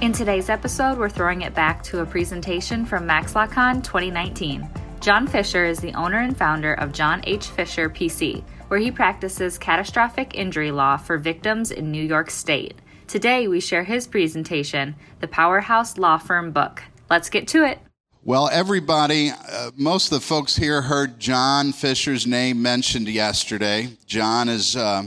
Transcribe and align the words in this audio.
In 0.00 0.12
today's 0.12 0.48
episode, 0.48 0.96
we're 0.96 1.08
throwing 1.08 1.42
it 1.42 1.54
back 1.54 1.82
to 1.84 2.00
a 2.00 2.06
presentation 2.06 2.86
from 2.86 3.06
MaxLawCon 3.06 3.82
2019. 3.82 4.68
John 5.00 5.26
Fisher 5.26 5.64
is 5.64 5.80
the 5.80 5.92
owner 5.94 6.20
and 6.20 6.36
founder 6.36 6.74
of 6.74 6.92
John 6.92 7.20
H. 7.26 7.46
Fisher 7.46 7.90
PC 7.90 8.44
where 8.68 8.78
he 8.78 8.90
practices 8.90 9.58
catastrophic 9.58 10.34
injury 10.34 10.70
law 10.70 10.96
for 10.96 11.18
victims 11.18 11.70
in 11.70 11.90
New 11.90 12.02
York 12.02 12.30
State. 12.30 12.74
Today, 13.06 13.48
we 13.48 13.60
share 13.60 13.84
his 13.84 14.06
presentation, 14.06 14.94
The 15.20 15.28
Powerhouse 15.28 15.96
Law 15.98 16.18
Firm 16.18 16.52
Book. 16.52 16.82
Let's 17.10 17.30
get 17.30 17.48
to 17.48 17.64
it. 17.64 17.78
Well, 18.22 18.50
everybody, 18.52 19.30
uh, 19.30 19.70
most 19.76 20.12
of 20.12 20.20
the 20.20 20.26
folks 20.26 20.54
here 20.56 20.82
heard 20.82 21.18
John 21.18 21.72
Fisher's 21.72 22.26
name 22.26 22.60
mentioned 22.60 23.08
yesterday. 23.08 23.96
John 24.06 24.48
has 24.48 24.76
uh, 24.76 25.04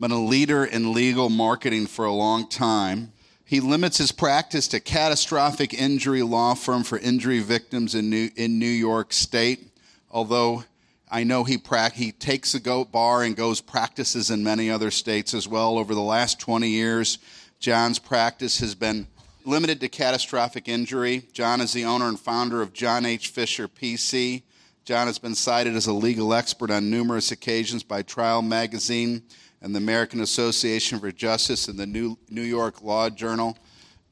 been 0.00 0.10
a 0.10 0.24
leader 0.24 0.64
in 0.64 0.94
legal 0.94 1.28
marketing 1.28 1.86
for 1.86 2.06
a 2.06 2.12
long 2.12 2.48
time. 2.48 3.12
He 3.52 3.60
limits 3.60 3.98
his 3.98 4.12
practice 4.12 4.66
to 4.68 4.80
catastrophic 4.80 5.74
injury 5.74 6.22
law 6.22 6.54
firm 6.54 6.84
for 6.84 6.96
injury 6.96 7.40
victims 7.40 7.94
in 7.94 8.08
New, 8.08 8.30
in 8.34 8.58
New 8.58 8.64
York 8.64 9.12
State, 9.12 9.68
although 10.10 10.64
I 11.10 11.24
know 11.24 11.44
he, 11.44 11.58
pra- 11.58 11.92
he 11.92 12.12
takes 12.12 12.54
a 12.54 12.60
goat 12.60 12.90
bar 12.90 13.22
and 13.22 13.36
goes 13.36 13.60
practices 13.60 14.30
in 14.30 14.42
many 14.42 14.70
other 14.70 14.90
states 14.90 15.34
as 15.34 15.46
well. 15.46 15.76
Over 15.76 15.94
the 15.94 16.00
last 16.00 16.40
20 16.40 16.66
years, 16.66 17.18
John's 17.60 17.98
practice 17.98 18.58
has 18.60 18.74
been 18.74 19.06
limited 19.44 19.80
to 19.80 19.88
catastrophic 19.90 20.66
injury. 20.66 21.24
John 21.34 21.60
is 21.60 21.74
the 21.74 21.84
owner 21.84 22.08
and 22.08 22.18
founder 22.18 22.62
of 22.62 22.72
John 22.72 23.04
H. 23.04 23.28
Fisher 23.28 23.68
PC. 23.68 24.44
John 24.86 25.08
has 25.08 25.18
been 25.18 25.34
cited 25.34 25.76
as 25.76 25.86
a 25.86 25.92
legal 25.92 26.32
expert 26.32 26.70
on 26.70 26.88
numerous 26.88 27.30
occasions 27.30 27.82
by 27.82 28.00
Trial 28.00 28.40
Magazine 28.40 29.24
and 29.62 29.74
the 29.74 29.78
American 29.78 30.20
Association 30.20 30.98
for 30.98 31.12
Justice 31.12 31.68
and 31.68 31.78
the 31.78 31.86
New, 31.86 32.18
New 32.28 32.42
York 32.42 32.82
Law 32.82 33.08
Journal. 33.08 33.56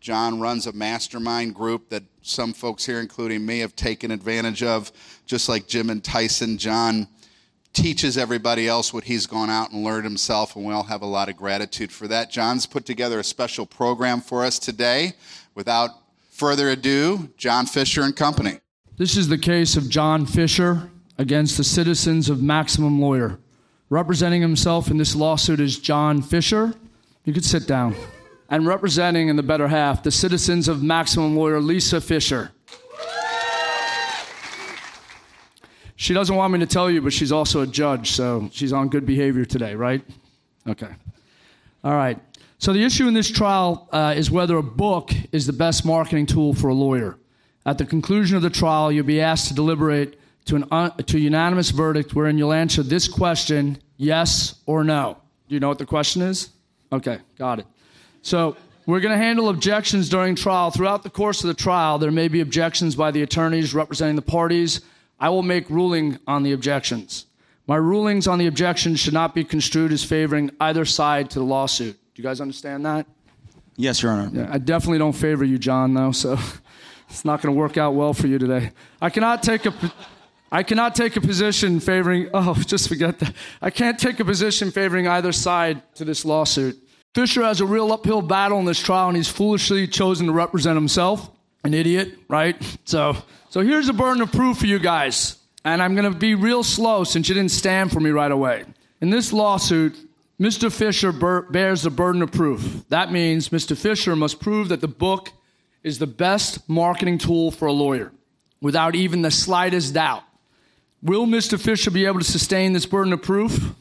John 0.00 0.40
runs 0.40 0.66
a 0.66 0.72
mastermind 0.72 1.54
group 1.54 1.90
that 1.90 2.04
some 2.22 2.52
folks 2.54 2.86
here, 2.86 3.00
including 3.00 3.44
me, 3.44 3.58
have 3.58 3.76
taken 3.76 4.10
advantage 4.10 4.62
of, 4.62 4.90
just 5.26 5.48
like 5.48 5.66
Jim 5.66 5.90
and 5.90 6.02
Tyson. 6.02 6.56
John 6.56 7.06
teaches 7.72 8.16
everybody 8.16 8.66
else 8.66 8.94
what 8.94 9.04
he's 9.04 9.26
gone 9.26 9.50
out 9.50 9.72
and 9.72 9.84
learned 9.84 10.04
himself, 10.04 10.56
and 10.56 10.64
we 10.64 10.72
all 10.72 10.84
have 10.84 11.02
a 11.02 11.06
lot 11.06 11.28
of 11.28 11.36
gratitude 11.36 11.92
for 11.92 12.08
that. 12.08 12.30
John's 12.30 12.64
put 12.64 12.86
together 12.86 13.18
a 13.18 13.24
special 13.24 13.66
program 13.66 14.20
for 14.20 14.44
us 14.44 14.58
today. 14.58 15.12
Without 15.54 15.90
further 16.30 16.70
ado, 16.70 17.28
John 17.36 17.66
Fisher 17.66 18.02
and 18.02 18.16
Company. 18.16 18.60
This 18.96 19.16
is 19.16 19.28
the 19.28 19.38
case 19.38 19.76
of 19.76 19.88
John 19.88 20.24
Fisher 20.24 20.90
against 21.18 21.56
the 21.56 21.64
citizens 21.64 22.30
of 22.30 22.42
Maximum 22.42 23.00
Lawyer. 23.00 23.38
Representing 23.90 24.40
himself 24.40 24.88
in 24.88 24.98
this 24.98 25.16
lawsuit 25.16 25.58
is 25.58 25.76
John 25.76 26.22
Fisher. 26.22 26.74
You 27.24 27.32
could 27.32 27.44
sit 27.44 27.66
down 27.66 27.96
and 28.48 28.64
representing 28.64 29.28
in 29.28 29.34
the 29.34 29.42
better 29.42 29.66
half 29.66 30.04
the 30.04 30.12
citizens 30.12 30.68
of 30.68 30.80
Maximum 30.80 31.36
Lawyer 31.36 31.60
Lisa 31.60 32.00
Fisher. 32.00 32.52
She 35.96 36.14
doesn't 36.14 36.34
want 36.34 36.52
me 36.52 36.60
to 36.60 36.66
tell 36.66 36.88
you, 36.88 37.02
but 37.02 37.12
she's 37.12 37.32
also 37.32 37.62
a 37.62 37.66
judge, 37.66 38.12
so 38.12 38.48
she's 38.52 38.72
on 38.72 38.88
good 38.88 39.04
behavior 39.04 39.44
today, 39.44 39.74
right? 39.74 40.02
Okay. 40.68 40.88
All 41.82 41.94
right. 41.94 42.16
So 42.58 42.72
the 42.72 42.84
issue 42.84 43.08
in 43.08 43.14
this 43.14 43.28
trial 43.28 43.88
uh, 43.92 44.14
is 44.16 44.30
whether 44.30 44.56
a 44.56 44.62
book 44.62 45.10
is 45.32 45.46
the 45.46 45.52
best 45.52 45.84
marketing 45.84 46.26
tool 46.26 46.54
for 46.54 46.68
a 46.68 46.74
lawyer. 46.74 47.18
At 47.66 47.78
the 47.78 47.84
conclusion 47.84 48.36
of 48.36 48.42
the 48.42 48.50
trial, 48.50 48.92
you'll 48.92 49.04
be 49.04 49.20
asked 49.20 49.48
to 49.48 49.54
deliberate 49.54 50.18
to, 50.46 50.56
an 50.56 50.64
un- 50.70 50.96
to 50.96 51.16
a 51.16 51.20
unanimous 51.20 51.70
verdict 51.70 52.14
wherein 52.14 52.38
you'll 52.38 52.52
answer 52.52 52.82
this 52.82 53.08
question 53.08 53.78
yes 53.96 54.56
or 54.66 54.84
no. 54.84 55.18
Do 55.48 55.54
you 55.54 55.60
know 55.60 55.68
what 55.68 55.78
the 55.78 55.86
question 55.86 56.22
is? 56.22 56.50
Okay, 56.92 57.18
got 57.38 57.58
it. 57.58 57.66
So 58.22 58.56
we're 58.86 59.00
going 59.00 59.12
to 59.12 59.22
handle 59.24 59.48
objections 59.48 60.08
during 60.08 60.34
trial. 60.34 60.70
Throughout 60.70 61.02
the 61.02 61.10
course 61.10 61.42
of 61.44 61.48
the 61.48 61.54
trial, 61.54 61.98
there 61.98 62.10
may 62.10 62.28
be 62.28 62.40
objections 62.40 62.96
by 62.96 63.10
the 63.10 63.22
attorneys 63.22 63.74
representing 63.74 64.16
the 64.16 64.22
parties. 64.22 64.80
I 65.18 65.28
will 65.28 65.42
make 65.42 65.68
ruling 65.70 66.18
on 66.26 66.42
the 66.42 66.52
objections. 66.52 67.26
My 67.66 67.76
rulings 67.76 68.26
on 68.26 68.38
the 68.38 68.46
objections 68.46 68.98
should 68.98 69.14
not 69.14 69.34
be 69.34 69.44
construed 69.44 69.92
as 69.92 70.02
favoring 70.02 70.50
either 70.60 70.84
side 70.84 71.30
to 71.30 71.38
the 71.38 71.44
lawsuit. 71.44 71.94
Do 72.14 72.22
you 72.22 72.24
guys 72.24 72.40
understand 72.40 72.84
that? 72.86 73.06
Yes, 73.76 74.02
Your 74.02 74.12
Honor. 74.12 74.30
Yeah, 74.32 74.48
I 74.50 74.58
definitely 74.58 74.98
don't 74.98 75.12
favor 75.12 75.44
you, 75.44 75.58
John, 75.58 75.94
though, 75.94 76.12
so 76.12 76.36
it's 77.08 77.24
not 77.24 77.40
going 77.40 77.54
to 77.54 77.58
work 77.58 77.76
out 77.76 77.94
well 77.94 78.12
for 78.12 78.26
you 78.26 78.38
today. 78.38 78.72
I 79.00 79.10
cannot 79.10 79.42
take 79.42 79.66
a. 79.66 79.74
I 80.52 80.62
cannot 80.62 80.94
take 80.94 81.16
a 81.16 81.20
position 81.20 81.80
favoring, 81.80 82.28
oh, 82.34 82.54
just 82.66 82.88
forget 82.88 83.18
that. 83.20 83.34
I 83.62 83.70
can't 83.70 83.98
take 83.98 84.20
a 84.20 84.24
position 84.24 84.70
favoring 84.70 85.06
either 85.06 85.32
side 85.32 85.82
to 85.94 86.04
this 86.04 86.24
lawsuit. 86.24 86.76
Fisher 87.14 87.42
has 87.42 87.60
a 87.60 87.66
real 87.66 87.92
uphill 87.92 88.22
battle 88.22 88.58
in 88.58 88.64
this 88.64 88.80
trial, 88.80 89.08
and 89.08 89.16
he's 89.16 89.28
foolishly 89.28 89.86
chosen 89.86 90.26
to 90.26 90.32
represent 90.32 90.76
himself. 90.76 91.30
An 91.64 91.74
idiot, 91.74 92.18
right? 92.28 92.56
So, 92.84 93.16
so 93.50 93.60
here's 93.60 93.88
a 93.88 93.92
burden 93.92 94.22
of 94.22 94.32
proof 94.32 94.58
for 94.58 94.66
you 94.66 94.78
guys. 94.78 95.36
And 95.64 95.82
I'm 95.82 95.94
going 95.94 96.10
to 96.10 96.18
be 96.18 96.34
real 96.34 96.62
slow 96.62 97.04
since 97.04 97.28
you 97.28 97.34
didn't 97.34 97.50
stand 97.50 97.92
for 97.92 98.00
me 98.00 98.10
right 98.10 98.30
away. 98.30 98.64
In 99.00 99.10
this 99.10 99.32
lawsuit, 99.32 99.96
Mr. 100.40 100.72
Fisher 100.72 101.12
bears 101.12 101.82
the 101.82 101.90
burden 101.90 102.22
of 102.22 102.32
proof. 102.32 102.84
That 102.88 103.12
means 103.12 103.50
Mr. 103.50 103.76
Fisher 103.76 104.16
must 104.16 104.40
prove 104.40 104.70
that 104.70 104.80
the 104.80 104.88
book 104.88 105.32
is 105.82 105.98
the 105.98 106.06
best 106.06 106.66
marketing 106.68 107.18
tool 107.18 107.50
for 107.50 107.66
a 107.66 107.72
lawyer 107.72 108.12
without 108.62 108.94
even 108.94 109.20
the 109.20 109.30
slightest 109.30 109.92
doubt. 109.94 110.22
Will 111.02 111.26
Mr. 111.26 111.58
Fisher 111.58 111.90
be 111.90 112.04
able 112.04 112.18
to 112.18 112.24
sustain 112.24 112.74
this 112.74 112.84
burden 112.84 113.14
of 113.14 113.22
proof? 113.22 113.72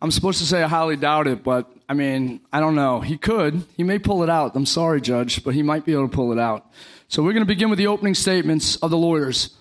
I'm 0.00 0.12
supposed 0.12 0.38
to 0.38 0.46
say 0.46 0.62
I 0.62 0.68
highly 0.68 0.96
doubt 0.96 1.26
it, 1.26 1.42
but 1.42 1.68
I 1.88 1.94
mean, 1.94 2.40
I 2.52 2.60
don't 2.60 2.76
know. 2.76 3.00
He 3.00 3.18
could. 3.18 3.64
He 3.76 3.82
may 3.82 3.98
pull 3.98 4.22
it 4.22 4.30
out. 4.30 4.54
I'm 4.54 4.66
sorry, 4.66 5.00
Judge, 5.00 5.42
but 5.42 5.52
he 5.54 5.64
might 5.64 5.84
be 5.84 5.92
able 5.92 6.08
to 6.08 6.14
pull 6.14 6.30
it 6.30 6.38
out. 6.38 6.70
So 7.08 7.24
we're 7.24 7.32
going 7.32 7.42
to 7.42 7.48
begin 7.48 7.70
with 7.70 7.78
the 7.78 7.88
opening 7.88 8.14
statements 8.14 8.76
of 8.76 8.90
the 8.90 8.96
lawyers. 8.96 9.56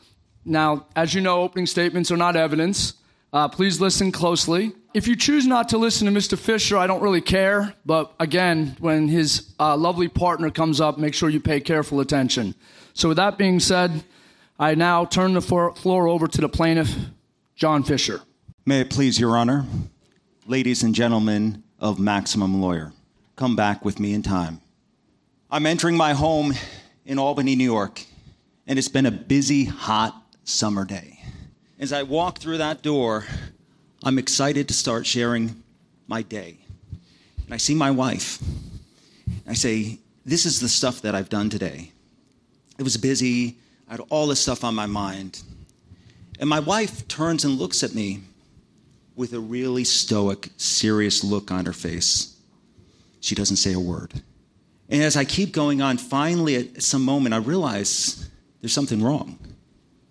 Now, 0.45 0.85
as 0.95 1.15
you 1.15 1.21
know, 1.21 1.41
opening 1.41 1.65
statements 1.65 2.11
are 2.11 2.17
not 2.17 2.35
evidence. 2.35 2.93
Uh, 3.33 3.47
please 3.47 3.81
listen 3.81 4.11
closely. 4.11 4.73
If 4.93 5.07
you 5.07 5.15
choose 5.15 5.47
not 5.47 5.69
to 5.69 5.79
listen 5.79 6.05
to 6.05 6.13
Mr. 6.13 6.37
Fisher, 6.37 6.77
I 6.77 6.85
don't 6.85 7.01
really 7.01 7.21
care. 7.21 7.73
But 7.87 8.13
again, 8.19 8.77
when 8.79 9.07
his 9.07 9.53
uh, 9.59 9.75
lovely 9.75 10.09
partner 10.09 10.51
comes 10.51 10.79
up, 10.79 10.99
make 10.99 11.15
sure 11.15 11.29
you 11.29 11.39
pay 11.39 11.59
careful 11.59 12.01
attention. 12.01 12.53
So, 12.93 13.09
with 13.09 13.17
that 13.17 13.37
being 13.37 13.59
said, 13.59 14.03
I 14.59 14.75
now 14.75 15.05
turn 15.05 15.33
the 15.33 15.41
floor 15.41 16.07
over 16.07 16.27
to 16.27 16.41
the 16.41 16.49
plaintiff, 16.49 16.93
John 17.55 17.81
Fisher. 17.83 18.21
May 18.65 18.81
it 18.81 18.89
please 18.89 19.19
Your 19.19 19.37
Honor 19.37 19.65
ladies 20.49 20.81
and 20.81 20.95
gentlemen 20.95 21.61
of 21.77 21.99
Maximum 21.99 22.59
Lawyer, 22.59 22.91
come 23.35 23.55
back 23.55 23.85
with 23.85 23.99
me 23.99 24.15
in 24.15 24.23
time. 24.23 24.59
I'm 25.51 25.67
entering 25.67 25.95
my 25.95 26.13
home 26.13 26.55
in 27.05 27.19
Albany, 27.19 27.55
New 27.55 27.63
York, 27.63 28.03
and 28.65 28.79
it's 28.79 28.87
been 28.87 29.05
a 29.05 29.11
busy, 29.11 29.65
hot 29.65 30.19
summer 30.45 30.85
day. 30.85 31.19
As 31.77 31.93
I 31.93 32.01
walk 32.01 32.39
through 32.39 32.57
that 32.57 32.81
door, 32.81 33.25
I'm 34.03 34.17
excited 34.17 34.67
to 34.69 34.73
start 34.73 35.05
sharing 35.05 35.61
my 36.07 36.23
day. 36.23 36.57
And 37.45 37.53
I 37.53 37.57
see 37.57 37.75
my 37.75 37.91
wife. 37.91 38.41
I 39.47 39.53
say, 39.53 39.99
This 40.25 40.47
is 40.47 40.59
the 40.59 40.67
stuff 40.67 41.03
that 41.03 41.13
I've 41.13 41.29
done 41.29 41.51
today. 41.51 41.91
It 42.79 42.83
was 42.83 42.97
busy, 42.97 43.57
I 43.89 43.93
had 43.93 44.01
all 44.09 44.27
this 44.27 44.39
stuff 44.39 44.63
on 44.63 44.75
my 44.75 44.85
mind. 44.85 45.41
And 46.39 46.47
my 46.47 46.59
wife 46.59 47.07
turns 47.07 47.43
and 47.43 47.57
looks 47.57 47.83
at 47.83 47.95
me 47.95 48.21
with 49.15 49.33
a 49.33 49.39
really 49.39 49.83
stoic, 49.83 50.49
serious 50.57 51.23
look 51.23 51.51
on 51.51 51.65
her 51.65 51.73
face. 51.73 52.37
She 53.19 53.33
doesn't 53.35 53.57
say 53.57 53.73
a 53.73 53.79
word. 53.79 54.13
And 54.89 55.01
as 55.01 55.17
I 55.17 55.25
keep 55.25 55.51
going 55.51 55.81
on, 55.81 55.97
finally 55.97 56.55
at 56.55 56.83
some 56.83 57.03
moment, 57.03 57.33
I 57.33 57.39
realize 57.39 58.29
there's 58.61 58.73
something 58.73 59.03
wrong. 59.03 59.39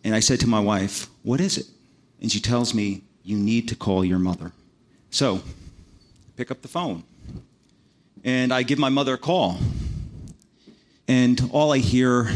And 0.05 0.15
I 0.15 0.21
said 0.21 0.41
to 0.41 0.47
my 0.49 0.61
wife, 0.61 1.09
What 1.23 1.41
is 1.41 1.57
it? 1.57 1.67
And 2.21 2.31
she 2.31 2.41
tells 2.41 2.75
me, 2.75 3.03
You 3.23 3.37
need 3.37 3.69
to 3.69 3.77
call 3.77 4.05
your 4.05 4.19
mother. 4.19 4.53
So, 5.11 5.41
pick 6.37 6.51
up 6.51 6.63
the 6.63 6.69
phone. 6.69 7.05
And 8.25 8.53
I 8.53 8.63
give 8.63 8.79
my 8.79 8.89
mother 8.89 9.15
a 9.15 9.19
call. 9.19 9.59
And 11.07 11.41
all 11.53 11.73
I 11.73 11.79
hear 11.79 12.31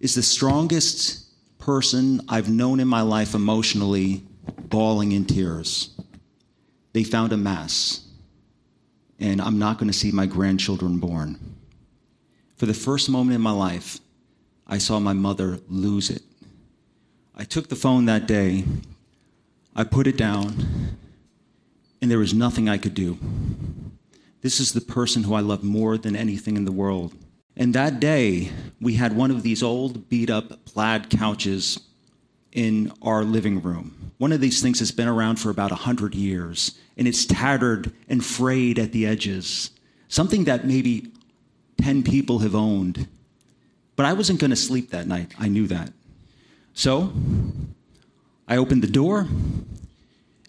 is 0.00 0.14
the 0.14 0.22
strongest 0.22 1.26
person 1.58 2.20
I've 2.28 2.48
known 2.48 2.80
in 2.80 2.88
my 2.88 3.02
life 3.02 3.34
emotionally 3.34 4.22
bawling 4.68 5.12
in 5.12 5.24
tears. 5.24 5.94
They 6.92 7.04
found 7.04 7.32
a 7.32 7.36
mass, 7.36 8.06
and 9.18 9.40
I'm 9.40 9.58
not 9.58 9.78
going 9.78 9.90
to 9.90 9.98
see 9.98 10.10
my 10.10 10.26
grandchildren 10.26 10.98
born. 10.98 11.38
For 12.56 12.66
the 12.66 12.74
first 12.74 13.08
moment 13.08 13.34
in 13.34 13.40
my 13.40 13.52
life, 13.52 13.98
I 14.66 14.78
saw 14.78 14.98
my 14.98 15.12
mother 15.12 15.60
lose 15.68 16.10
it. 16.10 16.22
I 17.34 17.44
took 17.44 17.68
the 17.68 17.76
phone 17.76 18.06
that 18.06 18.26
day, 18.26 18.64
I 19.74 19.84
put 19.84 20.06
it 20.06 20.16
down, 20.16 20.96
and 22.00 22.10
there 22.10 22.18
was 22.18 22.34
nothing 22.34 22.68
I 22.68 22.78
could 22.78 22.94
do. 22.94 23.18
This 24.40 24.60
is 24.60 24.72
the 24.72 24.80
person 24.80 25.24
who 25.24 25.34
I 25.34 25.40
love 25.40 25.62
more 25.62 25.96
than 25.98 26.16
anything 26.16 26.56
in 26.56 26.64
the 26.64 26.72
world. 26.72 27.14
And 27.58 27.74
that 27.74 27.98
day, 27.98 28.50
we 28.80 28.94
had 28.94 29.16
one 29.16 29.32
of 29.32 29.42
these 29.42 29.64
old, 29.64 30.08
beat 30.08 30.30
up 30.30 30.64
plaid 30.64 31.10
couches 31.10 31.80
in 32.52 32.92
our 33.02 33.24
living 33.24 33.60
room. 33.60 34.12
One 34.18 34.32
of 34.32 34.40
these 34.40 34.62
things 34.62 34.78
has 34.78 34.92
been 34.92 35.08
around 35.08 35.36
for 35.36 35.50
about 35.50 35.72
100 35.72 36.14
years, 36.14 36.78
and 36.96 37.08
it's 37.08 37.26
tattered 37.26 37.92
and 38.08 38.24
frayed 38.24 38.78
at 38.78 38.92
the 38.92 39.06
edges. 39.06 39.70
Something 40.06 40.44
that 40.44 40.64
maybe 40.64 41.12
10 41.82 42.04
people 42.04 42.38
have 42.40 42.54
owned. 42.54 43.08
But 43.96 44.06
I 44.06 44.12
wasn't 44.12 44.38
going 44.38 44.50
to 44.50 44.56
sleep 44.56 44.90
that 44.90 45.08
night. 45.08 45.34
I 45.38 45.48
knew 45.48 45.66
that. 45.66 45.92
So 46.74 47.12
I 48.46 48.56
opened 48.56 48.82
the 48.82 48.88
door 48.88 49.26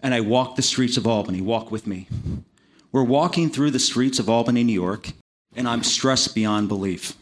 and 0.03 0.13
I 0.13 0.21
walked 0.21 0.55
the 0.55 0.61
streets 0.61 0.95
of 0.95 1.07
Albany. 1.07 1.41
Walk 1.41 1.71
with 1.71 1.87
me. 1.87 2.07
We're 2.91 3.03
walking 3.03 3.49
through 3.49 3.71
the 3.71 3.79
streets 3.79 4.19
of 4.19 4.29
Albany, 4.29 4.63
New 4.63 4.73
York, 4.73 5.13
and 5.59 5.67
I'm 5.67 5.83
stressed 5.83 6.33
beyond 6.33 6.69
belief. 6.69 7.17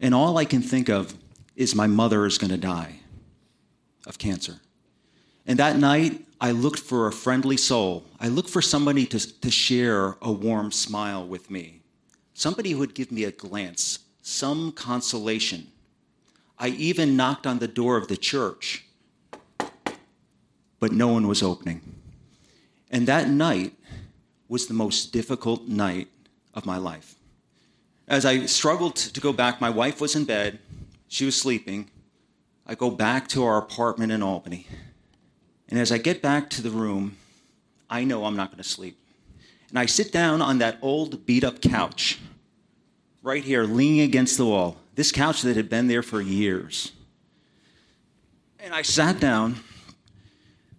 And 0.00 0.14
all 0.14 0.38
I 0.38 0.46
can 0.46 0.62
think 0.62 0.88
of 0.88 1.14
is 1.54 1.74
my 1.74 1.86
mother 1.86 2.24
is 2.24 2.38
going 2.38 2.50
to 2.50 2.56
die 2.56 3.00
of 4.06 4.16
cancer. 4.16 4.60
And 5.46 5.58
that 5.58 5.76
night, 5.76 6.24
I 6.40 6.52
looked 6.52 6.78
for 6.80 7.06
a 7.06 7.12
friendly 7.12 7.58
soul. 7.58 8.02
I 8.18 8.28
looked 8.28 8.48
for 8.48 8.62
somebody 8.62 9.04
to, 9.04 9.40
to 9.40 9.50
share 9.50 10.16
a 10.22 10.32
warm 10.32 10.72
smile 10.72 11.26
with 11.26 11.50
me, 11.50 11.82
somebody 12.32 12.70
who 12.70 12.78
would 12.78 12.94
give 12.94 13.12
me 13.12 13.24
a 13.24 13.30
glance, 13.30 13.98
some 14.22 14.72
consolation. 14.72 15.66
I 16.58 16.68
even 16.68 17.14
knocked 17.14 17.46
on 17.46 17.58
the 17.58 17.68
door 17.68 17.98
of 17.98 18.08
the 18.08 18.16
church, 18.16 18.86
but 20.78 20.92
no 20.92 21.08
one 21.08 21.28
was 21.28 21.42
opening. 21.42 21.82
And 22.90 23.06
that 23.06 23.28
night 23.28 23.74
was 24.48 24.66
the 24.66 24.74
most 24.74 25.12
difficult 25.12 25.68
night 25.68 26.08
of 26.54 26.64
my 26.64 26.78
life. 26.78 27.16
As 28.10 28.26
I 28.26 28.46
struggled 28.46 28.96
to 28.96 29.20
go 29.20 29.32
back, 29.32 29.60
my 29.60 29.70
wife 29.70 30.00
was 30.00 30.16
in 30.16 30.24
bed, 30.24 30.58
she 31.06 31.24
was 31.24 31.40
sleeping. 31.40 31.88
I 32.66 32.74
go 32.74 32.90
back 32.90 33.28
to 33.28 33.44
our 33.44 33.56
apartment 33.56 34.10
in 34.10 34.20
Albany. 34.20 34.66
And 35.68 35.78
as 35.78 35.92
I 35.92 35.98
get 35.98 36.20
back 36.20 36.50
to 36.50 36.62
the 36.62 36.70
room, 36.70 37.16
I 37.88 38.02
know 38.02 38.24
I'm 38.24 38.34
not 38.34 38.50
going 38.50 38.60
to 38.60 38.68
sleep. 38.68 38.98
And 39.68 39.78
I 39.78 39.86
sit 39.86 40.10
down 40.10 40.42
on 40.42 40.58
that 40.58 40.78
old 40.82 41.24
beat 41.24 41.44
up 41.44 41.62
couch, 41.62 42.18
right 43.22 43.44
here, 43.44 43.62
leaning 43.62 44.00
against 44.00 44.36
the 44.36 44.44
wall. 44.44 44.78
This 44.96 45.12
couch 45.12 45.42
that 45.42 45.56
had 45.56 45.68
been 45.68 45.86
there 45.86 46.02
for 46.02 46.20
years. 46.20 46.90
And 48.58 48.74
I 48.74 48.82
sat 48.82 49.20
down, 49.20 49.60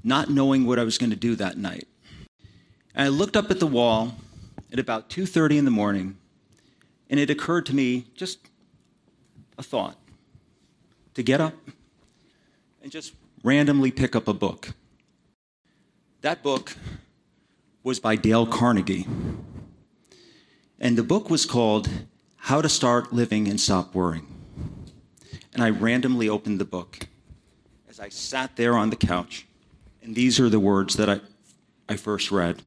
not 0.03 0.29
knowing 0.29 0.65
what 0.65 0.79
I 0.79 0.83
was 0.83 0.97
going 0.97 1.11
to 1.11 1.15
do 1.15 1.35
that 1.37 1.57
night. 1.57 1.87
And 2.93 3.05
I 3.05 3.07
looked 3.07 3.37
up 3.37 3.49
at 3.51 3.61
the 3.61 3.67
wall 3.67 4.15
at 4.73 4.79
about 4.79 5.09
2:30 5.09 5.57
in 5.57 5.63
the 5.65 5.71
morning, 5.71 6.17
and 7.11 7.19
it 7.19 7.29
occurred 7.29 7.65
to 7.67 7.75
me 7.75 8.07
just 8.15 8.39
a 9.57 9.61
thought 9.63 9.97
to 11.13 11.21
get 11.21 11.41
up 11.41 11.53
and 12.81 12.91
just 12.91 13.13
randomly 13.43 13.91
pick 13.91 14.15
up 14.15 14.29
a 14.29 14.33
book. 14.33 14.69
That 16.21 16.41
book 16.41 16.75
was 17.83 17.99
by 17.99 18.15
Dale 18.15 18.47
Carnegie. 18.47 19.07
And 20.79 20.97
the 20.97 21.03
book 21.03 21.29
was 21.29 21.45
called 21.45 21.89
How 22.37 22.61
to 22.61 22.69
Start 22.69 23.11
Living 23.11 23.47
and 23.47 23.59
Stop 23.59 23.93
Worrying. 23.93 24.27
And 25.53 25.61
I 25.61 25.69
randomly 25.69 26.29
opened 26.29 26.59
the 26.59 26.65
book 26.65 27.07
as 27.89 27.99
I 27.99 28.07
sat 28.07 28.55
there 28.55 28.75
on 28.75 28.89
the 28.89 28.95
couch. 28.95 29.45
And 30.01 30.15
these 30.15 30.39
are 30.39 30.49
the 30.49 30.59
words 30.59 30.95
that 30.95 31.09
I, 31.09 31.19
I 31.89 31.97
first 31.97 32.31
read 32.31 32.63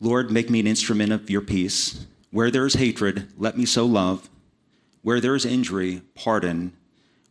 Lord, 0.00 0.30
make 0.30 0.48
me 0.48 0.60
an 0.60 0.68
instrument 0.68 1.10
of 1.10 1.28
your 1.28 1.40
peace. 1.40 2.06
Where 2.30 2.50
there 2.50 2.66
is 2.66 2.74
hatred, 2.74 3.32
let 3.36 3.56
me 3.56 3.64
sow 3.64 3.86
love. 3.86 4.28
Where 5.02 5.20
there 5.20 5.34
is 5.34 5.46
injury, 5.46 6.02
pardon. 6.14 6.74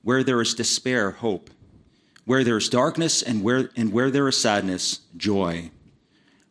Where 0.02 0.24
there 0.24 0.42
is 0.42 0.54
despair, 0.54 1.12
hope. 1.12 1.50
Where 2.26 2.44
there 2.44 2.58
is 2.58 2.70
darkness 2.70 3.22
and 3.22 3.44
where, 3.44 3.70
and 3.76 3.92
where 3.92 4.10
there 4.10 4.28
is 4.28 4.38
sadness, 4.38 5.02
joy. 5.16 5.72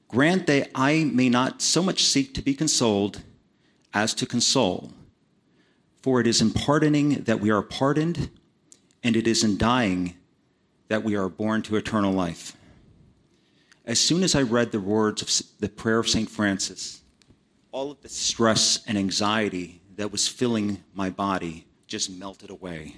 Grant 0.08 0.46
that 0.46 0.70
I 0.74 1.04
may 1.04 1.28
not 1.28 1.60
so 1.60 1.82
much 1.82 2.04
seek 2.04 2.32
to 2.34 2.42
be 2.42 2.54
consoled 2.54 3.22
as 3.92 4.14
to 4.14 4.26
console. 4.26 4.92
For 6.02 6.20
it 6.20 6.26
is 6.26 6.40
in 6.40 6.52
pardoning 6.52 7.24
that 7.24 7.40
we 7.40 7.50
are 7.50 7.62
pardoned, 7.62 8.30
and 9.02 9.16
it 9.16 9.26
is 9.26 9.42
in 9.42 9.58
dying 9.58 10.14
that 10.88 11.02
we 11.02 11.16
are 11.16 11.28
born 11.28 11.62
to 11.62 11.76
eternal 11.76 12.12
life. 12.12 12.56
As 13.84 13.98
soon 13.98 14.22
as 14.22 14.34
I 14.34 14.42
read 14.42 14.70
the 14.70 14.80
words 14.80 15.22
of 15.22 15.60
the 15.60 15.68
prayer 15.68 15.98
of 15.98 16.08
St. 16.08 16.30
Francis, 16.30 17.02
all 17.76 17.90
of 17.90 18.00
the 18.00 18.08
stress 18.08 18.82
and 18.86 18.96
anxiety 18.96 19.82
that 19.96 20.10
was 20.10 20.26
filling 20.26 20.82
my 20.94 21.10
body 21.10 21.66
just 21.86 22.08
melted 22.08 22.48
away. 22.48 22.96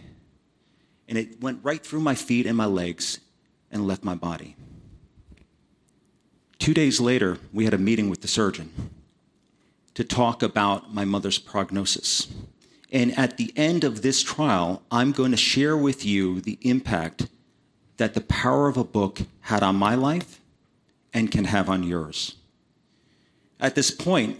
And 1.08 1.18
it 1.18 1.40
went 1.40 1.58
right 1.64 1.84
through 1.84 1.98
my 1.98 2.14
feet 2.14 2.46
and 2.46 2.56
my 2.56 2.66
legs 2.66 3.18
and 3.72 3.88
left 3.88 4.04
my 4.04 4.14
body. 4.14 4.54
Two 6.60 6.72
days 6.72 7.00
later, 7.00 7.38
we 7.52 7.64
had 7.64 7.74
a 7.74 7.78
meeting 7.78 8.08
with 8.08 8.20
the 8.20 8.28
surgeon 8.28 8.70
to 9.94 10.04
talk 10.04 10.44
about 10.44 10.94
my 10.94 11.04
mother's 11.04 11.40
prognosis. 11.40 12.28
And 12.92 13.18
at 13.18 13.36
the 13.36 13.52
end 13.56 13.82
of 13.82 14.02
this 14.02 14.22
trial, 14.22 14.84
I'm 14.92 15.10
going 15.10 15.32
to 15.32 15.36
share 15.36 15.76
with 15.76 16.06
you 16.06 16.40
the 16.40 16.56
impact 16.60 17.26
that 17.96 18.14
the 18.14 18.20
power 18.20 18.68
of 18.68 18.76
a 18.76 18.84
book 18.84 19.22
had 19.40 19.64
on 19.64 19.74
my 19.74 19.96
life 19.96 20.40
and 21.12 21.32
can 21.32 21.46
have 21.46 21.68
on 21.68 21.82
yours. 21.82 22.36
At 23.60 23.74
this 23.74 23.90
point, 23.90 24.38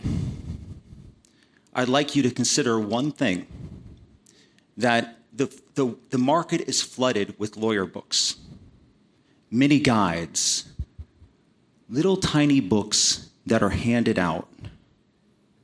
I'd 1.75 1.89
like 1.89 2.15
you 2.15 2.23
to 2.23 2.31
consider 2.31 2.79
one 2.79 3.11
thing 3.11 3.47
that 4.77 5.17
the, 5.33 5.47
the, 5.75 5.97
the 6.11 6.19
market 6.19 6.63
is 6.69 6.83
flooded 6.83 7.39
with 7.39 7.57
lawyer 7.57 7.85
books, 7.85 8.37
mini 9.51 9.81
guides, 9.81 10.73
little 11.89 12.17
tiny 12.17 12.61
books 12.61 13.31
that 13.47 13.63
are 13.63 13.71
handed 13.71 14.19
out. 14.19 14.49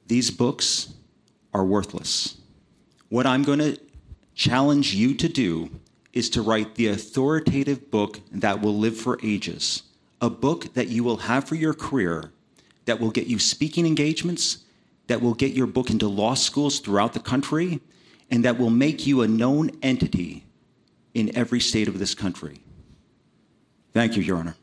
These 0.06 0.30
books 0.30 0.94
are 1.52 1.64
worthless. 1.64 2.38
What 3.08 3.26
I'm 3.26 3.44
going 3.44 3.61
to 3.61 3.78
challenge 4.34 4.94
you 4.94 5.14
to 5.14 5.28
do 5.28 5.70
is 6.12 6.28
to 6.30 6.42
write 6.42 6.75
the 6.75 6.88
authoritative 6.88 7.90
book 7.90 8.20
that 8.32 8.61
will 8.61 8.76
live 8.76 8.96
for 8.96 9.18
ages, 9.23 9.84
a 10.20 10.30
book 10.30 10.75
that 10.75 10.88
you 10.88 11.04
will 11.04 11.18
have 11.18 11.44
for 11.44 11.54
your 11.54 11.75
career 11.75 12.32
that 12.84 13.00
will 13.00 13.10
get 13.10 13.26
you 13.26 13.38
speaking 13.38 13.86
engagements, 13.86 14.58
that 15.06 15.20
will 15.20 15.34
get 15.34 15.52
your 15.52 15.66
book 15.66 15.90
into 15.90 16.08
law 16.08 16.34
schools 16.34 16.80
throughout 16.80 17.12
the 17.12 17.20
country, 17.20 17.80
and 18.30 18.44
that 18.44 18.58
will 18.58 18.70
make 18.70 19.06
you 19.06 19.22
a 19.22 19.28
known 19.28 19.70
entity 19.82 20.44
in 21.14 21.36
every 21.36 21.60
state 21.60 21.88
of 21.88 21.98
this 21.98 22.14
country. 22.14 22.60
Thank 23.92 24.16
you, 24.16 24.22
Your 24.22 24.38
Honor. 24.38 24.56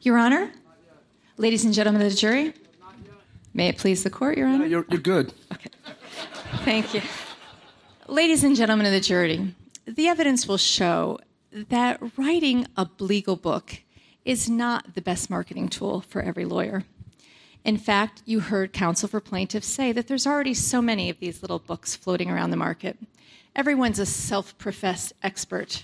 Your 0.00 0.16
Honor, 0.16 0.52
ladies 1.36 1.64
and 1.64 1.74
gentlemen 1.74 2.00
of 2.02 2.10
the 2.10 2.16
jury, 2.16 2.54
may 3.52 3.68
it 3.68 3.78
please 3.78 4.04
the 4.04 4.10
court, 4.10 4.38
Your 4.38 4.46
Honor? 4.46 4.64
You're, 4.64 4.86
you're 4.88 5.00
good. 5.00 5.32
Thank 6.64 6.94
you. 6.94 7.02
Ladies 8.06 8.44
and 8.44 8.54
gentlemen 8.54 8.86
of 8.86 8.92
the 8.92 9.00
jury, 9.00 9.54
the 9.86 10.06
evidence 10.08 10.46
will 10.46 10.56
show 10.56 11.18
that 11.52 12.00
writing 12.16 12.66
a 12.76 12.88
legal 12.98 13.36
book 13.36 13.80
is 14.24 14.48
not 14.48 14.94
the 14.94 15.00
best 15.00 15.30
marketing 15.30 15.68
tool 15.68 16.00
for 16.02 16.20
every 16.20 16.44
lawyer. 16.44 16.84
In 17.64 17.76
fact, 17.76 18.22
you 18.24 18.40
heard 18.40 18.72
counsel 18.72 19.08
for 19.08 19.20
plaintiffs 19.20 19.66
say 19.66 19.92
that 19.92 20.06
there's 20.06 20.26
already 20.26 20.54
so 20.54 20.80
many 20.80 21.10
of 21.10 21.18
these 21.18 21.42
little 21.42 21.58
books 21.58 21.96
floating 21.96 22.30
around 22.30 22.50
the 22.50 22.56
market. 22.56 22.98
Everyone's 23.56 23.98
a 23.98 24.06
self 24.06 24.56
professed 24.58 25.12
expert. 25.22 25.82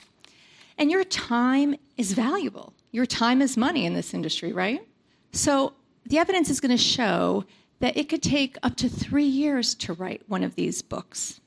And 0.78 0.90
your 0.90 1.04
time 1.04 1.76
is 1.96 2.12
valuable. 2.12 2.72
Your 2.90 3.06
time 3.06 3.40
is 3.42 3.56
money 3.56 3.86
in 3.86 3.94
this 3.94 4.14
industry, 4.14 4.52
right? 4.52 4.86
So 5.32 5.74
the 6.06 6.18
evidence 6.18 6.50
is 6.50 6.60
going 6.60 6.70
to 6.70 6.82
show 6.82 7.44
that 7.80 7.96
it 7.96 8.08
could 8.08 8.22
take 8.22 8.56
up 8.62 8.76
to 8.76 8.88
three 8.88 9.24
years 9.24 9.74
to 9.76 9.92
write 9.92 10.22
one 10.28 10.42
of 10.42 10.54
these 10.54 10.82
books. 10.82 11.40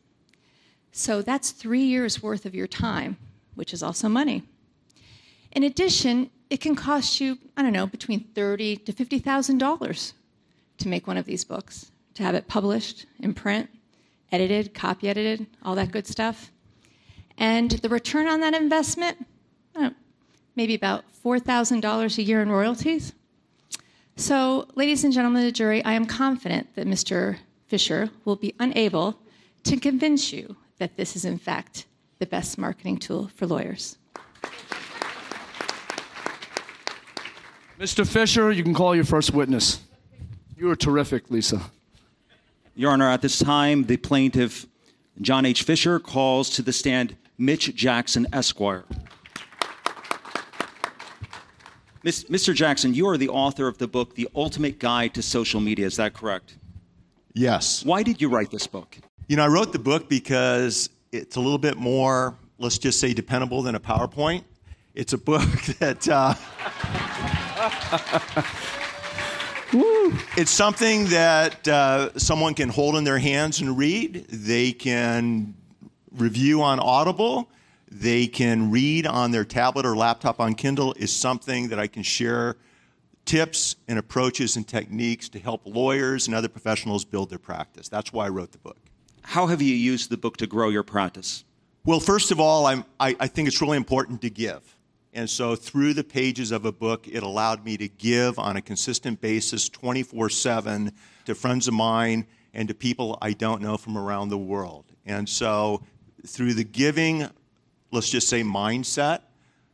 So 0.92 1.22
that's 1.22 1.52
three 1.52 1.84
years 1.84 2.22
worth 2.24 2.46
of 2.46 2.56
your 2.56 2.68
time, 2.68 3.18
which 3.58 3.74
is 3.74 3.84
also 3.84 4.08
money. 4.08 4.44
In 5.52 5.64
addition, 5.64 6.30
it 6.50 6.62
can 6.62 6.76
cost 6.76 7.20
you, 7.20 7.38
I 7.58 7.62
don't 7.62 7.74
know, 7.74 7.88
between 7.88 8.24
thirty 8.34 8.78
to 8.78 8.94
fifty 8.94 9.20
thousand 9.20 9.58
dollars 9.58 10.14
to 10.78 10.88
make 10.88 11.08
one 11.08 11.18
of 11.18 11.26
these 11.26 11.44
books, 11.44 11.92
to 12.14 12.24
have 12.24 12.36
it 12.36 12.48
published 12.48 13.06
in 13.20 13.34
print, 13.34 13.70
edited, 14.32 14.74
copy 14.74 15.10
edited, 15.10 15.48
all 15.64 15.76
that 15.76 15.92
good 15.92 16.08
stuff. 16.08 16.52
And 17.38 17.72
the 17.72 17.90
return 17.90 18.28
on 18.28 18.40
that 18.42 18.54
investment, 18.54 19.26
know, 19.76 19.92
maybe 20.56 20.76
about 20.76 21.06
$4,000 21.24 22.18
a 22.18 22.24
year 22.24 22.42
in 22.42 22.50
royalties. 22.50 23.14
So, 24.16 24.68
ladies 24.76 25.04
and 25.04 25.14
gentlemen 25.14 25.44
of 25.44 25.48
the 25.48 25.52
jury, 25.52 25.84
I 25.86 25.94
am 25.94 26.06
confident 26.06 26.76
that 26.76 26.88
Mr. 26.88 27.38
Fisher 27.68 28.10
will 28.26 28.36
be 28.36 28.56
unable 28.60 29.20
to 29.64 29.78
convince 29.78 30.34
you 30.34 30.56
that 30.80 30.98
this 30.98 31.16
is, 31.16 31.26
in 31.26 31.38
fact, 31.38 31.86
the 32.20 32.26
best 32.26 32.58
marketing 32.58 32.98
tool 32.98 33.30
for 33.36 33.46
lawyers. 33.46 33.98
Mr. 37.80 38.08
Fisher, 38.08 38.52
you 38.52 38.64
can 38.64 38.74
call 38.74 38.96
your 38.96 39.04
first 39.04 39.34
witness. 39.34 39.82
You 40.58 40.66
were 40.68 40.76
terrific, 40.76 41.30
Lisa. 41.30 41.62
Your 42.76 42.92
Honor, 42.92 43.08
at 43.10 43.22
this 43.22 43.38
time, 43.38 43.86
the 43.86 43.98
plaintiff, 43.98 44.66
John 45.22 45.46
H. 45.46 45.64
Fisher, 45.64 46.00
calls 46.00 46.50
to 46.52 46.64
the 46.64 46.74
stand 46.74 47.16
Mitch 47.38 47.76
Jackson, 47.76 48.26
Esquire. 48.34 48.84
Mr. 52.04 52.54
Jackson, 52.54 52.94
you 52.94 53.08
are 53.08 53.18
the 53.18 53.30
author 53.30 53.68
of 53.68 53.78
the 53.78 53.88
book, 53.88 54.16
The 54.16 54.30
Ultimate 54.34 54.80
Guide 54.80 55.14
to 55.16 55.22
Social 55.22 55.60
Media. 55.60 55.86
Is 55.86 55.98
that 55.98 56.14
correct? 56.14 56.56
Yes. 57.34 57.84
Why 57.84 58.02
did 58.02 58.22
you 58.22 58.30
write 58.30 58.50
this 58.50 58.66
book? 58.66 58.98
You 59.28 59.36
know, 59.36 59.44
I 59.44 59.48
wrote 59.48 59.74
the 59.74 59.80
book 59.80 60.08
because 60.08 60.90
it's 61.18 61.36
a 61.36 61.40
little 61.40 61.58
bit 61.58 61.78
more, 61.78 62.36
let's 62.60 62.78
just 62.78 63.00
say, 63.00 63.14
dependable 63.14 63.62
than 63.62 63.76
a 63.76 63.80
PowerPoint. 63.80 64.44
It's 64.94 65.14
a 65.14 65.18
book 65.18 65.42
that. 65.80 66.08
Uh, 66.08 66.34
it's 70.38 70.52
something 70.52 71.06
that 71.08 71.68
uh, 71.68 72.18
someone 72.18 72.54
can 72.54 72.70
hold 72.70 72.96
in 72.96 73.04
their 73.04 73.18
hands 73.18 73.60
and 73.60 73.78
read. 73.78 74.28
They 74.30 74.72
can 74.72 75.56
review 76.12 76.62
on 76.62 76.80
Audible. 76.80 77.50
They 77.92 78.28
can 78.28 78.72
read 78.72 79.06
on 79.06 79.32
their 79.32 79.46
tablet 79.46 79.86
or 79.86 79.96
laptop 79.96 80.40
on 80.40 80.56
Kindle. 80.56 80.94
Is 80.94 81.14
something 81.14 81.70
that 81.70 81.80
I 81.80 81.88
can 81.88 82.04
share 82.04 82.56
tips 83.26 83.76
and 83.88 84.00
approaches 84.00 84.56
and 84.56 84.68
techniques 84.68 85.30
to 85.30 85.40
help 85.40 85.62
lawyers 85.66 86.28
and 86.28 86.36
other 86.36 86.48
professionals 86.48 87.04
build 87.04 87.30
their 87.30 87.38
practice. 87.38 87.90
That's 87.90 88.14
why 88.14 88.28
I 88.28 88.30
wrote 88.30 88.54
the 88.54 88.58
book. 88.58 88.78
How 89.28 89.48
have 89.48 89.62
you 89.62 89.76
used 89.76 90.10
the 90.10 90.16
book 90.16 90.38
to 90.38 90.48
grow 90.48 90.70
your 90.70 90.84
practice? 90.84 91.44
Well, 91.84 92.00
first 92.00 92.32
of 92.32 92.40
all, 92.40 92.66
I, 92.66 92.86
I 92.98 93.28
think 93.28 93.50
it's 93.50 93.62
really 93.62 93.76
important 93.76 94.22
to 94.22 94.30
give. 94.30 94.78
And 95.12 95.30
so 95.30 95.54
through 95.54 95.96
the 95.96 96.04
pages 96.06 96.52
of 96.52 96.64
a 96.64 96.72
book, 96.72 97.10
it 97.10 97.24
allowed 97.24 97.66
me 97.66 97.76
to 97.76 97.90
give 97.90 98.40
on 98.40 98.56
a 98.56 98.62
consistent 98.62 99.20
basis 99.20 99.68
24 99.68 100.30
7 100.30 100.94
to 101.26 101.36
friends 101.36 101.68
of 101.68 101.74
mine 101.74 102.26
and 102.54 102.70
to 102.70 102.74
people 102.74 103.18
I 103.22 103.34
don't 103.34 103.62
know 103.62 103.76
from 103.76 103.98
around 103.98 104.30
the 104.30 104.38
world. 104.38 104.86
And 105.06 105.28
so 105.28 105.84
through 106.26 106.54
the 106.54 106.64
giving, 106.64 107.28
let's 107.92 108.10
just 108.10 108.30
say, 108.30 108.44
mindset, 108.44 109.24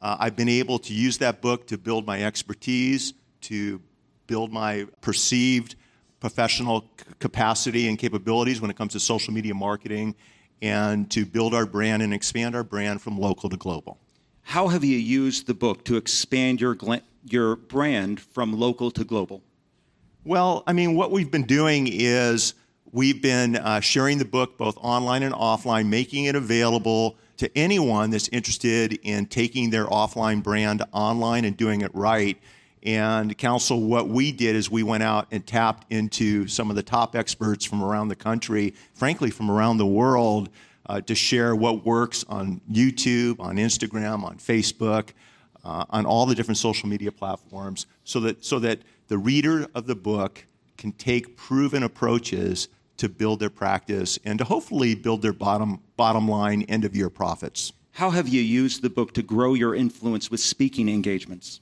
uh, 0.02 0.18
I've 0.20 0.36
been 0.36 0.50
able 0.50 0.80
to 0.80 0.96
use 0.96 1.20
that 1.20 1.44
book 1.44 1.68
to 1.68 1.78
build 1.78 2.08
my 2.08 2.24
expertise, 2.24 3.14
to 3.42 3.80
build 4.26 4.52
my 4.52 4.88
perceived 5.02 5.76
professional 6.24 6.86
capacity 7.20 7.90
and 7.90 8.00
capabilities 8.00 8.62
when 8.62 8.72
it 8.72 8.78
comes 8.78 8.94
to 8.94 9.00
social 9.00 9.34
media 9.34 9.54
marketing, 9.54 10.16
and 10.62 11.12
to 11.12 11.26
build 11.26 11.54
our 11.54 11.66
brand 11.66 12.02
and 12.02 12.14
expand 12.14 12.56
our 12.56 12.64
brand 12.64 13.02
from 13.02 13.20
local 13.20 13.50
to 13.50 13.58
global. 13.58 13.98
How 14.44 14.70
have 14.70 14.86
you 14.86 14.98
used 14.98 15.48
the 15.48 15.54
book 15.54 15.84
to 15.84 15.98
expand 15.98 16.62
your, 16.62 16.78
your 17.26 17.58
brand 17.58 18.22
from 18.22 18.58
local 18.58 18.90
to 18.92 19.04
global? 19.04 19.44
Well, 20.24 20.64
I 20.66 20.72
mean, 20.72 20.96
what 20.96 21.12
we've 21.12 21.30
been 21.30 21.44
doing 21.44 21.90
is 21.92 22.54
we've 22.94 23.22
been 23.22 23.58
uh, 23.58 23.82
sharing 23.82 24.18
the 24.18 24.24
book 24.24 24.58
both 24.58 24.78
online 24.78 25.24
and 25.24 25.36
offline, 25.36 25.88
making 25.88 26.24
it 26.24 26.36
available 26.36 27.18
to 27.36 27.52
anyone 27.58 28.12
that's 28.12 28.30
interested 28.30 28.98
in 29.04 29.26
taking 29.26 29.72
their 29.72 29.88
offline 29.88 30.42
brand 30.42 30.84
online 30.94 31.44
and 31.44 31.58
doing 31.58 31.82
it 31.82 31.94
right. 31.94 32.38
And, 32.84 33.38
council, 33.38 33.82
what 33.82 34.10
we 34.10 34.34
did 34.34 34.58
is 34.58 34.70
we 34.70 34.84
went 34.84 35.04
out 35.04 35.28
and 35.32 35.46
tapped 35.48 35.92
into 35.92 36.48
some 36.48 36.70
of 36.70 36.76
the 36.76 36.84
top 36.84 37.16
experts 37.16 37.64
from 37.64 37.82
around 37.82 38.10
the 38.10 38.16
country, 38.16 38.74
frankly, 38.94 39.30
from 39.32 39.50
around 39.50 39.78
the 39.78 39.86
world 39.86 40.50
uh, 40.88 41.00
to 41.02 41.16
share 41.16 41.56
what 41.56 41.86
works 41.86 42.26
on 42.28 42.60
YouTube, 42.70 43.40
on 43.40 43.56
Instagram, 43.56 44.24
on 44.24 44.38
Facebook, 44.38 45.12
uh, 45.64 45.86
on 45.92 46.06
all 46.06 46.26
the 46.26 46.36
different 46.36 46.58
social 46.58 46.90
media 46.90 47.12
platforms, 47.12 47.86
so 48.04 48.20
that, 48.20 48.44
so 48.44 48.60
that 48.60 48.80
the 49.08 49.18
reader 49.18 49.66
of 49.74 49.88
the 49.88 49.96
book 49.96 50.46
can 50.78 50.92
take 50.92 51.38
proven 51.38 51.84
approaches 51.84 52.68
to 52.98 53.08
build 53.08 53.40
their 53.40 53.50
practice 53.50 54.20
and 54.26 54.40
to 54.40 54.46
hopefully 54.46 54.94
build 54.94 55.22
their 55.22 55.34
bottom, 55.34 55.80
bottom 55.96 56.28
line 56.28 56.64
end 56.64 56.84
of 56.84 56.96
year 56.96 57.10
profits. 57.10 57.72
How 57.92 58.10
have 58.10 58.28
you 58.28 58.42
used 58.42 58.82
the 58.82 58.90
book 58.90 59.14
to 59.14 59.24
grow 59.24 59.54
your 59.54 59.74
influence 59.74 60.30
with 60.30 60.42
speaking 60.42 60.90
engagements? 60.90 61.62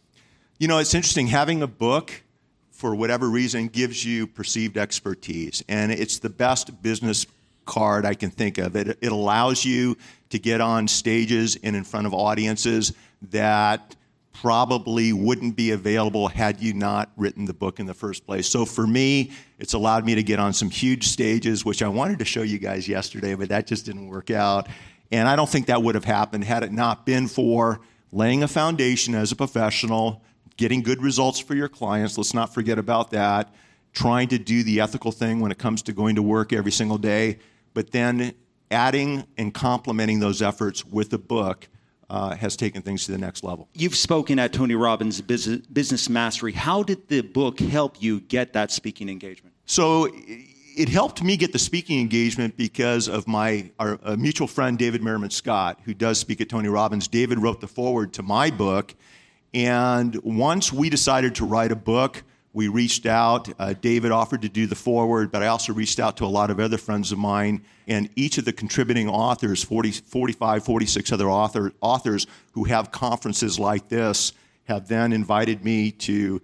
You 0.62 0.68
know, 0.68 0.77
it's 0.77 0.94
interesting. 0.94 1.25
Having 1.25 1.63
a 1.63 1.68
book, 1.68 2.22
for 2.70 2.94
whatever 2.94 3.27
reason, 3.27 3.68
gives 3.68 4.06
you 4.06 4.27
perceived 4.27 4.77
expertise, 4.77 5.63
and 5.68 5.91
it's 5.91 6.20
the 6.20 6.30
best 6.30 6.84
business 6.84 7.25
card 7.65 8.06
I 8.06 8.13
can 8.13 8.30
think 8.30 8.60
of. 8.60 8.75
It, 8.75 9.00
it 9.01 9.12
allows 9.12 9.65
you 9.65 9.98
to 10.30 10.38
get 10.38 10.62
on 10.62 10.88
stages 10.88 11.58
and 11.63 11.75
in 11.75 11.84
front 11.84 12.06
of 12.06 12.13
audiences 12.13 12.94
that 13.32 13.96
probably 14.34 15.13
wouldn't 15.13 15.56
be 15.56 15.72
available 15.72 16.27
had 16.27 16.62
you 16.62 16.75
not 16.75 17.10
written 17.18 17.46
the 17.46 17.56
book 17.56 17.80
in 17.80 17.88
the 17.88 17.96
first 17.96 18.27
place. 18.27 18.48
So 18.48 18.63
for 18.63 18.86
me, 18.86 19.32
it's 19.58 19.74
allowed 19.74 20.06
me 20.06 20.13
to 20.13 20.22
get 20.22 20.38
on 20.38 20.53
some 20.53 20.70
huge 20.70 21.08
stages, 21.08 21.65
which 21.65 21.82
I 21.82 21.88
wanted 21.88 22.20
to 22.20 22.25
show 22.25 22.44
you 22.44 22.60
guys 22.60 22.88
yesterday, 22.88 23.34
but 23.34 23.50
that 23.50 23.65
just 23.65 23.88
didn't 23.88 24.10
work 24.10 24.30
out. 24.30 24.68
And 25.12 25.27
I 25.27 25.36
don't 25.36 25.50
think 25.50 25.65
that 25.65 25.82
would 25.82 25.96
have 25.96 26.06
happened 26.06 26.44
had 26.44 26.62
it 26.62 26.72
not 26.72 27.03
been 27.03 27.27
for 27.27 27.82
laying 28.12 28.44
a 28.44 28.48
foundation 28.48 29.15
as 29.15 29.32
a 29.32 29.36
professional, 29.36 30.22
getting 30.62 30.82
good 30.82 31.01
results 31.01 31.39
for 31.39 31.56
your 31.56 31.68
clients. 31.68 32.18
Let's 32.18 32.34
not 32.34 32.53
forget 32.53 32.77
about 32.77 33.12
that. 33.12 33.53
Trying 33.94 34.30
to 34.30 34.38
do 34.38 34.63
the 34.63 34.80
ethical 34.80 35.12
thing 35.12 35.39
when 35.41 35.51
it 35.51 35.58
comes 35.58 35.82
to 35.84 35.91
going 35.91 36.15
to 36.15 36.22
work 36.22 36.53
every 36.53 36.72
single 36.72 36.98
day 36.98 37.39
but 37.74 37.91
then 37.91 38.34
adding 38.70 39.25
and 39.38 39.53
complementing 39.53 40.20
those 40.20 40.41
efforts 40.41 40.86
with 40.86 41.13
a 41.13 41.18
book 41.18 41.68
uh, 42.10 42.36
has 42.36 42.58
taken 42.58 42.82
things 42.82 43.06
to 43.06 43.12
the 43.12 43.18
next 43.18 43.44
level. 43.44 43.70
You've 43.74 43.96
spoken 43.96 44.38
at 44.39 44.51
Tony 44.51 44.75
Robbins 44.75 45.22
Business 45.22 46.10
Mastery. 46.10 46.51
How 46.51 46.84
did 46.84 47.08
the 47.08 47.22
book 47.22 47.60
help 47.60 48.01
you 48.01 48.20
get 48.20 48.53
that 48.53 48.72
speaking 48.72 49.08
engagement? 49.08 49.56
So 49.65 50.10
it 50.13 50.89
helped 50.89 51.24
me 51.24 51.38
get 51.38 51.53
the 51.53 51.60
speaking 51.60 52.00
engagement 52.00 52.58
because 52.58 53.08
of 53.08 53.27
my 53.27 53.72
our, 53.80 53.98
mutual 54.18 54.48
friend 54.48 54.77
David 54.77 55.01
Meerman 55.01 55.32
Scott, 55.32 55.80
who 55.86 55.94
does 55.94 56.18
speak 56.18 56.41
at 56.41 56.50
Tony 56.50 56.68
Robbins. 56.68 57.08
David 57.08 57.39
wrote 57.39 57.62
the 57.62 57.68
foreword 57.68 58.13
to 58.13 58.24
my 58.24 58.51
book, 58.51 58.94
and 59.53 60.15
once 60.24 60.72
we 60.72 60.89
decided 60.89 61.36
to 61.36 61.46
write 61.46 61.72
a 61.72 61.75
book, 61.75 62.24
we 62.53 62.67
reached 62.67 63.05
out. 63.05 63.50
Uh, 63.60 63.74
David 63.74 64.12
offered 64.12 64.41
to 64.41 64.50
do 64.50 64.65
the 64.65 64.75
foreword, 64.75 65.31
but 65.31 65.41
I 65.41 65.48
also 65.48 65.74
reached 65.74 66.00
out 66.00 66.17
to 66.17 66.25
a 66.25 66.27
lot 66.27 66.50
of 66.50 66.60
other 66.60 66.77
friends 66.77 67.12
of 67.12 67.17
mine. 67.17 67.63
And 67.88 68.10
each 68.15 68.38
of 68.38 68.46
the 68.46 68.53
contributing 68.53 69.10
authors, 69.10 69.63
40, 69.63 69.91
45, 69.91 70.63
46 70.63 71.12
other 71.12 71.29
author, 71.29 71.74
authors 71.81 72.27
who 72.53 72.65
have 72.65 72.91
conferences 72.91 73.58
like 73.58 73.88
this, 73.88 74.34
have 74.65 74.88
then 74.88 75.13
invited 75.13 75.63
me 75.63 75.91
to 75.91 76.41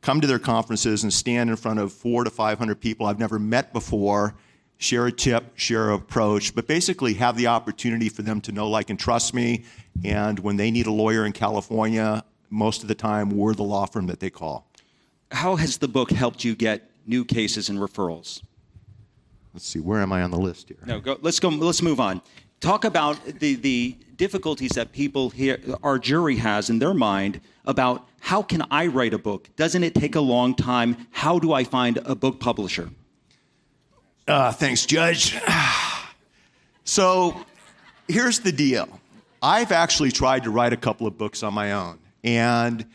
come 0.00 0.20
to 0.20 0.26
their 0.26 0.38
conferences 0.38 1.02
and 1.02 1.12
stand 1.12 1.50
in 1.50 1.56
front 1.56 1.80
of 1.80 1.92
four 1.92 2.24
to 2.24 2.30
500 2.30 2.80
people 2.80 3.06
I've 3.06 3.18
never 3.18 3.38
met 3.38 3.72
before, 3.72 4.34
share 4.78 5.06
a 5.06 5.12
tip, 5.12 5.44
share 5.56 5.88
an 5.88 5.96
approach, 5.96 6.54
but 6.54 6.68
basically 6.68 7.14
have 7.14 7.36
the 7.36 7.48
opportunity 7.48 8.08
for 8.08 8.22
them 8.22 8.40
to 8.42 8.52
know, 8.52 8.68
like, 8.68 8.90
and 8.90 8.98
trust 8.98 9.34
me. 9.34 9.64
And 10.04 10.38
when 10.38 10.56
they 10.56 10.70
need 10.70 10.86
a 10.86 10.92
lawyer 10.92 11.26
in 11.26 11.32
California, 11.32 12.24
most 12.50 12.82
of 12.82 12.88
the 12.88 12.94
time, 12.94 13.30
we're 13.30 13.54
the 13.54 13.62
law 13.62 13.86
firm 13.86 14.06
that 14.06 14.20
they 14.20 14.30
call 14.30 14.68
how 15.30 15.56
has 15.56 15.78
the 15.78 15.88
book 15.88 16.10
helped 16.10 16.44
you 16.44 16.54
get 16.54 16.90
new 17.06 17.24
cases 17.24 17.68
and 17.68 17.78
referrals? 17.78 18.42
Let's 19.52 19.66
see, 19.66 19.80
where 19.80 20.00
am 20.00 20.12
I 20.12 20.22
on 20.22 20.30
the 20.30 20.38
list 20.38 20.68
here? 20.68 20.78
No, 20.86 21.00
go, 21.00 21.18
let's 21.20 21.40
go. 21.40 21.48
Let's 21.48 21.82
move 21.82 22.00
on. 22.00 22.22
Talk 22.60 22.84
about 22.84 23.24
the, 23.24 23.54
the 23.54 23.96
difficulties 24.16 24.72
that 24.72 24.92
people 24.92 25.30
here, 25.30 25.60
our 25.82 25.98
jury 25.98 26.36
has 26.36 26.70
in 26.70 26.78
their 26.78 26.94
mind 26.94 27.40
about 27.64 28.08
how 28.20 28.42
can 28.42 28.62
I 28.70 28.86
write 28.88 29.14
a 29.14 29.18
book? 29.18 29.48
Doesn't 29.56 29.84
it 29.84 29.94
take 29.94 30.16
a 30.16 30.20
long 30.20 30.54
time? 30.54 30.96
How 31.10 31.38
do 31.38 31.52
I 31.52 31.64
find 31.64 31.98
a 31.98 32.14
book 32.14 32.40
publisher? 32.40 32.90
Uh, 34.26 34.52
thanks, 34.52 34.86
Judge. 34.86 35.36
So 36.84 37.44
here's 38.08 38.38
the 38.40 38.50
deal 38.50 38.88
I've 39.42 39.72
actually 39.72 40.10
tried 40.10 40.44
to 40.44 40.50
write 40.50 40.72
a 40.72 40.76
couple 40.76 41.06
of 41.06 41.18
books 41.18 41.42
on 41.42 41.52
my 41.52 41.72
own. 41.72 41.98
And 42.24 42.86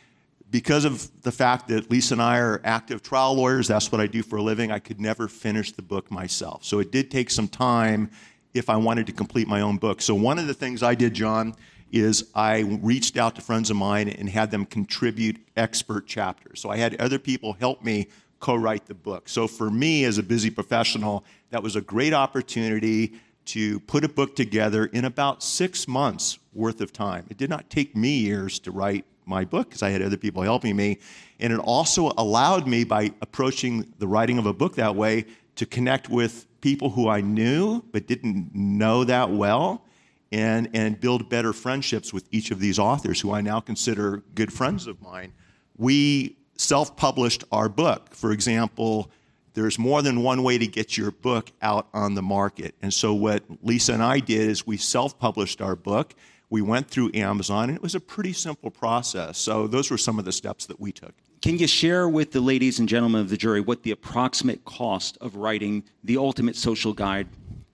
because 0.52 0.86
of 0.86 1.10
the 1.24 1.32
fact 1.32 1.68
that 1.70 1.90
Lisa 1.90 2.14
and 2.14 2.22
I 2.22 2.38
are 2.38 2.62
active 2.64 3.02
trial 3.02 3.34
lawyers, 3.34 3.68
that's 3.68 3.92
what 3.92 4.00
I 4.00 4.08
do 4.08 4.22
for 4.22 4.38
a 4.38 4.42
living, 4.42 4.72
I 4.72 4.80
could 4.80 5.02
never 5.02 5.28
finish 5.28 5.72
the 5.72 5.82
book 5.82 6.12
myself. 6.12 6.64
So 6.64 6.80
it 6.80 6.92
did 6.92 7.10
take 7.10 7.30
some 7.32 7.48
time 7.48 8.12
if 8.54 8.70
I 8.70 8.78
wanted 8.78 9.08
to 9.08 9.14
complete 9.14 9.48
my 9.48 9.62
own 9.62 9.78
book. 9.78 10.02
So 10.02 10.14
one 10.14 10.38
of 10.38 10.46
the 10.46 10.54
things 10.54 10.84
I 10.84 10.94
did, 10.94 11.16
John, 11.16 11.56
is 11.92 12.30
I 12.36 12.60
reached 12.60 13.18
out 13.18 13.36
to 13.36 13.42
friends 13.42 13.70
of 13.70 13.78
mine 13.78 14.10
and 14.10 14.30
had 14.30 14.52
them 14.52 14.66
contribute 14.66 15.38
expert 15.56 16.06
chapters. 16.08 16.60
So 16.60 16.70
I 16.70 16.78
had 16.78 17.00
other 17.00 17.20
people 17.20 17.54
help 17.54 17.84
me 17.84 18.08
co 18.40 18.56
write 18.56 18.86
the 18.88 18.94
book. 18.94 19.30
So 19.30 19.48
for 19.48 19.70
me, 19.70 20.04
as 20.04 20.18
a 20.18 20.24
busy 20.24 20.50
professional, 20.50 21.24
that 21.50 21.64
was 21.64 21.76
a 21.76 21.82
great 21.82 22.14
opportunity 22.14 23.14
to 23.46 23.80
put 23.82 24.04
a 24.04 24.10
book 24.10 24.36
together 24.36 24.86
in 24.86 25.06
about 25.06 25.44
six 25.44 25.88
months 25.88 26.40
worth 26.54 26.82
of 26.82 26.92
time. 26.92 27.26
It 27.30 27.38
did 27.38 27.50
not 27.50 27.70
take 27.70 27.96
me 27.96 28.18
years 28.18 28.60
to 28.60 28.72
write 28.72 29.06
my 29.26 29.46
book 29.46 29.70
because 29.70 29.82
I 29.82 29.90
had 29.90 30.02
other 30.02 30.18
people 30.18 30.44
helping 30.44 30.76
me. 30.76 31.00
And 31.40 31.52
it 31.54 31.60
also 31.60 32.12
allowed 32.18 32.68
me, 32.68 32.84
by 32.84 33.12
approaching 33.22 33.94
the 34.00 34.08
writing 34.08 34.38
of 34.38 34.46
a 34.46 34.54
book 34.54 34.76
that 34.76 34.96
way, 34.96 35.26
to 35.56 35.66
connect 35.66 36.10
with 36.10 36.46
people 36.62 36.90
who 36.90 37.10
I 37.10 37.22
knew 37.22 37.84
but 37.92 38.08
didn't 38.08 38.56
know 38.56 39.04
that 39.04 39.30
well 39.30 39.86
and, 40.32 40.70
and 40.74 41.00
build 41.00 41.30
better 41.30 41.54
friendships 41.54 42.12
with 42.12 42.28
each 42.32 42.50
of 42.50 42.60
these 42.60 42.80
authors 42.80 43.22
who 43.22 43.34
I 43.34 43.42
now 43.42 43.60
consider 43.60 44.24
good 44.34 44.52
friends 44.52 44.88
of 44.88 45.02
mine. 45.02 45.34
We 45.78 46.38
self 46.58 46.96
published 46.96 47.44
our 47.52 47.70
book. 47.70 48.16
For 48.16 48.32
example, 48.32 49.12
there's 49.54 49.78
more 49.78 50.02
than 50.02 50.24
one 50.24 50.42
way 50.42 50.58
to 50.58 50.66
get 50.66 50.98
your 50.98 51.12
book 51.12 51.52
out 51.62 51.88
on 51.94 52.16
the 52.16 52.22
market. 52.22 52.74
And 52.82 52.94
so, 52.94 53.14
what 53.14 53.44
Lisa 53.62 53.94
and 53.94 54.02
I 54.02 54.20
did 54.20 54.50
is 54.50 54.66
we 54.66 54.78
self 54.78 55.20
published 55.20 55.62
our 55.62 55.76
book 55.76 56.16
we 56.50 56.62
went 56.62 56.90
through 56.90 57.12
Amazon, 57.14 57.70
and 57.70 57.76
it 57.76 57.82
was 57.82 57.96
a 57.96 58.00
pretty 58.00 58.34
simple 58.34 58.70
process. 58.70 59.38
So 59.38 59.68
those 59.68 59.90
were 59.90 59.98
some 59.98 60.20
of 60.20 60.26
the 60.26 60.32
steps 60.32 60.66
that 60.68 60.80
we 60.80 60.92
took. 60.92 61.14
Can 61.42 61.58
you 61.58 61.68
share 61.68 62.08
with 62.08 62.32
the 62.32 62.40
ladies 62.40 62.80
and 62.80 62.88
gentlemen 62.88 63.22
of 63.22 63.30
the 63.30 63.38
jury 63.38 63.60
what 63.60 63.84
the 63.84 63.92
approximate 63.92 64.64
cost 64.64 65.18
of 65.20 65.36
writing 65.36 65.84
the 66.04 66.18
ultimate 66.18 66.56
social 66.56 66.94
guide, 66.94 67.28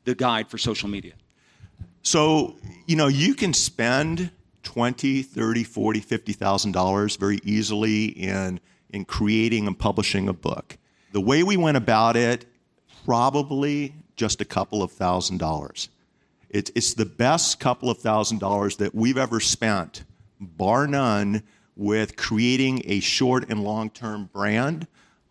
the 0.06 0.16
guide 0.16 0.48
for 0.48 0.58
social 0.58 0.90
media? 0.90 1.14
So, 2.02 2.56
you 2.88 2.96
know, 2.96 3.08
you 3.08 3.36
can 3.36 3.54
spend 3.54 4.32
20, 4.64 5.22
30, 5.22 5.64
40, 5.64 6.00
50,000 6.00 6.72
dollars 6.72 7.16
very 7.16 7.40
easily 7.44 8.06
in 8.06 8.60
in 8.92 9.06
creating 9.06 9.68
and 9.68 9.78
publishing 9.78 10.28
a 10.28 10.34
book. 10.34 10.78
The 11.12 11.22
way 11.22 11.44
we 11.44 11.58
went 11.58 11.78
about 11.78 12.16
it, 12.16 12.46
probably 13.06 13.94
just 14.16 14.42
a 14.42 14.46
couple 14.46 14.82
of 14.82 14.92
thousand 14.92 15.38
dollars. 15.38 15.90
It's, 16.50 16.72
it's 16.76 16.94
the 16.94 17.06
best 17.06 17.60
couple 17.60 17.90
of 17.90 18.00
thousand 18.00 18.40
dollars 18.40 18.78
that 18.78 18.96
we've 18.96 19.18
ever 19.18 19.40
spent, 19.40 20.04
bar 20.40 20.88
none, 20.88 21.44
with 21.76 22.18
creating 22.18 22.82
a 22.86 23.00
short 23.00 23.50
and 23.50 23.64
long 23.64 23.90
term 23.90 24.30
brand, 24.34 24.88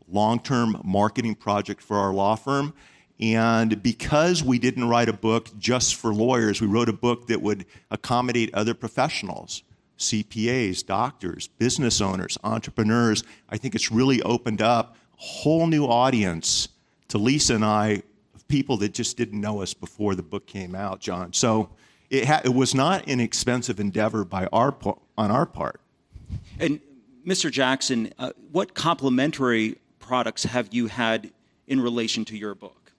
long 0.09 0.41
term 0.41 0.81
marketing 0.85 1.35
project 1.35 1.83
for 1.83 1.97
our 1.97 2.13
law 2.13 2.37
firm. 2.37 2.73
And 3.21 3.83
because 3.83 4.45
we 4.45 4.59
didn't 4.59 4.89
write 4.89 5.09
a 5.09 5.13
book 5.13 5.51
just 5.59 5.97
for 5.97 6.15
lawyers, 6.15 6.61
we 6.61 6.69
wrote 6.69 6.89
a 6.89 6.93
book 6.93 7.27
that 7.27 7.43
would 7.43 7.67
accommodate 7.91 8.55
other 8.55 8.75
professionals 8.75 9.63
CPAs, 9.99 10.87
doctors, 10.87 11.49
business 11.49 12.01
owners, 12.01 12.39
entrepreneurs. 12.45 13.25
I 13.51 13.57
think 13.57 13.75
it's 13.75 13.91
really 13.91 14.23
opened 14.23 14.63
up 14.63 14.97
a 15.15 15.17
whole 15.17 15.67
new 15.67 15.87
audience 15.87 16.69
to 17.09 17.19
Lisa 17.19 17.57
and 17.57 17.65
I 17.65 18.03
people 18.49 18.79
that 18.79 18.95
just 18.95 19.17
didn't 19.17 19.41
know 19.41 19.63
us 19.63 19.75
before 19.75 20.15
the 20.15 20.23
book 20.23 20.47
came 20.47 20.75
out, 20.75 21.01
John. 21.01 21.33
So 21.33 21.69
it, 22.11 22.25
ha- 22.25 22.41
it 22.45 22.55
was 22.55 22.75
not 22.75 23.07
an 23.07 23.21
expensive 23.21 23.79
endeavor 23.79 24.25
by 24.25 24.47
our 24.47 24.73
po- 24.73 25.01
on 25.17 25.31
our 25.31 25.47
part. 25.47 25.81
And 26.59 26.81
Mr. 27.27 27.51
Jackson, 27.51 28.13
uh, 28.19 28.33
what 28.51 28.75
complementary 28.75 29.77
products 29.99 30.45
have 30.45 30.69
you 30.73 30.87
had 30.87 31.31
in 31.67 31.81
relation 31.81 32.25
to 32.27 32.37
your 32.37 32.55
book? 32.55 32.93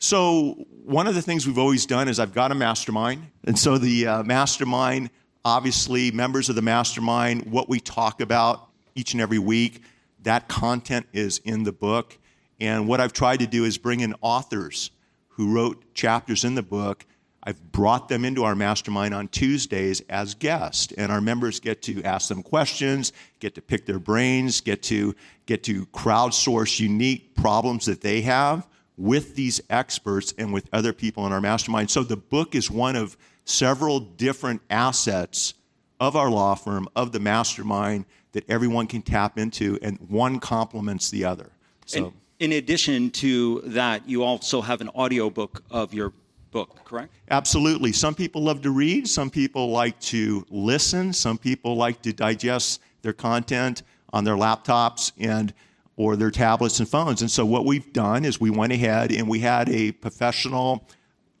So 0.00 0.66
one 0.84 1.06
of 1.06 1.14
the 1.14 1.22
things 1.22 1.46
we've 1.46 1.58
always 1.58 1.86
done 1.86 2.08
is 2.08 2.18
I've 2.18 2.34
got 2.34 2.50
a 2.50 2.56
mastermind, 2.56 3.28
and 3.44 3.56
so 3.56 3.78
the 3.78 4.06
uh, 4.08 4.22
mastermind, 4.24 5.10
obviously, 5.44 6.10
members 6.10 6.48
of 6.48 6.56
the 6.56 6.62
mastermind, 6.62 7.46
what 7.52 7.68
we 7.68 7.78
talk 7.78 8.20
about 8.20 8.68
each 8.96 9.12
and 9.12 9.22
every 9.22 9.38
week, 9.38 9.82
that 10.24 10.48
content 10.48 11.06
is 11.12 11.38
in 11.44 11.62
the 11.62 11.70
book. 11.70 12.18
And 12.62 12.86
what 12.86 13.00
I've 13.00 13.12
tried 13.12 13.40
to 13.40 13.46
do 13.48 13.64
is 13.64 13.76
bring 13.76 14.00
in 14.00 14.14
authors 14.20 14.92
who 15.30 15.52
wrote 15.52 15.94
chapters 15.94 16.44
in 16.44 16.54
the 16.54 16.62
book. 16.62 17.04
I've 17.42 17.72
brought 17.72 18.08
them 18.08 18.24
into 18.24 18.44
our 18.44 18.54
mastermind 18.54 19.14
on 19.14 19.26
Tuesdays 19.26 20.00
as 20.02 20.34
guests, 20.34 20.92
and 20.96 21.10
our 21.10 21.20
members 21.20 21.58
get 21.58 21.82
to 21.82 22.00
ask 22.04 22.28
them 22.28 22.40
questions, 22.40 23.12
get 23.40 23.56
to 23.56 23.62
pick 23.62 23.84
their 23.84 23.98
brains, 23.98 24.60
get 24.60 24.80
to 24.84 25.16
get 25.44 25.64
to 25.64 25.86
crowdsource 25.86 26.78
unique 26.78 27.34
problems 27.34 27.86
that 27.86 28.00
they 28.00 28.20
have 28.20 28.68
with 28.96 29.34
these 29.34 29.60
experts 29.68 30.32
and 30.38 30.52
with 30.52 30.68
other 30.72 30.92
people 30.92 31.26
in 31.26 31.32
our 31.32 31.40
mastermind. 31.40 31.90
So 31.90 32.04
the 32.04 32.16
book 32.16 32.54
is 32.54 32.70
one 32.70 32.94
of 32.94 33.16
several 33.44 33.98
different 33.98 34.62
assets 34.70 35.54
of 35.98 36.14
our 36.14 36.30
law 36.30 36.54
firm, 36.54 36.88
of 36.94 37.10
the 37.10 37.18
mastermind 37.18 38.04
that 38.32 38.48
everyone 38.48 38.86
can 38.86 39.02
tap 39.02 39.36
into, 39.36 39.80
and 39.82 39.98
one 40.08 40.38
complements 40.38 41.10
the 41.10 41.24
other. 41.24 41.50
So. 41.86 42.04
And- 42.04 42.21
in 42.42 42.50
addition 42.54 43.08
to 43.08 43.60
that, 43.66 44.08
you 44.08 44.24
also 44.24 44.60
have 44.60 44.80
an 44.80 44.88
audiobook 44.88 45.62
of 45.70 45.94
your 45.94 46.12
book, 46.50 46.84
correct? 46.84 47.14
Absolutely. 47.30 47.92
Some 47.92 48.16
people 48.16 48.42
love 48.42 48.62
to 48.62 48.72
read, 48.72 49.06
some 49.06 49.30
people 49.30 49.70
like 49.70 49.98
to 50.00 50.44
listen, 50.50 51.12
some 51.12 51.38
people 51.38 51.76
like 51.76 52.02
to 52.02 52.12
digest 52.12 52.80
their 53.02 53.12
content 53.12 53.84
on 54.12 54.24
their 54.24 54.34
laptops 54.34 55.12
and 55.20 55.54
or 55.96 56.16
their 56.16 56.32
tablets 56.32 56.80
and 56.80 56.88
phones. 56.88 57.20
And 57.20 57.30
so 57.30 57.46
what 57.46 57.64
we've 57.64 57.92
done 57.92 58.24
is 58.24 58.40
we 58.40 58.50
went 58.50 58.72
ahead 58.72 59.12
and 59.12 59.28
we 59.28 59.38
had 59.38 59.68
a 59.68 59.92
professional 59.92 60.84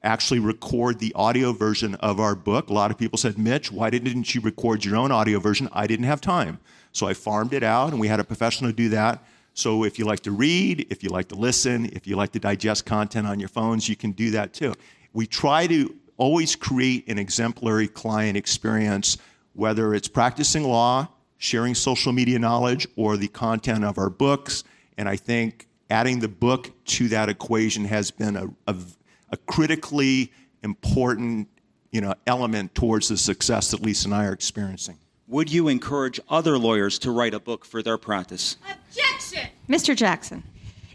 actually 0.04 0.38
record 0.38 1.00
the 1.00 1.12
audio 1.14 1.52
version 1.52 1.96
of 1.96 2.20
our 2.20 2.36
book. 2.36 2.70
A 2.70 2.72
lot 2.72 2.92
of 2.92 2.98
people 2.98 3.18
said, 3.18 3.38
Mitch, 3.38 3.72
why 3.72 3.90
didn't 3.90 4.36
you 4.36 4.40
record 4.40 4.84
your 4.84 4.94
own 4.94 5.10
audio 5.10 5.40
version? 5.40 5.68
I 5.72 5.88
didn't 5.88 6.06
have 6.06 6.20
time. 6.20 6.60
So 6.92 7.08
I 7.08 7.14
farmed 7.14 7.54
it 7.54 7.64
out 7.64 7.90
and 7.90 7.98
we 7.98 8.06
had 8.06 8.20
a 8.20 8.24
professional 8.24 8.70
do 8.70 8.88
that. 8.90 9.24
So 9.54 9.84
if 9.84 9.98
you 9.98 10.04
like 10.04 10.20
to 10.20 10.32
read, 10.32 10.86
if 10.90 11.02
you 11.02 11.10
like 11.10 11.28
to 11.28 11.34
listen, 11.34 11.86
if 11.92 12.06
you 12.06 12.16
like 12.16 12.32
to 12.32 12.38
digest 12.38 12.86
content 12.86 13.26
on 13.26 13.38
your 13.38 13.48
phones, 13.48 13.88
you 13.88 13.96
can 13.96 14.12
do 14.12 14.30
that 14.30 14.54
too. 14.54 14.74
We 15.12 15.26
try 15.26 15.66
to 15.66 15.94
always 16.16 16.56
create 16.56 17.08
an 17.08 17.18
exemplary 17.18 17.88
client 17.88 18.36
experience, 18.36 19.18
whether 19.52 19.94
it's 19.94 20.08
practicing 20.08 20.64
law, 20.64 21.08
sharing 21.36 21.74
social 21.74 22.12
media 22.12 22.38
knowledge, 22.38 22.86
or 22.96 23.16
the 23.16 23.28
content 23.28 23.84
of 23.84 23.98
our 23.98 24.08
books. 24.08 24.64
And 24.96 25.08
I 25.08 25.16
think 25.16 25.66
adding 25.90 26.20
the 26.20 26.28
book 26.28 26.70
to 26.84 27.08
that 27.08 27.28
equation 27.28 27.84
has 27.84 28.10
been 28.10 28.36
a, 28.36 28.46
a, 28.66 28.76
a 29.30 29.36
critically 29.36 30.32
important 30.62 31.48
you 31.90 32.00
know, 32.00 32.14
element 32.26 32.74
towards 32.74 33.08
the 33.08 33.16
success 33.18 33.70
that 33.70 33.82
Lisa 33.82 34.08
and 34.08 34.14
I 34.14 34.24
are 34.24 34.32
experiencing. 34.32 34.98
Would 35.32 35.50
you 35.50 35.68
encourage 35.68 36.20
other 36.28 36.58
lawyers 36.58 36.98
to 36.98 37.10
write 37.10 37.32
a 37.32 37.40
book 37.40 37.64
for 37.64 37.82
their 37.82 37.96
practice? 37.96 38.58
Objection! 38.70 39.48
Mr. 39.66 39.96
Jackson, 39.96 40.42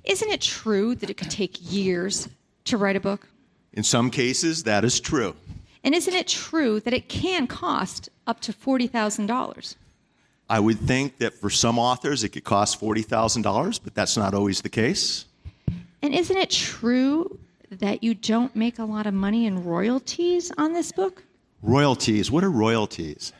isn't 0.04 0.30
it 0.30 0.41
true 0.41 0.93
that 0.93 1.10
it 1.10 1.17
could 1.17 1.32
take 1.32 1.58
years 1.73 2.30
to 2.65 2.78
write 2.78 2.95
a 2.95 3.00
book? 3.00 3.28
In 3.73 3.82
some 3.82 4.12
cases, 4.12 4.62
that 4.65 4.86
is 4.86 5.00
true. 5.00 5.36
And 5.84 5.95
isn't 5.95 6.13
it 6.13 6.28
true 6.28 6.80
that 6.82 6.93
it 6.93 7.10
can 7.10 7.47
cost 7.47 8.10
up 8.28 8.39
to 8.41 8.54
$40,000? 8.54 9.76
I 10.47 10.60
would 10.60 10.82
think 10.82 11.17
that 11.17 11.34
for 11.34 11.50
some 11.50 11.80
authors 11.80 12.23
it 12.23 12.30
could 12.30 12.43
cost 12.43 12.80
$40,000, 12.80 13.80
but 13.84 13.95
that's 13.95 14.17
not 14.17 14.36
always 14.36 14.62
the 14.62 14.69
case. 14.69 15.26
And 16.04 16.13
isn't 16.13 16.38
it 16.38 16.52
true 16.52 17.39
that 17.71 18.04
you 18.04 18.13
don't 18.13 18.56
make 18.56 18.78
a 18.78 18.86
lot 18.86 19.08
of 19.08 19.15
money 19.15 19.47
in 19.47 19.63
royalties 19.63 20.52
on 20.60 20.73
this 20.73 20.91
book? 20.91 21.23
Royalties? 21.63 22.30
What 22.30 22.43
are 22.43 22.52
royalties? 22.52 23.34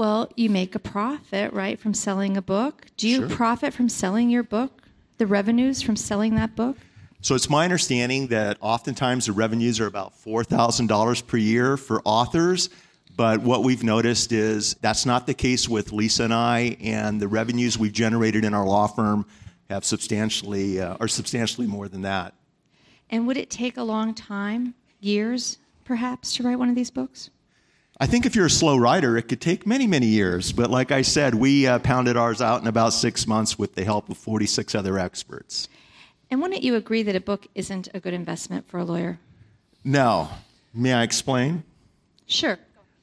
Well, 0.00 0.30
you 0.34 0.48
make 0.48 0.74
a 0.74 0.78
profit, 0.78 1.52
right, 1.52 1.78
from 1.78 1.92
selling 1.92 2.38
a 2.38 2.40
book. 2.40 2.86
Do 2.96 3.06
you 3.06 3.18
sure. 3.18 3.36
profit 3.36 3.74
from 3.74 3.90
selling 3.90 4.30
your 4.30 4.42
book? 4.42 4.80
The 5.18 5.26
revenues 5.26 5.82
from 5.82 5.94
selling 5.94 6.36
that 6.36 6.56
book? 6.56 6.78
So 7.20 7.34
it's 7.34 7.50
my 7.50 7.64
understanding 7.64 8.28
that 8.28 8.56
oftentimes 8.62 9.26
the 9.26 9.32
revenues 9.32 9.78
are 9.78 9.86
about 9.86 10.14
$4,000 10.24 11.26
per 11.26 11.36
year 11.36 11.76
for 11.76 12.00
authors. 12.06 12.70
But 13.14 13.42
what 13.42 13.62
we've 13.62 13.84
noticed 13.84 14.32
is 14.32 14.72
that's 14.80 15.04
not 15.04 15.26
the 15.26 15.34
case 15.34 15.68
with 15.68 15.92
Lisa 15.92 16.24
and 16.24 16.32
I, 16.32 16.78
and 16.80 17.20
the 17.20 17.28
revenues 17.28 17.76
we've 17.76 17.92
generated 17.92 18.46
in 18.46 18.54
our 18.54 18.64
law 18.64 18.86
firm 18.86 19.26
have 19.68 19.84
substantially 19.84 20.80
uh, 20.80 20.96
are 20.98 21.08
substantially 21.08 21.66
more 21.66 21.88
than 21.88 22.00
that. 22.00 22.32
And 23.10 23.26
would 23.26 23.36
it 23.36 23.50
take 23.50 23.76
a 23.76 23.82
long 23.82 24.14
time, 24.14 24.72
years, 25.00 25.58
perhaps, 25.84 26.36
to 26.36 26.42
write 26.42 26.58
one 26.58 26.70
of 26.70 26.74
these 26.74 26.90
books? 26.90 27.28
I 28.02 28.06
think 28.06 28.24
if 28.24 28.34
you're 28.34 28.46
a 28.46 28.50
slow 28.50 28.78
writer, 28.78 29.18
it 29.18 29.28
could 29.28 29.42
take 29.42 29.66
many, 29.66 29.86
many 29.86 30.06
years. 30.06 30.52
But 30.52 30.70
like 30.70 30.90
I 30.90 31.02
said, 31.02 31.34
we 31.34 31.66
uh, 31.66 31.80
pounded 31.80 32.16
ours 32.16 32.40
out 32.40 32.62
in 32.62 32.66
about 32.66 32.94
six 32.94 33.26
months 33.26 33.58
with 33.58 33.74
the 33.74 33.84
help 33.84 34.08
of 34.08 34.16
46 34.16 34.74
other 34.74 34.98
experts. 34.98 35.68
And 36.30 36.40
wouldn't 36.40 36.62
you 36.62 36.76
agree 36.76 37.02
that 37.02 37.14
a 37.14 37.20
book 37.20 37.46
isn't 37.54 37.88
a 37.92 38.00
good 38.00 38.14
investment 38.14 38.66
for 38.70 38.78
a 38.78 38.84
lawyer? 38.84 39.18
No. 39.84 40.30
May 40.72 40.94
I 40.94 41.02
explain? 41.02 41.62
Sure. 42.24 42.58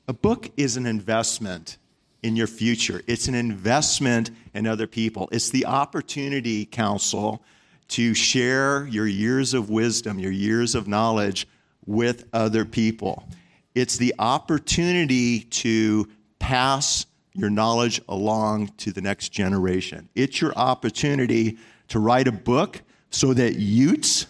A 0.07 0.13
book 0.13 0.49
is 0.57 0.77
an 0.77 0.87
investment 0.87 1.77
in 2.23 2.35
your 2.35 2.47
future, 2.47 3.03
it's 3.05 3.27
an 3.27 3.35
investment 3.35 4.31
in 4.55 4.65
other 4.65 4.87
people. 4.87 5.29
It's 5.31 5.51
the 5.51 5.67
opportunity, 5.67 6.65
counsel, 6.65 7.43
to 7.89 8.15
share 8.15 8.87
your 8.87 9.05
years 9.05 9.53
of 9.53 9.69
wisdom, 9.69 10.17
your 10.17 10.31
years 10.31 10.73
of 10.73 10.87
knowledge 10.87 11.47
with 11.85 12.27
other 12.33 12.65
people. 12.65 13.29
It's 13.77 13.97
the 13.97 14.15
opportunity 14.17 15.41
to 15.41 16.07
pass 16.39 17.05
your 17.33 17.51
knowledge 17.51 18.01
along 18.09 18.69
to 18.77 18.91
the 18.91 19.01
next 19.01 19.29
generation. 19.29 20.09
It's 20.15 20.41
your 20.41 20.51
opportunity 20.55 21.59
to 21.89 21.99
write 21.99 22.27
a 22.27 22.31
book 22.31 22.81
so 23.11 23.35
that 23.35 23.57
youths 23.57 24.25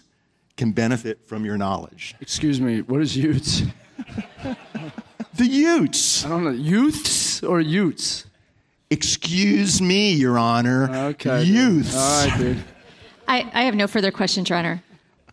can 0.58 0.74
benefit 0.74 1.26
from 1.26 1.46
your 1.46 1.58
knowledge. 1.58 2.14
Excuse 2.20 2.60
me, 2.60 2.82
what 2.82 3.00
is 3.00 3.16
youths? 3.16 3.62
The 5.36 5.46
youths. 5.46 6.26
I 6.26 6.30
don't 6.30 6.44
know. 6.44 6.50
Youths 6.50 7.42
or 7.42 7.62
youths? 7.62 8.26
Excuse 8.90 9.82
me, 9.82 10.12
Your 10.12 10.38
Honor. 10.38 10.94
Okay. 11.12 11.46
dude. 11.46 11.56
Youths. 11.56 11.96
All 11.96 12.28
right, 12.28 12.38
dude. 12.38 12.64
I, 13.30 13.50
I 13.54 13.64
have 13.64 13.76
no 13.76 13.88
further 13.88 14.12
questions, 14.12 14.50
Your 14.50 14.58
Honor. 14.58 14.84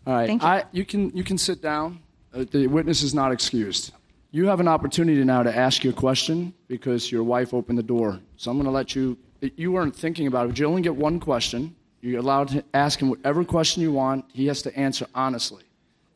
All 0.07 0.15
right. 0.15 0.29
Thank 0.29 0.43
you. 0.43 0.49
I, 0.49 0.65
you, 0.71 0.85
can, 0.85 1.11
you 1.17 1.25
can 1.25 1.37
sit 1.37 1.61
down. 1.61 1.99
Uh, 2.33 2.45
the 2.49 2.69
witness 2.69 3.03
is 3.03 3.13
not 3.13 3.33
excused. 3.33 3.93
You 4.35 4.49
have 4.49 4.59
an 4.59 4.67
opportunity 4.67 5.23
now 5.23 5.45
to 5.45 5.57
ask 5.57 5.85
your 5.85 5.93
question 5.93 6.53
because 6.67 7.13
your 7.13 7.23
wife 7.23 7.55
opened 7.55 7.79
the 7.79 7.85
door. 7.85 8.19
So 8.37 8.51
I'm 8.51 8.57
going 8.57 8.65
to 8.65 8.73
let 8.73 8.97
you. 8.97 9.17
You 9.41 9.71
weren't 9.71 9.95
thinking 9.95 10.27
about 10.27 10.47
it, 10.47 10.49
but 10.49 10.59
you 10.59 10.67
only 10.67 10.83
get 10.83 10.97
one 10.97 11.21
question. 11.21 11.77
You're 12.01 12.19
allowed 12.19 12.49
to 12.49 12.65
ask 12.75 13.01
him 13.01 13.11
whatever 13.11 13.45
question 13.45 13.81
you 13.81 13.93
want. 13.93 14.25
He 14.33 14.49
has 14.49 14.61
to 14.63 14.77
answer 14.77 15.07
honestly. 15.15 15.63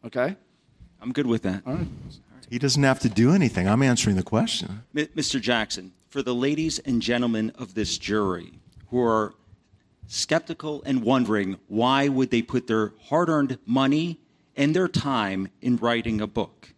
Okay? 0.05 0.35
I'm 1.01 1.13
good 1.13 1.29
with 1.29 1.43
that. 1.43 1.63
All 1.65 1.75
right. 1.75 1.87
He 2.51 2.59
doesn't 2.59 2.83
have 2.83 2.99
to 3.01 3.09
do 3.09 3.31
anything. 3.31 3.69
I'm 3.69 3.85
answering 3.85 4.17
the 4.17 4.25
question. 4.25 4.83
M- 4.97 5.07
Mr. 5.15 5.41
Jackson, 5.41 5.93
for 6.09 6.21
the 6.21 6.35
ladies 6.35 6.81
and 6.81 7.01
gentlemen 7.01 7.53
of 7.57 7.75
this 7.75 7.99
jury 7.99 8.59
who 8.89 9.01
are 9.01 9.33
skeptical 10.09 10.83
and 10.85 11.05
wondering 11.05 11.57
why 11.69 12.09
would 12.09 12.33
they 12.33 12.43
put 12.43 12.67
their 12.67 12.95
hard-earned 13.05 13.59
money 13.65 14.19
and 14.57 14.75
their 14.75 14.89
time 14.89 15.51
in 15.63 15.77
writing 15.77 16.21
a 16.21 16.27
book, 16.27 16.75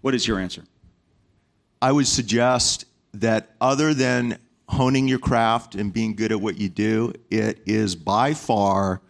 what 0.00 0.14
is 0.14 0.26
your 0.26 0.38
answer? 0.38 0.64
I 1.82 1.92
would 1.92 2.06
suggest 2.06 2.84
that 3.14 3.50
other 3.60 3.94
than 3.94 4.38
honing 4.68 5.08
your 5.08 5.18
craft 5.18 5.74
and 5.74 5.92
being 5.92 6.14
good 6.14 6.32
at 6.32 6.40
what 6.40 6.58
you 6.58 6.68
do, 6.68 7.12
it 7.30 7.60
is 7.66 7.96
by 7.96 8.34
far 8.34 9.00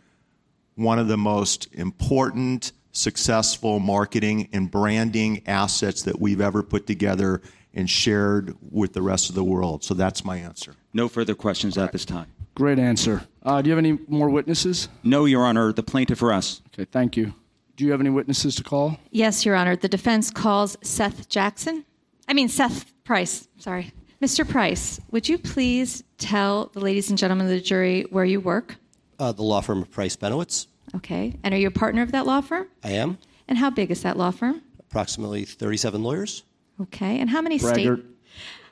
one 0.74 0.98
of 0.98 1.08
the 1.08 1.18
most 1.18 1.68
important, 1.74 2.72
successful 2.92 3.78
marketing 3.78 4.48
and 4.52 4.70
branding 4.70 5.42
assets 5.46 6.02
that 6.02 6.18
we've 6.18 6.40
ever 6.40 6.62
put 6.62 6.86
together 6.86 7.42
and 7.74 7.88
shared 7.88 8.56
with 8.70 8.94
the 8.94 9.02
rest 9.02 9.28
of 9.28 9.34
the 9.34 9.44
world. 9.44 9.84
So 9.84 9.94
that's 9.94 10.24
my 10.24 10.38
answer. 10.38 10.74
No 10.92 11.08
further 11.08 11.34
questions 11.34 11.76
at 11.76 11.92
this 11.92 12.04
time. 12.04 12.26
Great 12.54 12.78
answer. 12.78 13.22
Uh, 13.42 13.62
do 13.62 13.68
you 13.68 13.76
have 13.76 13.84
any 13.84 13.98
more 14.08 14.28
witnesses? 14.28 14.88
No, 15.04 15.24
Your 15.24 15.44
Honor, 15.44 15.72
the 15.72 15.82
plaintiff 15.82 16.22
or 16.22 16.32
us. 16.32 16.62
Okay, 16.68 16.84
thank 16.84 17.16
you. 17.16 17.34
Do 17.80 17.86
you 17.86 17.92
have 17.92 18.00
any 18.02 18.10
witnesses 18.10 18.56
to 18.56 18.62
call? 18.62 18.98
Yes, 19.10 19.46
Your 19.46 19.56
Honor. 19.56 19.74
The 19.74 19.88
defense 19.88 20.30
calls 20.30 20.76
Seth 20.82 21.30
Jackson. 21.30 21.86
I 22.28 22.34
mean, 22.34 22.50
Seth 22.50 22.92
Price. 23.04 23.48
Sorry. 23.56 23.90
Mr. 24.20 24.46
Price, 24.46 25.00
would 25.12 25.30
you 25.30 25.38
please 25.38 26.04
tell 26.18 26.66
the 26.74 26.80
ladies 26.80 27.08
and 27.08 27.18
gentlemen 27.18 27.46
of 27.46 27.50
the 27.50 27.58
jury 27.58 28.02
where 28.10 28.26
you 28.26 28.38
work? 28.38 28.76
Uh, 29.18 29.32
the 29.32 29.42
law 29.42 29.62
firm 29.62 29.80
of 29.80 29.90
Price 29.90 30.14
Benowitz. 30.14 30.66
Okay. 30.94 31.38
And 31.42 31.54
are 31.54 31.56
you 31.56 31.68
a 31.68 31.70
partner 31.70 32.02
of 32.02 32.12
that 32.12 32.26
law 32.26 32.42
firm? 32.42 32.68
I 32.84 32.90
am. 32.90 33.16
And 33.48 33.56
how 33.56 33.70
big 33.70 33.90
is 33.90 34.02
that 34.02 34.18
law 34.18 34.30
firm? 34.30 34.60
Approximately 34.80 35.46
37 35.46 36.02
lawyers. 36.02 36.42
Okay. 36.82 37.18
And 37.18 37.30
how 37.30 37.40
many 37.40 37.58
Braggart. 37.58 38.00
states? 38.00 38.14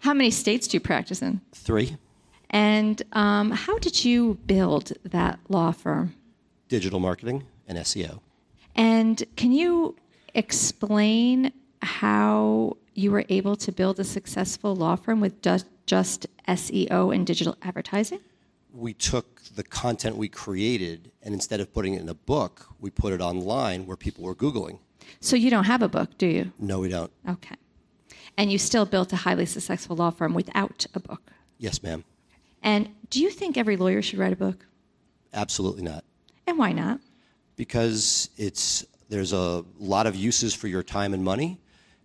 How 0.00 0.12
many 0.12 0.30
states 0.30 0.68
do 0.68 0.76
you 0.76 0.80
practice 0.80 1.22
in? 1.22 1.40
Three. 1.54 1.96
And 2.50 3.00
um, 3.14 3.52
how 3.52 3.78
did 3.78 4.04
you 4.04 4.34
build 4.46 4.92
that 5.04 5.38
law 5.48 5.72
firm? 5.72 6.14
Digital 6.68 7.00
marketing 7.00 7.44
and 7.66 7.78
SEO. 7.78 8.20
And 8.78 9.24
can 9.34 9.50
you 9.50 9.96
explain 10.34 11.52
how 11.82 12.76
you 12.94 13.10
were 13.10 13.24
able 13.28 13.56
to 13.56 13.72
build 13.72 13.98
a 13.98 14.04
successful 14.04 14.76
law 14.76 14.94
firm 14.94 15.20
with 15.20 15.42
just, 15.42 15.66
just 15.84 16.28
SEO 16.46 17.12
and 17.12 17.26
digital 17.26 17.56
advertising? 17.62 18.20
We 18.72 18.94
took 18.94 19.42
the 19.56 19.64
content 19.64 20.16
we 20.16 20.28
created 20.28 21.10
and 21.22 21.34
instead 21.34 21.58
of 21.58 21.74
putting 21.74 21.94
it 21.94 22.00
in 22.00 22.08
a 22.08 22.14
book, 22.14 22.68
we 22.78 22.90
put 22.90 23.12
it 23.12 23.20
online 23.20 23.84
where 23.84 23.96
people 23.96 24.22
were 24.22 24.34
Googling. 24.34 24.78
So 25.20 25.34
you 25.34 25.50
don't 25.50 25.64
have 25.64 25.82
a 25.82 25.88
book, 25.88 26.16
do 26.16 26.26
you? 26.26 26.52
No, 26.60 26.78
we 26.78 26.88
don't. 26.88 27.10
Okay. 27.28 27.56
And 28.36 28.52
you 28.52 28.58
still 28.58 28.86
built 28.86 29.12
a 29.12 29.16
highly 29.16 29.46
successful 29.46 29.96
law 29.96 30.10
firm 30.10 30.34
without 30.34 30.86
a 30.94 31.00
book. 31.00 31.32
Yes, 31.58 31.82
ma'am. 31.82 32.04
And 32.62 32.90
do 33.10 33.20
you 33.20 33.30
think 33.30 33.56
every 33.56 33.76
lawyer 33.76 34.02
should 34.02 34.20
write 34.20 34.32
a 34.32 34.36
book? 34.36 34.66
Absolutely 35.32 35.82
not. 35.82 36.04
And 36.46 36.58
why 36.58 36.70
not? 36.70 37.00
Because 37.58 38.30
it's 38.38 38.86
there's 39.10 39.34
a 39.34 39.64
lot 39.78 40.06
of 40.06 40.16
uses 40.16 40.54
for 40.54 40.68
your 40.68 40.82
time 40.82 41.12
and 41.12 41.22
money. 41.22 41.60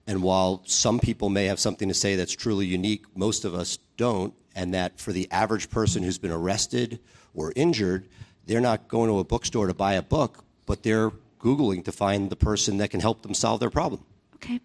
And 0.07 0.21
while 0.21 0.63
some 0.65 0.99
people 0.99 1.29
may 1.29 1.45
have 1.45 1.59
something 1.59 1.87
to 1.87 1.93
say 1.93 2.17
that's 2.17 2.33
truly 2.33 2.65
unique, 2.65 3.05
most 3.15 3.45
of 3.45 3.53
us 3.53 3.77
don't. 3.95 4.33
And 4.55 4.73
that 4.73 4.99
for 4.99 5.13
the 5.13 5.31
average 5.31 5.69
person 5.69 6.03
who's 6.03 6.17
been 6.17 6.31
arrested 6.31 6.99
or 7.33 7.53
injured, 7.55 8.09
they're 8.45 8.61
not 8.61 8.87
going 8.87 9.09
to 9.09 9.19
a 9.19 9.23
bookstore 9.23 9.67
to 9.67 9.73
buy 9.73 9.93
a 9.93 10.01
book, 10.01 10.43
but 10.65 10.83
they're 10.83 11.11
Googling 11.39 11.83
to 11.85 11.91
find 11.91 12.29
the 12.29 12.35
person 12.35 12.77
that 12.77 12.89
can 12.89 12.99
help 12.99 13.21
them 13.21 13.33
solve 13.33 13.59
their 13.59 13.69
problem. 13.69 14.03
Okay. 14.35 14.59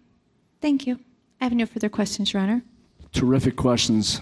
Thank 0.61 0.87
you. 0.87 0.99
I 1.41 1.45
have 1.45 1.53
no 1.53 1.65
further 1.65 1.89
questions, 1.89 2.33
Your 2.33 2.41
Honor. 2.41 2.61
Terrific 3.11 3.55
questions. 3.55 4.21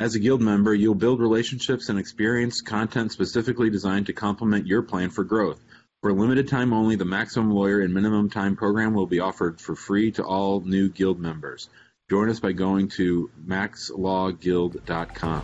As 0.00 0.14
a 0.14 0.20
Guild 0.20 0.40
member, 0.40 0.76
you'll 0.76 0.94
build 0.94 1.18
relationships 1.18 1.88
and 1.88 1.98
experience 1.98 2.60
content 2.60 3.10
specifically 3.10 3.68
designed 3.68 4.06
to 4.06 4.12
complement 4.12 4.64
your 4.64 4.80
plan 4.80 5.10
for 5.10 5.24
growth. 5.24 5.60
For 6.02 6.10
a 6.10 6.14
limited 6.14 6.46
time 6.46 6.72
only, 6.72 6.94
the 6.94 7.04
Maximum 7.04 7.50
Lawyer 7.50 7.82
in 7.82 7.92
Minimum 7.92 8.30
Time 8.30 8.54
program 8.54 8.94
will 8.94 9.08
be 9.08 9.18
offered 9.18 9.60
for 9.60 9.74
free 9.74 10.12
to 10.12 10.22
all 10.22 10.60
new 10.60 10.88
Guild 10.88 11.18
members. 11.18 11.68
Join 12.08 12.30
us 12.30 12.38
by 12.38 12.52
going 12.52 12.86
to 12.90 13.28
maxlawguild.com. 13.44 15.42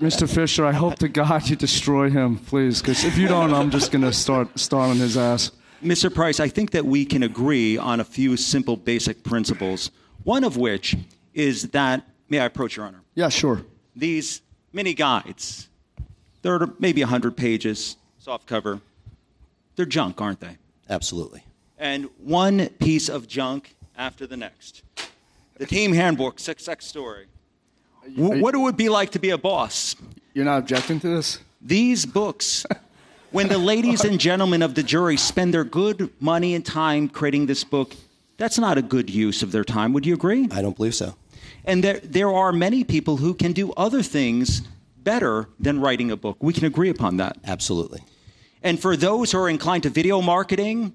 Mr. 0.00 0.32
Fisher, 0.32 0.64
I 0.64 0.70
hope 0.70 0.94
to 1.00 1.08
God 1.08 1.48
you 1.48 1.56
destroy 1.56 2.08
him, 2.08 2.38
please, 2.38 2.80
because 2.80 3.02
if 3.02 3.18
you 3.18 3.26
don't, 3.26 3.52
I'm 3.52 3.70
just 3.70 3.90
going 3.90 4.02
to 4.02 4.12
start 4.12 4.56
star 4.60 4.94
his 4.94 5.16
ass. 5.16 5.50
Mr. 5.82 6.14
Price, 6.14 6.38
I 6.38 6.46
think 6.46 6.70
that 6.70 6.84
we 6.84 7.04
can 7.04 7.24
agree 7.24 7.76
on 7.76 7.98
a 7.98 8.04
few 8.04 8.36
simple 8.36 8.76
basic 8.76 9.24
principles, 9.24 9.90
one 10.22 10.44
of 10.44 10.56
which 10.56 10.96
is 11.34 11.70
that, 11.70 12.04
may 12.28 12.40
I 12.40 12.44
approach 12.46 12.76
Your 12.76 12.86
Honor? 12.86 13.00
Yeah, 13.14 13.28
sure. 13.28 13.62
These 13.96 14.42
mini 14.72 14.94
guides, 14.94 15.68
they're 16.42 16.68
maybe 16.78 17.02
100 17.02 17.36
pages, 17.36 17.96
soft 18.18 18.46
cover. 18.46 18.80
They're 19.76 19.86
junk, 19.86 20.20
aren't 20.20 20.40
they? 20.40 20.56
Absolutely. 20.90 21.44
And 21.78 22.08
one 22.18 22.68
piece 22.80 23.08
of 23.08 23.28
junk 23.28 23.74
after 23.96 24.26
the 24.26 24.36
next. 24.36 24.82
The 25.58 25.66
team 25.66 25.92
handbook, 25.92 26.38
success 26.38 26.84
story. 26.84 27.26
W- 28.16 28.42
what 28.42 28.54
it 28.54 28.58
would 28.58 28.76
be 28.76 28.88
like 28.88 29.10
to 29.10 29.18
be 29.18 29.30
a 29.30 29.38
boss. 29.38 29.94
You're 30.34 30.44
not 30.44 30.58
objecting 30.58 31.00
to 31.00 31.08
this? 31.08 31.38
These 31.60 32.06
books, 32.06 32.64
when 33.32 33.48
the 33.48 33.58
ladies 33.58 34.04
and 34.04 34.18
gentlemen 34.20 34.62
of 34.62 34.74
the 34.74 34.82
jury 34.82 35.16
spend 35.16 35.52
their 35.52 35.64
good 35.64 36.10
money 36.20 36.54
and 36.54 36.64
time 36.64 37.08
creating 37.08 37.46
this 37.46 37.64
book, 37.64 37.94
that's 38.36 38.58
not 38.58 38.78
a 38.78 38.82
good 38.82 39.10
use 39.10 39.42
of 39.42 39.50
their 39.52 39.64
time. 39.64 39.92
Would 39.92 40.06
you 40.06 40.14
agree? 40.14 40.48
I 40.52 40.62
don't 40.62 40.76
believe 40.76 40.94
so. 40.94 41.14
And 41.64 41.82
there, 41.84 42.00
there 42.00 42.32
are 42.32 42.52
many 42.52 42.84
people 42.84 43.18
who 43.18 43.34
can 43.34 43.52
do 43.52 43.72
other 43.72 44.02
things 44.02 44.62
better 44.96 45.48
than 45.58 45.80
writing 45.80 46.10
a 46.10 46.16
book. 46.16 46.36
We 46.40 46.52
can 46.52 46.64
agree 46.64 46.90
upon 46.90 47.16
that. 47.18 47.38
Absolutely. 47.44 48.02
And 48.62 48.80
for 48.80 48.96
those 48.96 49.32
who 49.32 49.38
are 49.38 49.48
inclined 49.48 49.84
to 49.84 49.90
video 49.90 50.20
marketing 50.20 50.92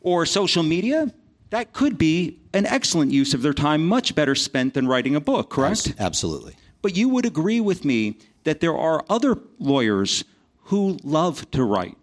or 0.00 0.26
social 0.26 0.62
media, 0.62 1.12
that 1.50 1.72
could 1.72 1.98
be 1.98 2.40
an 2.52 2.66
excellent 2.66 3.12
use 3.12 3.34
of 3.34 3.42
their 3.42 3.52
time, 3.52 3.86
much 3.86 4.14
better 4.14 4.34
spent 4.34 4.74
than 4.74 4.88
writing 4.88 5.14
a 5.14 5.20
book, 5.20 5.50
correct? 5.50 5.94
Absolutely. 5.98 6.56
But 6.82 6.96
you 6.96 7.08
would 7.08 7.26
agree 7.26 7.60
with 7.60 7.84
me 7.84 8.18
that 8.44 8.60
there 8.60 8.76
are 8.76 9.04
other 9.08 9.38
lawyers 9.58 10.24
who 10.64 10.98
love 11.02 11.50
to 11.52 11.64
write. 11.64 11.96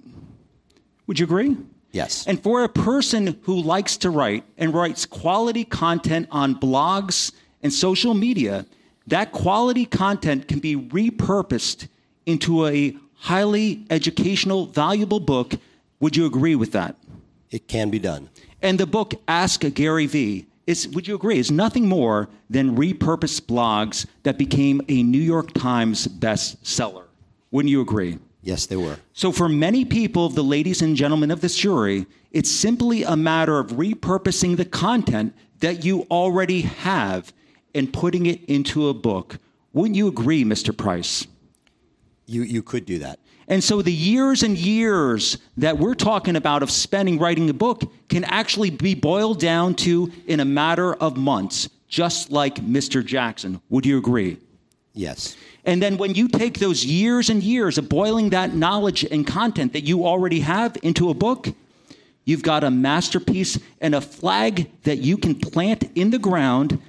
Would 1.08 1.20
you 1.20 1.26
agree? 1.26 1.58
Yes. 1.92 2.26
And 2.26 2.42
for 2.42 2.64
a 2.64 2.70
person 2.70 3.40
who 3.44 3.62
likes 3.62 3.98
to 3.98 4.10
write 4.10 4.46
and 4.58 4.74
writes 4.74 5.06
quality 5.06 5.66
content 5.66 6.28
on 6.32 6.56
blogs 6.56 7.34
and 7.64 7.72
social 7.72 8.14
media, 8.14 8.66
that 9.08 9.32
quality 9.32 9.86
content 9.86 10.48
can 10.48 10.60
be 10.60 10.76
repurposed 10.76 11.88
into 12.26 12.66
a 12.66 12.96
highly 13.16 13.86
educational, 13.90 14.66
valuable 14.66 15.20
book. 15.20 15.54
Would 16.00 16.16
you 16.16 16.26
agree 16.26 16.56
with 16.56 16.72
that? 16.72 16.96
It 17.50 17.68
can 17.68 17.90
be 17.90 18.00
done. 18.00 18.30
And 18.62 18.80
the 18.80 18.86
book 18.86 19.14
Ask 19.28 19.62
Gary 19.74 20.06
Vee 20.06 20.48
is, 20.68 20.88
would 20.90 21.08
you 21.08 21.16
agree, 21.16 21.40
is 21.40 21.52
nothing 21.52 21.88
more 21.88 22.30
than 22.50 22.76
repurposed 22.76 23.42
blogs 23.42 24.06
that 24.24 24.38
became 24.38 24.82
a 24.88 25.04
New 25.04 25.20
York 25.20 25.52
Times 25.54 26.08
bestseller. 26.08 27.06
Wouldn't 27.52 27.72
you 27.72 27.82
agree? 27.82 28.20
Yes, 28.44 28.66
they 28.66 28.76
were. 28.76 28.98
So, 29.14 29.32
for 29.32 29.48
many 29.48 29.86
people, 29.86 30.30
the 30.30 30.44
ladies 30.44 30.82
and 30.82 30.96
gentlemen 30.96 31.30
of 31.30 31.42
this 31.42 31.56
jury, 31.56 32.08
it's 32.32 32.50
simply 32.50 33.04
a 33.04 33.16
matter 33.16 33.60
of 33.60 33.72
repurposing 33.74 34.58
the 34.58 34.66
content 34.66 35.36
that 35.60 35.86
you 35.86 36.04
already 36.10 36.62
have 36.62 37.34
and 37.74 37.92
putting 37.92 38.26
it 38.26 38.44
into 38.46 38.90
a 38.90 38.94
book. 38.94 39.40
Wouldn't 39.74 39.96
you 39.96 40.08
agree, 40.08 40.44
Mr. 40.44 40.76
Price? 40.76 41.28
You, 42.26 42.44
you 42.44 42.62
could 42.62 42.86
do 42.86 43.00
that. 43.00 43.20
And 43.48 43.64
so 43.64 43.82
the 43.82 43.92
years 43.92 44.44
and 44.44 44.58
years 44.58 45.38
that 45.58 45.78
we're 45.78 45.96
talking 45.96 46.36
about 46.36 46.64
of 46.64 46.72
spending 46.72 47.20
writing 47.20 47.50
a 47.50 47.54
book 47.54 47.92
can 48.08 48.24
actually 48.24 48.70
be 48.70 48.96
boiled 48.96 49.40
down 49.40 49.76
to 49.76 50.12
in 50.28 50.40
a 50.40 50.46
matter 50.46 50.94
of 50.94 51.18
months, 51.18 51.68
just 51.90 52.32
like 52.32 52.56
Mr. 52.56 53.06
Jackson. 53.06 53.62
Would 53.70 53.86
you 53.86 53.98
agree? 53.98 54.38
Yes. 54.94 55.36
And 55.66 55.82
then 55.82 55.98
when 55.98 56.16
you 56.16 56.28
take 56.28 56.60
those 56.60 56.86
years 56.86 57.30
and 57.30 57.44
years 57.44 57.78
of 57.78 57.90
boiling 57.90 58.30
that 58.30 58.54
knowledge 58.54 59.04
and 59.04 59.28
content 59.28 59.74
that 59.74 59.84
you 59.84 60.06
already 60.06 60.40
have 60.40 60.78
into 60.82 61.10
a 61.10 61.14
book, 61.14 61.50
you've 62.26 62.44
got 62.44 62.64
a 62.64 62.72
masterpiece 62.72 63.60
and 63.80 63.94
a 63.94 64.02
flag 64.02 64.72
that 64.84 65.00
you 65.00 65.18
can 65.18 65.36
plant 65.36 65.90
in 65.96 66.10
the 66.10 66.20
ground 66.20 66.82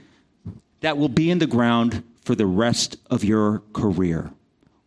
that 0.82 0.98
will 0.98 1.08
be 1.08 1.30
in 1.30 1.38
the 1.38 1.46
ground 1.46 2.04
for 2.24 2.34
the 2.34 2.46
rest 2.46 2.96
of 3.10 3.24
your 3.24 3.62
career. 3.72 4.30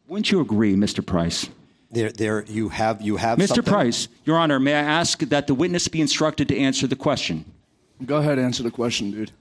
Wouldn't 0.07 0.31
you 0.31 0.39
agree, 0.39 0.75
Mr. 0.75 1.05
Price? 1.05 1.49
There, 1.91 2.11
there, 2.11 2.43
you 2.45 2.69
have, 2.69 3.01
you 3.01 3.17
have. 3.17 3.39
Mr. 3.39 3.47
something- 3.55 3.73
Price, 3.73 4.07
Your 4.25 4.37
Honor, 4.37 4.59
may 4.59 4.73
I 4.73 4.79
ask 4.81 5.19
that 5.19 5.47
the 5.47 5.55
witness 5.55 5.87
be 5.87 6.01
instructed 6.01 6.47
to 6.49 6.57
answer 6.57 6.87
the 6.87 6.95
question? 6.95 7.45
Go 8.05 8.17
ahead, 8.17 8.37
answer 8.37 8.63
the 8.63 8.71
question, 8.71 9.11
dude. 9.11 9.31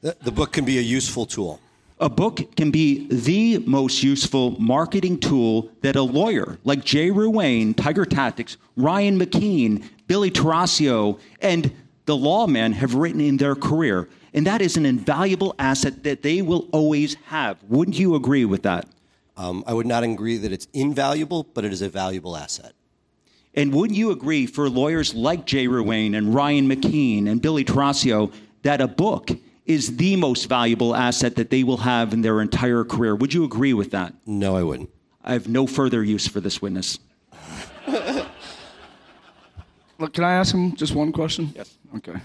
The, 0.00 0.16
the 0.22 0.32
book 0.32 0.52
can 0.52 0.64
be 0.64 0.78
a 0.78 0.82
useful 0.82 1.26
tool. 1.26 1.60
A 2.00 2.08
book 2.08 2.54
can 2.56 2.70
be 2.70 3.08
the 3.08 3.58
most 3.58 4.02
useful 4.04 4.52
marketing 4.60 5.18
tool 5.18 5.70
that 5.82 5.96
a 5.96 6.02
lawyer 6.02 6.56
like 6.64 6.84
Jay 6.84 7.10
Ruane, 7.10 7.76
Tiger 7.76 8.04
Tactics, 8.04 8.56
Ryan 8.76 9.18
McKeen, 9.18 9.82
Billie 10.06 10.30
Tarascio, 10.30 11.18
and 11.40 11.72
the 12.06 12.16
lawmen 12.16 12.72
have 12.72 12.94
written 12.94 13.20
in 13.20 13.36
their 13.36 13.56
career. 13.56 14.08
And 14.38 14.46
that 14.46 14.62
is 14.62 14.76
an 14.76 14.86
invaluable 14.86 15.52
asset 15.58 16.04
that 16.04 16.22
they 16.22 16.42
will 16.42 16.68
always 16.70 17.16
have. 17.26 17.60
Wouldn't 17.64 17.98
you 17.98 18.14
agree 18.14 18.44
with 18.44 18.62
that? 18.62 18.86
Um, 19.36 19.64
I 19.66 19.74
would 19.74 19.84
not 19.84 20.04
agree 20.04 20.36
that 20.36 20.52
it's 20.52 20.68
invaluable, 20.72 21.42
but 21.42 21.64
it 21.64 21.72
is 21.72 21.82
a 21.82 21.88
valuable 21.88 22.36
asset. 22.36 22.72
And 23.54 23.74
wouldn't 23.74 23.98
you 23.98 24.12
agree 24.12 24.46
for 24.46 24.70
lawyers 24.70 25.12
like 25.12 25.44
Jay 25.44 25.66
Ruane 25.66 26.16
and 26.16 26.32
Ryan 26.32 26.68
McKeen 26.68 27.28
and 27.28 27.42
Billie 27.42 27.64
Tarascio 27.64 28.32
that 28.62 28.80
a 28.80 28.86
book 28.86 29.32
is 29.66 29.96
the 29.96 30.14
most 30.14 30.44
valuable 30.44 30.94
asset 30.94 31.34
that 31.34 31.50
they 31.50 31.64
will 31.64 31.78
have 31.78 32.12
in 32.12 32.22
their 32.22 32.40
entire 32.40 32.84
career? 32.84 33.16
Would 33.16 33.34
you 33.34 33.42
agree 33.42 33.74
with 33.74 33.90
that? 33.90 34.14
No, 34.24 34.54
I 34.54 34.62
wouldn't. 34.62 34.90
I 35.24 35.32
have 35.32 35.48
no 35.48 35.66
further 35.66 36.04
use 36.04 36.28
for 36.28 36.38
this 36.38 36.62
witness. 36.62 37.00
Look, 39.98 40.12
can 40.12 40.22
I 40.22 40.34
ask 40.34 40.54
him 40.54 40.76
just 40.76 40.94
one 40.94 41.10
question? 41.10 41.52
Yes. 41.56 41.76
Okay. 41.96 42.20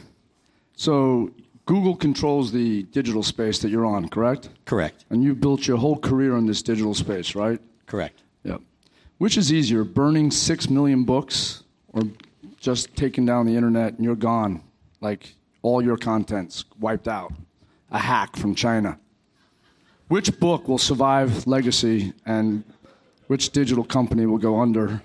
So 0.75 1.31
Google 1.65 1.95
controls 1.95 2.51
the 2.51 2.83
digital 2.83 3.23
space 3.23 3.59
that 3.59 3.69
you're 3.69 3.85
on, 3.85 4.09
correct? 4.09 4.49
Correct. 4.65 5.05
And 5.09 5.23
you've 5.23 5.39
built 5.39 5.65
your 5.65 5.77
whole 5.77 5.97
career 5.97 6.35
in 6.37 6.45
this 6.45 6.61
digital 6.61 6.93
space, 6.93 7.35
right? 7.35 7.59
Correct. 7.85 8.23
Yep. 8.43 8.61
Which 9.17 9.37
is 9.37 9.53
easier, 9.53 9.83
burning 9.85 10.29
six 10.29 10.69
million 10.69 11.05
books 11.05 11.63
or 11.93 12.03
just 12.59 12.93
taking 12.95 13.25
down 13.25 13.45
the 13.45 13.55
internet 13.55 13.93
and 13.93 14.03
you're 14.03 14.15
gone? 14.15 14.61
Like 14.99 15.35
all 15.61 15.81
your 15.81 15.97
content's 15.97 16.65
wiped 16.79 17.07
out. 17.07 17.33
A 17.91 17.99
hack 17.99 18.35
from 18.35 18.55
China. 18.55 18.99
Which 20.09 20.37
book 20.39 20.67
will 20.67 20.77
survive 20.77 21.47
legacy 21.47 22.13
and 22.25 22.63
which 23.27 23.51
digital 23.51 23.85
company 23.85 24.25
will 24.25 24.37
go 24.37 24.59
under 24.59 25.01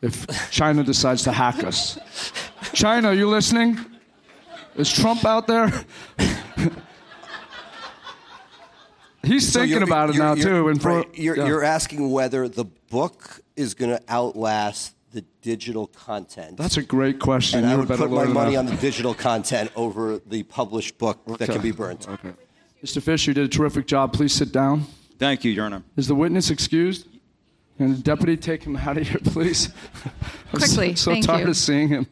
if 0.00 0.50
China 0.52 0.84
decides 0.84 1.24
to 1.24 1.32
hack 1.32 1.64
us? 1.64 1.98
China, 2.72 3.08
are 3.08 3.14
you 3.14 3.28
listening? 3.28 3.78
Is 4.78 4.90
Trump 4.92 5.24
out 5.26 5.46
there? 5.46 5.70
He's 9.24 9.50
So 9.52 9.60
thinking 9.60 9.82
about 9.82 10.10
it 10.10 10.14
you're- 10.14 10.26
now 10.26 10.34
you're- 10.34 10.50
too. 10.50 10.68
And 10.68 10.80
for 10.80 11.04
you're, 11.12 11.36
yeah. 11.36 11.46
you're 11.46 11.64
asking 11.64 12.10
whether 12.10 12.48
the 12.48 12.64
book 12.64 13.40
is 13.56 13.74
going 13.74 13.90
to 13.90 14.00
outlast 14.08 14.94
the 15.12 15.22
digital 15.42 15.88
content. 15.88 16.56
That's 16.56 16.76
a 16.76 16.82
great 16.82 17.18
question. 17.18 17.58
and 17.58 17.66
I 17.66 17.70
You're 17.72 17.82
a 17.82 17.86
would 17.86 17.98
put 17.98 18.10
my 18.10 18.24
money 18.24 18.56
on 18.56 18.66
the 18.66 18.76
digital 18.76 19.14
content 19.14 19.70
over 19.74 20.20
the 20.24 20.44
published 20.44 20.96
book 20.98 21.18
that 21.38 21.48
can 21.50 21.60
be 21.60 21.72
burnt. 21.72 22.08
Okay. 22.08 22.32
Mr. 22.84 23.02
Fish, 23.02 23.26
you 23.26 23.34
did 23.34 23.44
a 23.44 23.48
terrific 23.48 23.86
job. 23.88 24.12
Please 24.12 24.32
sit 24.32 24.52
down. 24.52 24.86
Thank 25.18 25.42
you, 25.44 25.50
Your 25.50 25.64
Honor. 25.66 25.82
Is 25.96 26.06
the 26.06 26.14
witness 26.14 26.48
excused? 26.50 27.08
And 27.80 27.96
the 27.96 28.02
deputy 28.02 28.36
take 28.36 28.62
him 28.62 28.76
out 28.76 28.96
of 28.96 29.08
here, 29.08 29.20
please. 29.24 29.70
I'm 30.52 30.58
Quickly, 30.60 30.94
so, 30.94 31.06
so 31.06 31.10
thank 31.12 31.26
tired 31.26 31.44
you. 31.44 31.48
of 31.50 31.56
seeing 31.56 31.88
him. 31.88 32.06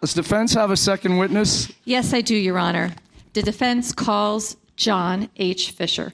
Does 0.00 0.14
defense 0.14 0.54
have 0.54 0.70
a 0.70 0.76
second 0.76 1.16
witness? 1.18 1.72
Yes, 1.84 2.12
I 2.14 2.20
do, 2.20 2.36
Your 2.36 2.58
Honor. 2.58 2.92
The 3.32 3.42
defense 3.42 3.92
calls 3.92 4.56
John 4.76 5.28
H. 5.36 5.72
Fisher. 5.72 6.12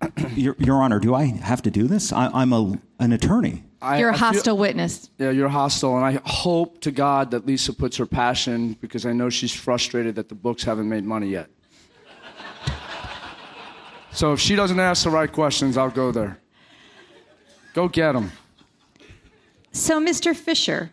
Your, 0.34 0.56
Your 0.58 0.82
Honor, 0.82 0.98
do 0.98 1.14
I 1.14 1.26
have 1.26 1.62
to 1.62 1.70
do 1.70 1.86
this? 1.86 2.12
I, 2.12 2.26
I'm 2.34 2.52
a, 2.52 2.78
an 2.98 3.12
attorney. 3.12 3.62
I- 3.80 3.98
You're 4.00 4.10
a 4.10 4.14
I 4.14 4.16
feel- 4.18 4.26
hostile 4.32 4.58
witness. 4.58 5.10
Yeah, 5.18 5.30
you're 5.30 5.48
hostile, 5.48 5.96
and 5.96 6.04
I 6.04 6.20
hope 6.24 6.80
to 6.80 6.90
God 6.90 7.30
that 7.30 7.46
Lisa 7.46 7.72
puts 7.72 7.96
her 7.98 8.06
passion 8.06 8.76
because 8.80 9.06
I 9.06 9.12
know 9.12 9.30
she's 9.30 9.54
frustrated 9.54 10.16
that 10.16 10.28
the 10.28 10.34
books 10.34 10.64
haven't 10.64 10.88
made 10.88 11.04
money 11.04 11.28
yet. 11.28 11.48
so 14.10 14.32
if 14.32 14.40
she 14.40 14.56
doesn't 14.56 14.80
ask 14.80 15.04
the 15.04 15.10
right 15.10 15.30
questions, 15.30 15.76
I'll 15.76 15.90
go 15.90 16.10
there. 16.10 16.38
Go 17.74 17.86
get 17.88 18.12
them. 18.12 18.32
So, 19.72 20.00
Mr. 20.00 20.34
Fisher, 20.34 20.90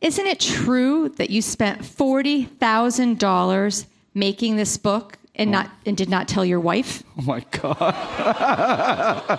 isn't 0.00 0.26
it 0.26 0.40
true 0.40 1.08
that 1.10 1.30
you 1.30 1.42
spent 1.42 1.82
$40,000 1.82 3.86
making 4.14 4.56
this 4.56 4.76
book 4.76 5.18
and, 5.34 5.50
not, 5.50 5.70
and 5.86 5.96
did 5.96 6.08
not 6.08 6.28
tell 6.28 6.44
your 6.44 6.60
wife? 6.60 7.02
Oh 7.18 7.22
my 7.22 7.40
God. 7.50 7.76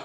that's, 0.00 0.04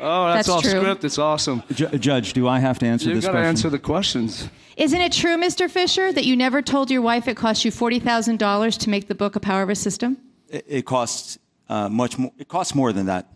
That's 0.00 0.48
all 0.48 0.62
true. 0.62 0.70
script. 0.80 1.04
It's 1.04 1.18
awesome. 1.18 1.62
Ju- 1.72 1.88
Judge, 1.98 2.32
do 2.32 2.46
I 2.48 2.58
have 2.60 2.78
to 2.80 2.86
answer 2.86 3.08
You 3.08 3.16
this 3.16 3.24
got 3.26 3.32
to 3.32 3.38
answer 3.38 3.68
the 3.70 3.78
questions. 3.78 4.48
Isn't 4.76 5.00
it 5.00 5.12
true, 5.12 5.36
Mr. 5.36 5.68
Fisher, 5.68 6.12
that 6.12 6.24
you 6.24 6.36
never 6.36 6.62
told 6.62 6.90
your 6.90 7.02
wife 7.02 7.26
it 7.26 7.36
cost 7.36 7.64
you 7.64 7.72
$40,000 7.72 8.78
to 8.78 8.90
make 8.90 9.08
the 9.08 9.14
book 9.14 9.34
A 9.34 9.40
Power 9.40 9.62
of 9.62 9.70
a 9.70 9.74
System? 9.74 10.18
It, 10.48 10.64
it 10.68 10.86
costs 10.86 11.38
uh, 11.68 11.88
much 11.88 12.16
more. 12.16 12.30
It 12.38 12.46
costs 12.48 12.74
more 12.76 12.92
than 12.92 13.06
that. 13.06 13.26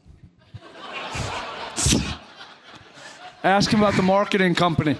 Ask 3.44 3.72
him 3.72 3.80
about 3.80 3.94
the 3.94 4.02
marketing 4.02 4.54
company. 4.54 4.96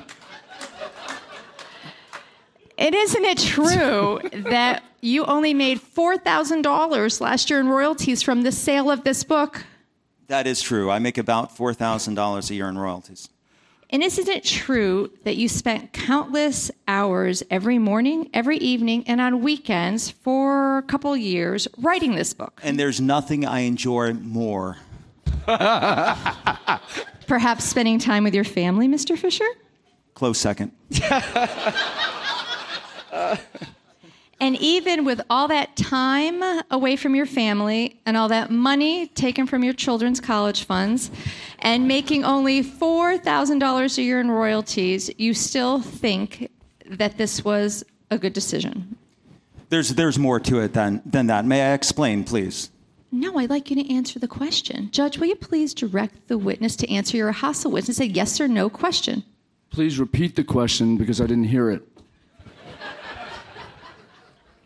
And 2.83 2.95
isn't 2.97 3.25
it 3.25 3.39
true 3.39 4.21
that 4.51 4.83
you 5.01 5.25
only 5.25 5.55
made 5.55 5.81
$4,000 5.81 7.21
last 7.21 7.49
year 7.49 7.61
in 7.61 7.69
royalties 7.69 8.23
from 8.23 8.43
the 8.43 8.51
sale 8.51 8.91
of 8.91 9.05
this 9.05 9.23
book? 9.23 9.65
That 10.27 10.49
is 10.49 10.61
true. 10.61 10.91
I 10.91 10.99
make 10.99 11.17
about 11.19 11.57
four 11.57 11.75
thousand 11.75 12.15
dollars 12.15 12.51
a 12.51 12.55
year 12.55 12.67
in 12.69 12.79
royalties. 12.79 13.29
And 13.91 14.03
isn't 14.03 14.27
it 14.29 14.45
true 14.45 15.11
that 15.25 15.37
you 15.37 15.47
spent 15.49 15.93
countless 15.93 16.71
hours 16.89 17.43
every 17.51 17.79
morning, 17.79 18.31
every 18.33 18.57
evening, 18.57 19.05
and 19.07 19.21
on 19.21 19.43
weekends 19.43 20.11
for 20.11 20.79
a 20.79 20.83
couple 20.83 21.15
years 21.15 21.69
writing 21.77 22.15
this 22.15 22.33
book? 22.33 22.61
And 22.65 22.81
there's 22.81 22.99
nothing 22.99 23.45
I 23.45 23.61
enjoy 23.61 24.15
more. 24.15 24.79
Perhaps 27.27 27.65
spending 27.65 27.99
time 27.99 28.25
with 28.25 28.35
your 28.35 28.45
family, 28.45 28.89
Mr. 28.89 29.19
Fisher? 29.19 29.45
Close 30.15 30.39
second. 30.39 30.73
And 34.43 34.57
even 34.57 35.05
with 35.05 35.21
all 35.31 35.47
that 35.47 35.77
time 35.77 36.43
away 36.69 36.97
from 36.97 37.15
your 37.15 37.27
family 37.27 38.01
and 38.05 38.17
all 38.17 38.27
that 38.27 38.51
money 38.51 39.07
taken 39.07 39.47
from 39.47 39.63
your 39.63 39.73
children's 39.73 40.19
college 40.21 40.65
funds 40.65 41.13
and 41.61 41.87
making 41.87 42.25
only 42.25 42.61
$4,000 42.61 43.99
a 43.99 44.03
year 44.03 44.21
in 44.21 44.33
royalties, 44.33 45.13
you 45.17 45.33
still 45.33 45.81
think 45.81 46.51
that 46.91 47.19
this 47.19 47.45
was 47.45 47.85
a 48.11 48.19
good 48.19 48.33
decision. 48.33 48.97
There's, 49.69 49.91
there's 49.91 50.19
more 50.19 50.41
to 50.41 50.59
it 50.59 50.73
than, 50.73 51.03
than 51.07 51.29
that. 51.29 51.45
May 51.45 51.63
I 51.63 51.75
explain, 51.75 52.25
please? 52.25 52.73
No, 53.13 53.39
I'd 53.39 53.49
like 53.49 53.71
you 53.71 53.77
to 53.77 53.95
answer 53.95 54.19
the 54.19 54.27
question. 54.27 54.91
Judge, 54.91 55.19
will 55.19 55.29
you 55.29 55.37
please 55.37 55.73
direct 55.73 56.27
the 56.27 56.37
witness 56.37 56.75
to 56.77 56.91
answer 56.91 57.17
your 57.17 57.31
hostile 57.31 57.71
witness? 57.71 57.99
Say 57.99 58.07
yes 58.07 58.41
or 58.41 58.49
no 58.49 58.69
question. 58.69 59.23
Please 59.71 60.01
repeat 60.01 60.35
the 60.35 60.43
question 60.43 60.97
because 60.97 61.21
I 61.21 61.27
didn't 61.27 61.45
hear 61.45 61.71
it. 61.71 61.87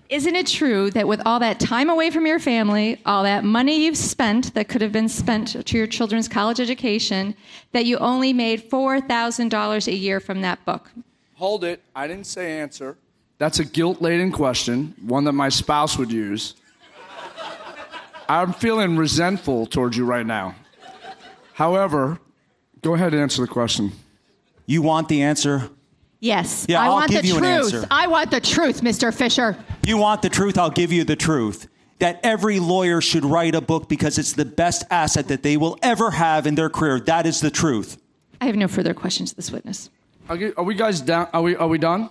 Isn't 0.08 0.36
it 0.36 0.46
true 0.46 0.90
that 0.92 1.08
with 1.08 1.20
all 1.26 1.40
that 1.40 1.58
time 1.58 1.90
away 1.90 2.10
from 2.10 2.26
your 2.26 2.38
family, 2.38 3.00
all 3.04 3.24
that 3.24 3.42
money 3.42 3.84
you've 3.84 3.96
spent 3.96 4.54
that 4.54 4.68
could 4.68 4.80
have 4.80 4.92
been 4.92 5.08
spent 5.08 5.66
to 5.66 5.76
your 5.76 5.88
children's 5.88 6.28
college 6.28 6.60
education, 6.60 7.34
that 7.72 7.86
you 7.86 7.98
only 7.98 8.32
made 8.32 8.70
$4,000 8.70 9.86
a 9.88 9.94
year 9.94 10.20
from 10.20 10.42
that 10.42 10.64
book? 10.64 10.90
Hold 11.34 11.64
it. 11.64 11.82
I 11.94 12.06
didn't 12.06 12.26
say 12.26 12.60
answer. 12.60 12.96
That's 13.38 13.58
a 13.58 13.64
guilt 13.64 14.00
laden 14.00 14.30
question, 14.30 14.94
one 15.02 15.24
that 15.24 15.32
my 15.32 15.48
spouse 15.48 15.98
would 15.98 16.12
use. 16.12 16.54
I'm 18.28 18.52
feeling 18.52 18.96
resentful 18.96 19.66
towards 19.66 19.96
you 19.96 20.04
right 20.04 20.26
now. 20.26 20.54
However, 21.52 22.18
go 22.80 22.94
ahead 22.94 23.12
and 23.12 23.22
answer 23.22 23.42
the 23.42 23.48
question. 23.48 23.92
You 24.66 24.82
want 24.82 25.08
the 25.08 25.22
answer? 25.22 25.70
Yes. 26.20 26.66
Yeah, 26.68 26.80
I 26.80 26.86
I'll 26.86 26.92
want 26.94 27.10
give 27.10 27.22
the 27.22 27.28
you 27.28 27.34
an 27.36 27.40
truth. 27.42 27.74
answer. 27.74 27.86
I 27.90 28.06
want 28.06 28.30
the 28.30 28.40
truth, 28.40 28.80
Mr. 28.80 29.12
Fisher. 29.14 29.56
You 29.86 29.98
want 29.98 30.22
the 30.22 30.28
truth? 30.30 30.56
I'll 30.58 30.70
give 30.70 30.92
you 30.92 31.04
the 31.04 31.16
truth. 31.16 31.68
That 31.98 32.20
every 32.22 32.58
lawyer 32.60 33.00
should 33.00 33.24
write 33.24 33.54
a 33.54 33.60
book 33.60 33.88
because 33.88 34.18
it's 34.18 34.32
the 34.34 34.44
best 34.44 34.84
asset 34.90 35.28
that 35.28 35.42
they 35.42 35.56
will 35.56 35.78
ever 35.82 36.10
have 36.10 36.46
in 36.46 36.54
their 36.54 36.68
career. 36.68 37.00
That 37.00 37.26
is 37.26 37.40
the 37.40 37.50
truth. 37.50 37.96
I 38.40 38.46
have 38.46 38.56
no 38.56 38.68
further 38.68 38.92
questions 38.94 39.30
to 39.30 39.36
this 39.36 39.50
witness. 39.50 39.88
Are, 40.28 40.36
you- 40.36 40.52
are 40.56 40.64
we 40.64 40.74
guys 40.74 41.00
down? 41.00 41.28
Are 41.32 41.40
we, 41.42 41.56
are 41.56 41.68
we 41.68 41.78
done? 41.78 42.10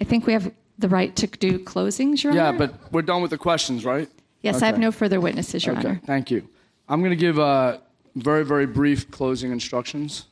I 0.00 0.04
think 0.04 0.26
we 0.26 0.32
have 0.34 0.52
the 0.78 0.88
right 0.88 1.14
to 1.16 1.26
do 1.26 1.58
closings, 1.58 2.22
Your 2.22 2.34
Yeah, 2.34 2.48
Honor. 2.48 2.58
but 2.58 2.92
we're 2.92 3.00
done 3.02 3.22
with 3.22 3.30
the 3.30 3.38
questions, 3.38 3.84
right? 3.86 4.08
Yes, 4.42 4.60
I 4.60 4.66
have 4.66 4.74
Okay. 4.74 4.82
no 4.82 4.92
further 4.92 5.18
witnesses, 5.20 5.64
Your 5.64 5.78
okay, 5.78 5.88
Honor. 5.88 6.00
thank 6.04 6.30
you. 6.30 6.46
I'm 6.88 7.00
going 7.00 7.10
to 7.10 7.16
give 7.16 7.38
uh, 7.38 7.78
very, 8.16 8.44
very 8.44 8.66
brief 8.66 9.10
closing 9.10 9.50
instructions. 9.52 10.26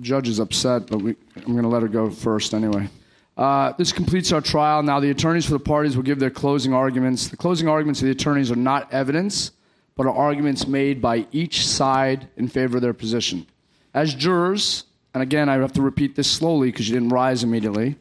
Judge 0.00 0.28
is 0.28 0.38
upset, 0.38 0.86
but 0.86 1.02
we, 1.02 1.14
I'm 1.36 1.52
going 1.52 1.62
to 1.62 1.68
let 1.68 1.82
her 1.82 1.88
go 1.88 2.10
first 2.10 2.54
anyway. 2.54 2.88
Uh, 3.36 3.72
this 3.78 3.92
completes 3.92 4.32
our 4.32 4.40
trial. 4.40 4.82
Now, 4.82 5.00
the 5.00 5.10
attorneys 5.10 5.46
for 5.46 5.52
the 5.52 5.58
parties 5.58 5.96
will 5.96 6.02
give 6.02 6.18
their 6.18 6.30
closing 6.30 6.74
arguments. 6.74 7.28
The 7.28 7.36
closing 7.36 7.68
arguments 7.68 8.00
of 8.00 8.06
the 8.06 8.12
attorneys 8.12 8.50
are 8.50 8.56
not 8.56 8.92
evidence, 8.92 9.52
but 9.96 10.06
are 10.06 10.14
arguments 10.14 10.66
made 10.66 11.00
by 11.00 11.26
each 11.32 11.66
side 11.66 12.28
in 12.36 12.48
favor 12.48 12.76
of 12.76 12.82
their 12.82 12.94
position. 12.94 13.46
As 13.94 14.14
jurors, 14.14 14.84
and 15.14 15.22
again, 15.22 15.48
I 15.48 15.54
have 15.54 15.72
to 15.74 15.82
repeat 15.82 16.16
this 16.16 16.30
slowly 16.30 16.70
because 16.70 16.88
you 16.88 16.94
didn't 16.94 17.10
rise 17.10 17.42
immediately, 17.42 17.96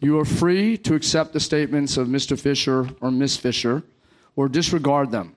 you 0.00 0.18
are 0.18 0.24
free 0.24 0.76
to 0.78 0.94
accept 0.94 1.32
the 1.32 1.40
statements 1.40 1.96
of 1.96 2.08
Mr. 2.08 2.38
Fisher 2.38 2.88
or 3.00 3.10
Miss 3.10 3.36
Fisher 3.36 3.82
or 4.34 4.48
disregard 4.48 5.10
them. 5.10 5.34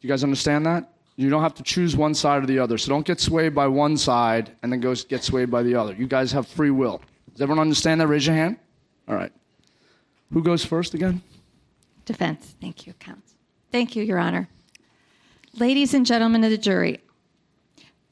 Do 0.00 0.06
you 0.06 0.08
guys 0.08 0.24
understand 0.24 0.66
that? 0.66 0.90
You 1.18 1.30
don't 1.30 1.42
have 1.42 1.54
to 1.54 1.64
choose 1.64 1.96
one 1.96 2.14
side 2.14 2.44
or 2.44 2.46
the 2.46 2.60
other. 2.60 2.78
So 2.78 2.90
don't 2.90 3.04
get 3.04 3.18
swayed 3.18 3.52
by 3.52 3.66
one 3.66 3.96
side 3.96 4.52
and 4.62 4.70
then 4.70 4.78
go 4.78 4.94
get 4.94 5.24
swayed 5.24 5.50
by 5.50 5.64
the 5.64 5.74
other. 5.74 5.92
You 5.92 6.06
guys 6.06 6.30
have 6.30 6.46
free 6.46 6.70
will. 6.70 7.02
Does 7.32 7.42
everyone 7.42 7.60
understand 7.60 8.00
that? 8.00 8.06
Raise 8.06 8.24
your 8.24 8.36
hand. 8.36 8.56
All 9.08 9.16
right. 9.16 9.32
Who 10.32 10.44
goes 10.44 10.64
first 10.64 10.94
again? 10.94 11.20
Defense. 12.04 12.54
Thank 12.60 12.86
you, 12.86 12.92
counsel. 12.92 13.36
Thank 13.72 13.96
you, 13.96 14.04
Your 14.04 14.20
Honor. 14.20 14.48
Ladies 15.54 15.92
and 15.92 16.06
gentlemen 16.06 16.44
of 16.44 16.50
the 16.50 16.56
jury, 16.56 17.00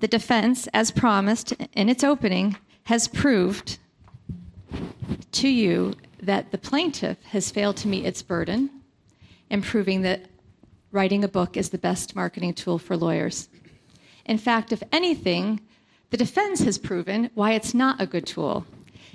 the 0.00 0.08
defense, 0.08 0.66
as 0.74 0.90
promised 0.90 1.52
in 1.74 1.88
its 1.88 2.02
opening, 2.02 2.56
has 2.84 3.06
proved 3.06 3.78
to 5.30 5.48
you 5.48 5.94
that 6.20 6.50
the 6.50 6.58
plaintiff 6.58 7.22
has 7.26 7.52
failed 7.52 7.76
to 7.76 7.88
meet 7.88 8.04
its 8.04 8.20
burden 8.20 8.68
in 9.48 9.62
proving 9.62 10.02
that 10.02 10.26
writing 10.92 11.24
a 11.24 11.28
book 11.28 11.56
is 11.56 11.70
the 11.70 11.78
best 11.78 12.14
marketing 12.16 12.54
tool 12.54 12.78
for 12.78 12.96
lawyers. 12.96 13.48
In 14.24 14.38
fact, 14.38 14.72
if 14.72 14.82
anything, 14.92 15.60
the 16.10 16.16
defense 16.16 16.60
has 16.62 16.78
proven 16.78 17.30
why 17.34 17.52
it's 17.52 17.74
not 17.74 18.00
a 18.00 18.06
good 18.06 18.26
tool. 18.26 18.64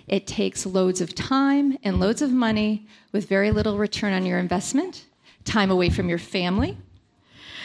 It 0.08 0.28
takes 0.28 0.66
loads 0.66 1.02
of 1.02 1.16
time 1.16 1.78
and 1.84 2.00
loads 2.00 2.22
of 2.22 2.32
money 2.32 2.88
with 3.12 3.28
very 3.30 3.52
little 3.52 3.78
return 3.78 4.14
on 4.14 4.26
your 4.26 4.40
investment, 4.40 5.06
time 5.46 5.72
away 5.72 5.90
from 5.90 6.10
your 6.10 6.18
family, 6.18 6.78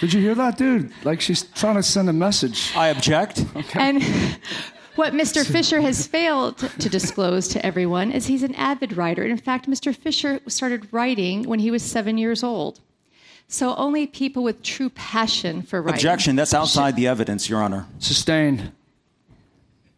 Did 0.01 0.13
you 0.13 0.21
hear 0.21 0.35
that, 0.35 0.59
dude? 0.59 0.93
Like 1.05 1.21
she's 1.21 1.43
trying 1.43 1.77
to 1.77 1.83
send 1.83 2.09
a 2.09 2.13
message. 2.13 2.73
I 2.77 2.89
object. 2.89 3.45
Okay. 3.57 3.81
And 3.81 4.03
what 4.95 5.13
Mr. 5.15 5.45
Fisher 5.45 5.81
has 5.81 6.07
failed 6.07 6.59
to 6.59 6.89
disclose 6.89 7.49
to 7.49 7.65
everyone 7.65 8.13
is 8.13 8.27
he's 8.27 8.43
an 8.43 8.55
avid 8.57 8.97
writer. 8.97 9.25
In 9.25 9.39
fact, 9.39 9.69
Mr. 9.69 9.95
Fisher 9.95 10.41
started 10.49 10.93
writing 10.93 11.45
when 11.45 11.59
he 11.61 11.71
was 11.71 11.83
seven 11.83 12.19
years 12.19 12.43
old. 12.43 12.81
So 13.49 13.75
only 13.77 14.07
people 14.07 14.43
with 14.43 14.63
true 14.63 14.91
passion 14.91 15.63
for 15.63 15.81
writing. 15.81 15.95
Objection. 15.95 16.37
That's 16.37 16.53
outside 16.55 16.97
the 16.97 17.07
evidence, 17.07 17.49
Your 17.49 17.63
Honor. 17.63 17.87
Sustained. 17.99 18.73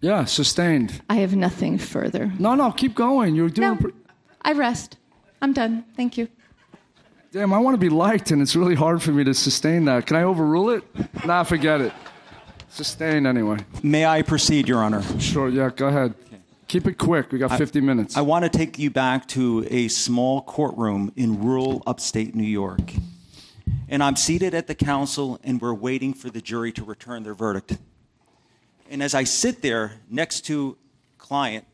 Yeah, 0.00 0.26
sustained. 0.26 1.00
I 1.08 1.16
have 1.16 1.34
nothing 1.34 1.78
further. 1.78 2.32
No, 2.38 2.54
no, 2.54 2.70
keep 2.70 2.94
going. 2.94 3.34
You're 3.34 3.48
doing. 3.48 3.68
No, 3.68 3.76
pre- 3.76 3.92
I 4.42 4.52
rest. 4.52 4.96
I'm 5.40 5.52
done. 5.52 5.84
Thank 5.96 6.18
you. 6.18 6.28
Damn, 7.32 7.52
I 7.52 7.58
want 7.58 7.74
to 7.74 7.78
be 7.78 7.88
liked, 7.88 8.30
and 8.30 8.40
it's 8.40 8.54
really 8.56 8.74
hard 8.74 9.02
for 9.02 9.10
me 9.12 9.24
to 9.24 9.34
sustain 9.34 9.84
that. 9.86 10.06
Can 10.06 10.16
I 10.16 10.22
overrule 10.22 10.70
it? 10.70 10.84
Nah, 11.26 11.42
forget 11.42 11.80
it. 11.80 11.92
Sustain 12.68 13.26
anyway. 13.26 13.58
May 13.82 14.06
I 14.06 14.22
proceed, 14.22 14.68
Your 14.68 14.78
Honor? 14.78 15.02
Sure, 15.18 15.48
yeah, 15.48 15.70
go 15.74 15.88
ahead. 15.88 16.14
Keep 16.68 16.86
it 16.86 16.98
quick. 16.98 17.32
We 17.32 17.38
got 17.38 17.56
50 17.56 17.80
minutes. 17.80 18.16
I 18.16 18.20
want 18.20 18.44
to 18.44 18.50
take 18.50 18.78
you 18.78 18.90
back 18.90 19.26
to 19.28 19.66
a 19.70 19.88
small 19.88 20.42
courtroom 20.42 21.12
in 21.16 21.42
rural 21.42 21.82
upstate 21.86 22.34
New 22.34 22.44
York. 22.44 22.92
And 23.88 24.02
I'm 24.02 24.16
seated 24.16 24.54
at 24.54 24.66
the 24.66 24.74
counsel, 24.74 25.40
and 25.42 25.60
we're 25.60 25.74
waiting 25.74 26.12
for 26.12 26.28
the 26.28 26.40
jury 26.42 26.72
to 26.72 26.84
return 26.84 27.22
their 27.22 27.34
verdict. 27.34 27.78
And 28.90 29.02
as 29.02 29.14
I 29.14 29.24
sit 29.24 29.62
there 29.62 29.92
next 30.10 30.42
to 30.42 30.76
client 31.16 31.64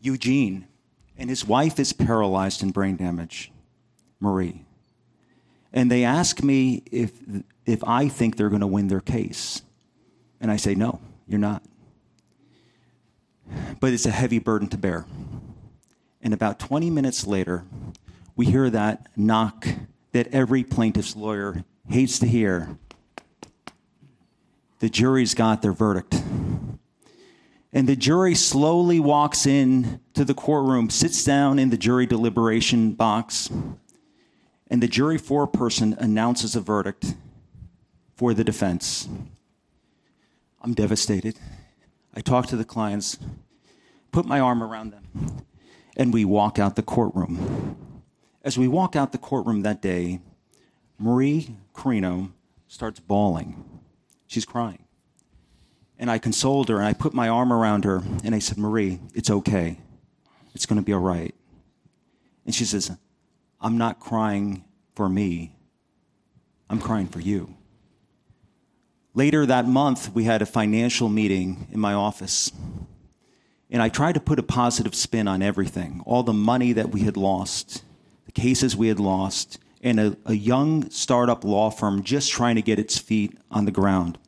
Eugene, 0.00 0.66
and 1.18 1.30
his 1.30 1.46
wife 1.46 1.80
is 1.80 1.92
paralyzed 1.92 2.62
and 2.62 2.72
brain 2.72 2.96
damage, 2.96 3.50
Marie. 4.20 4.64
And 5.72 5.90
they 5.90 6.04
ask 6.04 6.42
me 6.42 6.82
if, 6.90 7.12
if 7.64 7.82
I 7.84 8.08
think 8.08 8.36
they're 8.36 8.48
going 8.50 8.60
to 8.60 8.66
win 8.66 8.88
their 8.88 9.00
case. 9.00 9.62
And 10.40 10.50
I 10.50 10.56
say, 10.56 10.74
no, 10.74 11.00
you're 11.26 11.40
not. 11.40 11.62
But 13.80 13.92
it's 13.92 14.06
a 14.06 14.10
heavy 14.10 14.38
burden 14.38 14.68
to 14.68 14.78
bear. 14.78 15.06
And 16.22 16.34
about 16.34 16.58
20 16.58 16.90
minutes 16.90 17.26
later, 17.26 17.64
we 18.34 18.46
hear 18.46 18.68
that 18.70 19.08
knock 19.16 19.66
that 20.16 20.32
every 20.32 20.64
plaintiff's 20.64 21.14
lawyer 21.14 21.62
hates 21.90 22.18
to 22.18 22.26
hear. 22.26 22.78
The 24.78 24.88
jury's 24.88 25.34
got 25.34 25.60
their 25.60 25.74
verdict. 25.74 26.22
And 27.70 27.86
the 27.86 27.96
jury 27.96 28.34
slowly 28.34 28.98
walks 28.98 29.44
in 29.44 30.00
to 30.14 30.24
the 30.24 30.32
courtroom, 30.32 30.88
sits 30.88 31.22
down 31.22 31.58
in 31.58 31.68
the 31.68 31.76
jury 31.76 32.06
deliberation 32.06 32.92
box, 32.92 33.50
and 34.68 34.82
the 34.82 34.88
jury 34.88 35.18
foreperson 35.18 35.94
announces 35.98 36.56
a 36.56 36.62
verdict 36.62 37.14
for 38.16 38.32
the 38.32 38.42
defense. 38.42 39.06
I'm 40.62 40.72
devastated. 40.72 41.38
I 42.14 42.22
talk 42.22 42.46
to 42.46 42.56
the 42.56 42.64
clients, 42.64 43.18
put 44.12 44.24
my 44.24 44.40
arm 44.40 44.62
around 44.62 44.92
them, 44.92 45.44
and 45.94 46.10
we 46.10 46.24
walk 46.24 46.58
out 46.58 46.74
the 46.74 46.82
courtroom. 46.82 47.85
As 48.46 48.56
we 48.56 48.68
walk 48.68 48.94
out 48.94 49.10
the 49.10 49.18
courtroom 49.18 49.62
that 49.62 49.82
day, 49.82 50.20
Marie 51.00 51.56
Carino 51.74 52.30
starts 52.68 53.00
bawling. 53.00 53.80
She's 54.28 54.44
crying. 54.44 54.84
And 55.98 56.08
I 56.08 56.18
consoled 56.18 56.68
her 56.68 56.76
and 56.76 56.86
I 56.86 56.92
put 56.92 57.12
my 57.12 57.28
arm 57.28 57.52
around 57.52 57.84
her 57.84 58.04
and 58.22 58.36
I 58.36 58.38
said, 58.38 58.56
Marie, 58.56 59.00
it's 59.14 59.30
okay. 59.30 59.80
It's 60.54 60.64
going 60.64 60.78
to 60.78 60.84
be 60.84 60.92
all 60.92 61.00
right. 61.00 61.34
And 62.44 62.54
she 62.54 62.64
says, 62.64 62.96
I'm 63.60 63.78
not 63.78 63.98
crying 63.98 64.64
for 64.94 65.08
me, 65.08 65.56
I'm 66.70 66.80
crying 66.80 67.08
for 67.08 67.18
you. 67.18 67.56
Later 69.12 69.44
that 69.44 69.66
month, 69.66 70.14
we 70.14 70.22
had 70.22 70.40
a 70.40 70.46
financial 70.46 71.08
meeting 71.08 71.66
in 71.72 71.80
my 71.80 71.94
office. 71.94 72.52
And 73.72 73.82
I 73.82 73.88
tried 73.88 74.12
to 74.12 74.20
put 74.20 74.38
a 74.38 74.44
positive 74.44 74.94
spin 74.94 75.26
on 75.26 75.42
everything 75.42 76.00
all 76.06 76.22
the 76.22 76.32
money 76.32 76.72
that 76.74 76.90
we 76.90 77.00
had 77.00 77.16
lost, 77.16 77.82
cases 78.36 78.76
we 78.76 78.88
had 78.88 79.00
lost, 79.00 79.58
and 79.82 79.98
a, 79.98 80.16
a 80.26 80.34
young 80.34 80.90
startup 80.90 81.42
law 81.42 81.70
firm 81.70 82.02
just 82.02 82.30
trying 82.30 82.54
to 82.54 82.62
get 82.62 82.78
its 82.78 82.98
feet 82.98 83.36
on 83.50 83.64
the 83.64 83.72
ground. 83.72 84.18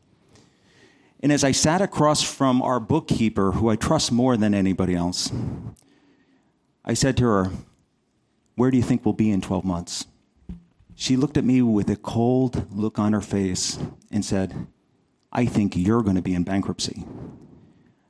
And 1.21 1.31
as 1.31 1.45
I 1.45 1.53
sat 1.53 1.83
across 1.83 2.23
from 2.23 2.63
our 2.63 2.81
bookkeeper, 2.81 3.53
who 3.53 3.69
I 3.69 3.77
trust 3.77 4.11
more 4.11 4.37
than 4.37 4.55
anybody 4.55 4.95
else, 4.95 5.31
I 6.85 6.95
said 6.95 7.19
to 7.19 7.25
her, 7.25 7.51
Where 8.55 8.71
do 8.71 8.79
you 8.79 8.83
think 8.83 9.05
we'll 9.05 9.13
be 9.13 9.31
in 9.31 9.43
12 9.43 9.65
months? 9.65 10.07
She 10.95 11.17
looked 11.17 11.37
at 11.37 11.45
me 11.45 11.61
with 11.61 11.91
a 11.91 11.97
cold 11.97 12.67
look 12.73 12.99
on 12.99 13.13
her 13.13 13.21
face 13.21 13.79
and 14.11 14.25
said, 14.25 14.67
I 15.31 15.45
think 15.45 15.77
you're 15.77 16.03
going 16.03 16.17
to 16.17 16.23
be 16.23 16.35
in 16.35 16.45
bankruptcy. 16.45 17.05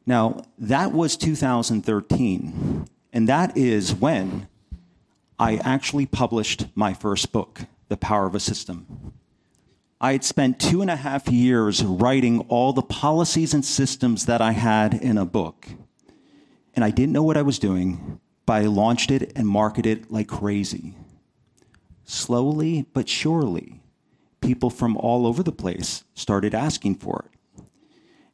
Now, 0.06 0.42
that 0.58 0.92
was 0.92 1.16
2013. 1.16 2.86
And 3.12 3.28
that 3.28 3.56
is 3.56 3.94
when 3.94 4.48
I 5.38 5.56
actually 5.56 6.06
published 6.06 6.66
my 6.74 6.92
first 6.92 7.30
book, 7.30 7.66
The 7.88 7.96
Power 7.96 8.26
of 8.26 8.34
a 8.34 8.40
System. 8.40 9.12
I 10.00 10.12
had 10.12 10.24
spent 10.24 10.58
two 10.58 10.82
and 10.82 10.90
a 10.90 10.96
half 10.96 11.28
years 11.28 11.84
writing 11.84 12.40
all 12.48 12.72
the 12.72 12.82
policies 12.82 13.54
and 13.54 13.64
systems 13.64 14.26
that 14.26 14.40
I 14.40 14.52
had 14.52 14.94
in 14.94 15.16
a 15.16 15.24
book. 15.24 15.68
And 16.74 16.84
I 16.84 16.90
didn't 16.90 17.12
know 17.12 17.22
what 17.22 17.36
I 17.36 17.42
was 17.42 17.58
doing, 17.60 18.20
but 18.46 18.54
I 18.54 18.66
launched 18.66 19.12
it 19.12 19.32
and 19.36 19.46
marketed 19.46 19.98
it 19.98 20.10
like 20.10 20.26
crazy. 20.26 20.94
Slowly 22.04 22.86
but 22.92 23.08
surely, 23.08 23.80
people 24.40 24.70
from 24.70 24.96
all 24.96 25.26
over 25.26 25.42
the 25.42 25.52
place 25.52 26.04
started 26.14 26.54
asking 26.54 26.96
for 26.96 27.26
it. 27.26 27.64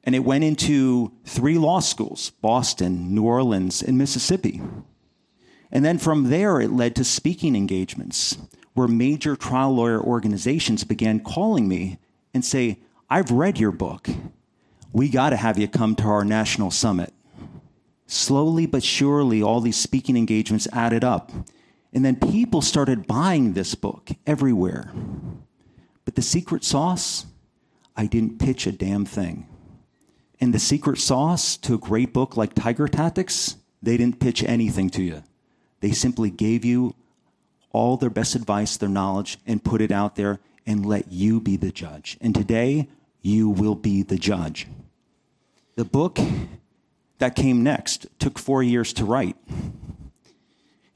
And 0.04 0.14
it 0.14 0.20
went 0.20 0.44
into 0.44 1.12
three 1.24 1.58
law 1.58 1.80
schools 1.80 2.30
Boston, 2.40 3.14
New 3.14 3.24
Orleans, 3.24 3.82
and 3.82 3.98
Mississippi. 3.98 4.62
And 5.74 5.84
then 5.84 5.98
from 5.98 6.30
there, 6.30 6.60
it 6.60 6.70
led 6.70 6.94
to 6.96 7.04
speaking 7.04 7.56
engagements 7.56 8.38
where 8.74 8.86
major 8.86 9.34
trial 9.34 9.74
lawyer 9.74 10.00
organizations 10.00 10.84
began 10.84 11.18
calling 11.18 11.66
me 11.66 11.98
and 12.32 12.44
say, 12.44 12.78
I've 13.10 13.32
read 13.32 13.58
your 13.58 13.72
book. 13.72 14.08
We 14.92 15.08
got 15.08 15.30
to 15.30 15.36
have 15.36 15.58
you 15.58 15.66
come 15.66 15.96
to 15.96 16.04
our 16.04 16.24
national 16.24 16.70
summit. 16.70 17.12
Slowly 18.06 18.66
but 18.66 18.84
surely, 18.84 19.42
all 19.42 19.60
these 19.60 19.76
speaking 19.76 20.16
engagements 20.16 20.68
added 20.72 21.02
up. 21.02 21.32
And 21.92 22.04
then 22.04 22.16
people 22.16 22.62
started 22.62 23.08
buying 23.08 23.52
this 23.52 23.74
book 23.74 24.10
everywhere. 24.26 24.92
But 26.04 26.14
the 26.14 26.22
secret 26.22 26.62
sauce, 26.62 27.26
I 27.96 28.06
didn't 28.06 28.38
pitch 28.38 28.66
a 28.68 28.72
damn 28.72 29.04
thing. 29.04 29.48
And 30.40 30.54
the 30.54 30.58
secret 30.58 30.98
sauce 30.98 31.56
to 31.58 31.74
a 31.74 31.78
great 31.78 32.12
book 32.12 32.36
like 32.36 32.54
Tiger 32.54 32.86
Tactics, 32.86 33.56
they 33.82 33.96
didn't 33.96 34.20
pitch 34.20 34.44
anything 34.44 34.90
to 34.90 35.02
you. 35.02 35.22
They 35.84 35.92
simply 35.92 36.30
gave 36.30 36.64
you 36.64 36.94
all 37.70 37.98
their 37.98 38.08
best 38.08 38.34
advice, 38.34 38.78
their 38.78 38.88
knowledge, 38.88 39.36
and 39.46 39.62
put 39.62 39.82
it 39.82 39.92
out 39.92 40.16
there 40.16 40.40
and 40.64 40.86
let 40.86 41.12
you 41.12 41.40
be 41.40 41.58
the 41.58 41.70
judge. 41.70 42.16
And 42.22 42.34
today, 42.34 42.88
you 43.20 43.50
will 43.50 43.74
be 43.74 44.02
the 44.02 44.16
judge. 44.16 44.66
The 45.76 45.84
book 45.84 46.18
that 47.18 47.36
came 47.36 47.62
next 47.62 48.06
took 48.18 48.38
four 48.38 48.62
years 48.62 48.94
to 48.94 49.04
write. 49.04 49.36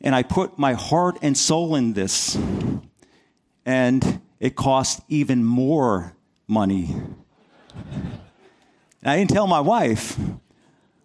And 0.01 0.15
I 0.15 0.23
put 0.23 0.59
my 0.59 0.73
heart 0.73 1.19
and 1.21 1.37
soul 1.37 1.75
in 1.75 1.93
this, 1.93 2.39
and 3.67 4.23
it 4.41 4.57
cost 4.57 5.03
even 5.07 5.45
more 5.45 6.17
money. 6.47 6.97
I 9.05 9.19
didn't 9.19 9.33
tell 9.33 9.47
my 9.47 9.61
wife, 9.61 10.19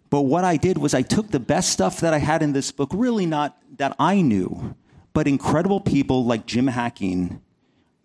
but 0.08 0.22
what 0.22 0.42
I 0.44 0.56
did 0.56 0.78
was 0.78 0.94
I 0.94 1.02
took 1.02 1.32
the 1.32 1.38
best 1.38 1.68
stuff 1.68 2.00
that 2.00 2.14
I 2.14 2.18
had 2.18 2.40
in 2.40 2.54
this 2.54 2.72
book, 2.72 2.88
really 2.94 3.26
not 3.26 3.58
that 3.78 3.94
I 3.98 4.20
knew, 4.20 4.74
but 5.12 5.28
incredible 5.28 5.80
people 5.80 6.24
like 6.24 6.46
Jim 6.46 6.66
Hacking, 6.66 7.40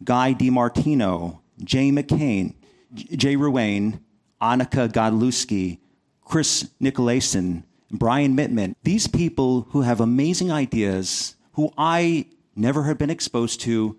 Guy 0.03 0.33
DiMartino, 0.33 1.39
Jay 1.63 1.91
McCain, 1.91 2.55
Jay 2.93 3.35
Ruane, 3.35 3.99
Annika 4.41 4.89
Godlewski, 4.89 5.79
Chris 6.23 6.69
Nicolason, 6.81 7.63
Brian 7.91 8.35
Mittman. 8.35 8.75
These 8.83 9.07
people 9.07 9.67
who 9.71 9.81
have 9.81 9.99
amazing 9.99 10.51
ideas, 10.51 11.35
who 11.53 11.71
I 11.77 12.27
never 12.55 12.83
had 12.83 12.97
been 12.97 13.09
exposed 13.09 13.61
to, 13.61 13.97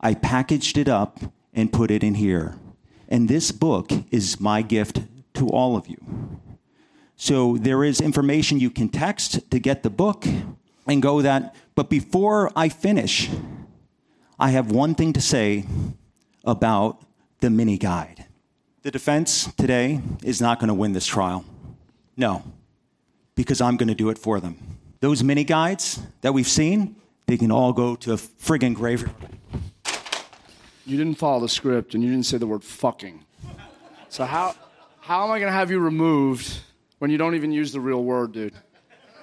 I 0.00 0.14
packaged 0.14 0.78
it 0.78 0.88
up 0.88 1.20
and 1.52 1.72
put 1.72 1.90
it 1.90 2.04
in 2.04 2.14
here. 2.14 2.56
And 3.08 3.28
this 3.28 3.50
book 3.50 3.90
is 4.10 4.40
my 4.40 4.62
gift 4.62 5.00
to 5.34 5.48
all 5.48 5.76
of 5.76 5.88
you. 5.88 5.98
So 7.16 7.56
there 7.58 7.84
is 7.84 8.00
information 8.00 8.60
you 8.60 8.70
can 8.70 8.88
text 8.88 9.50
to 9.50 9.58
get 9.58 9.82
the 9.82 9.90
book 9.90 10.26
and 10.86 11.02
go 11.02 11.22
that. 11.22 11.54
But 11.74 11.88
before 11.88 12.50
I 12.56 12.68
finish, 12.68 13.28
I 14.38 14.50
have 14.50 14.70
one 14.70 14.94
thing 14.94 15.12
to 15.14 15.20
say 15.20 15.64
about 16.44 17.02
the 17.40 17.50
mini 17.50 17.78
guide. 17.78 18.26
The 18.82 18.90
defense 18.90 19.52
today 19.54 20.00
is 20.24 20.40
not 20.40 20.58
going 20.58 20.68
to 20.68 20.74
win 20.74 20.92
this 20.92 21.06
trial. 21.06 21.44
No, 22.16 22.42
because 23.34 23.60
I'm 23.60 23.76
going 23.76 23.88
to 23.88 23.94
do 23.94 24.10
it 24.10 24.18
for 24.18 24.40
them. 24.40 24.56
Those 25.00 25.22
mini 25.24 25.44
guides 25.44 26.00
that 26.20 26.32
we've 26.32 26.48
seen, 26.48 26.96
they 27.26 27.36
can 27.36 27.50
all 27.50 27.72
go 27.72 27.94
to 27.96 28.12
a 28.12 28.16
friggin' 28.16 28.74
graveyard. 28.74 29.14
You 30.84 30.96
didn't 30.96 31.16
follow 31.16 31.40
the 31.40 31.48
script 31.48 31.94
and 31.94 32.02
you 32.02 32.10
didn't 32.10 32.26
say 32.26 32.36
the 32.38 32.46
word 32.46 32.64
fucking. 32.64 33.24
So 34.08 34.24
how 34.24 34.54
how 35.00 35.24
am 35.24 35.30
I 35.30 35.38
going 35.38 35.48
to 35.48 35.52
have 35.52 35.70
you 35.70 35.78
removed 35.78 36.60
when 36.98 37.10
you 37.10 37.18
don't 37.18 37.34
even 37.34 37.52
use 37.52 37.72
the 37.72 37.80
real 37.80 38.02
word, 38.02 38.32
dude? 38.32 38.54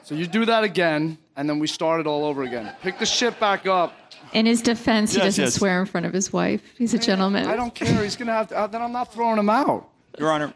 So 0.03 0.15
you 0.15 0.27
do 0.27 0.45
that 0.45 0.63
again, 0.63 1.17
and 1.38 1.49
then 1.49 1.59
we 1.59 1.67
started 1.67 2.05
all 2.07 2.25
over 2.25 2.43
again. 2.43 2.73
Pick 2.81 2.99
the 2.99 3.05
shit 3.05 3.39
back 3.39 3.65
up. 3.65 3.93
In 4.33 4.45
his 4.45 4.61
defense, 4.61 5.13
he 5.13 5.19
Yes, 5.19 5.25
doesn't 5.27 5.43
yes. 5.45 5.53
swear 5.53 5.79
in 5.79 5.85
front 5.85 6.05
of 6.05 6.11
his 6.11 6.33
wife. 6.33 6.61
He's 6.77 6.93
a 6.93 6.99
gentleman. 6.99 7.47
I 7.47 7.55
don't 7.55 7.73
care. 7.73 8.03
He's 8.03 8.17
going 8.17 8.27
to 8.27 8.33
have 8.33 8.47
to. 8.49 8.57
Uh, 8.57 8.67
then 8.67 8.81
I'm 8.81 8.91
not 8.91 9.13
throwing 9.13 9.38
him 9.39 9.49
out. 9.49 9.88
Your 10.19 10.31
Honor, 10.31 10.53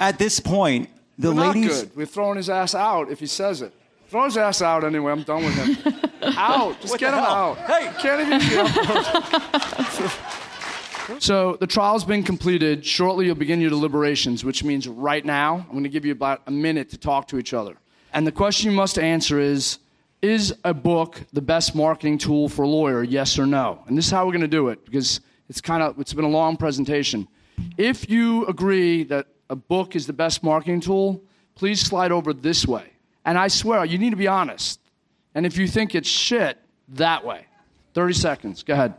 at 0.00 0.18
this 0.18 0.40
point, 0.40 0.88
the 1.18 1.28
We're 1.28 1.34
not 1.34 1.54
good. 1.54 1.90
We're 1.94 2.06
throwing 2.06 2.38
his 2.38 2.50
ass 2.50 2.74
out 2.74 3.10
if 3.10 3.20
he 3.20 3.26
says 3.26 3.62
it. 3.62 3.72
Throw 4.08 4.24
his 4.24 4.36
ass 4.36 4.62
out 4.62 4.82
anyway. 4.84 5.12
I'm 5.12 5.22
done 5.22 5.44
with 5.44 5.54
him. 5.54 5.76
out. 6.36 6.80
Just 6.80 6.90
What 6.92 7.00
get 7.00 7.10
the 7.12 7.18
him 7.18 7.24
hell? 7.24 7.56
out. 7.60 7.70
Hey, 7.70 7.90
can't 8.00 8.20
even 8.26 8.40
get 8.40 10.10
So 11.20 11.56
the 11.60 11.66
trial's 11.66 12.04
been 12.04 12.22
completed. 12.22 12.84
Shortly, 12.84 13.26
you'll 13.26 13.34
begin 13.34 13.60
your 13.60 13.70
deliberations, 13.70 14.42
which 14.44 14.64
means 14.64 14.88
right 14.88 15.24
now, 15.24 15.56
I'm 15.66 15.72
going 15.72 15.82
to 15.84 15.90
give 15.90 16.04
you 16.06 16.12
about 16.12 16.40
a 16.46 16.50
minute 16.50 16.88
to 16.90 16.98
talk 16.98 17.28
to 17.28 17.38
each 17.38 17.52
other. 17.52 17.76
And 18.14 18.26
the 18.26 18.32
question 18.32 18.70
you 18.70 18.76
must 18.76 18.98
answer 18.98 19.38
is 19.38 19.78
Is 20.24 20.54
a 20.64 20.72
book 20.72 21.20
the 21.34 21.42
best 21.42 21.74
marketing 21.74 22.16
tool 22.16 22.48
for 22.48 22.62
a 22.62 22.66
lawyer, 22.66 23.02
yes 23.02 23.38
or 23.38 23.44
no? 23.44 23.84
And 23.86 23.98
this 23.98 24.06
is 24.06 24.10
how 24.10 24.24
we're 24.24 24.32
going 24.32 24.40
to 24.40 24.48
do 24.48 24.68
it 24.68 24.82
because 24.86 25.20
it's 25.50 25.60
kind 25.60 25.82
of 25.82 26.00
it's 26.00 26.14
been 26.14 26.24
a 26.24 26.28
long 26.28 26.56
presentation. 26.56 27.28
If 27.76 28.08
you 28.08 28.46
agree 28.46 29.04
that 29.04 29.26
a 29.50 29.54
book 29.54 29.94
is 29.94 30.06
the 30.06 30.14
best 30.14 30.42
marketing 30.42 30.80
tool, 30.80 31.22
please 31.56 31.78
slide 31.78 32.10
over 32.10 32.32
this 32.32 32.66
way. 32.66 32.94
And 33.26 33.36
I 33.36 33.48
swear, 33.48 33.84
you 33.84 33.98
need 33.98 34.12
to 34.12 34.16
be 34.16 34.26
honest. 34.26 34.80
And 35.34 35.44
if 35.44 35.58
you 35.58 35.68
think 35.68 35.94
it's 35.94 36.08
shit, 36.08 36.56
that 36.88 37.22
way. 37.22 37.44
30 37.92 38.14
seconds. 38.14 38.62
Go 38.62 38.72
ahead. 38.72 38.94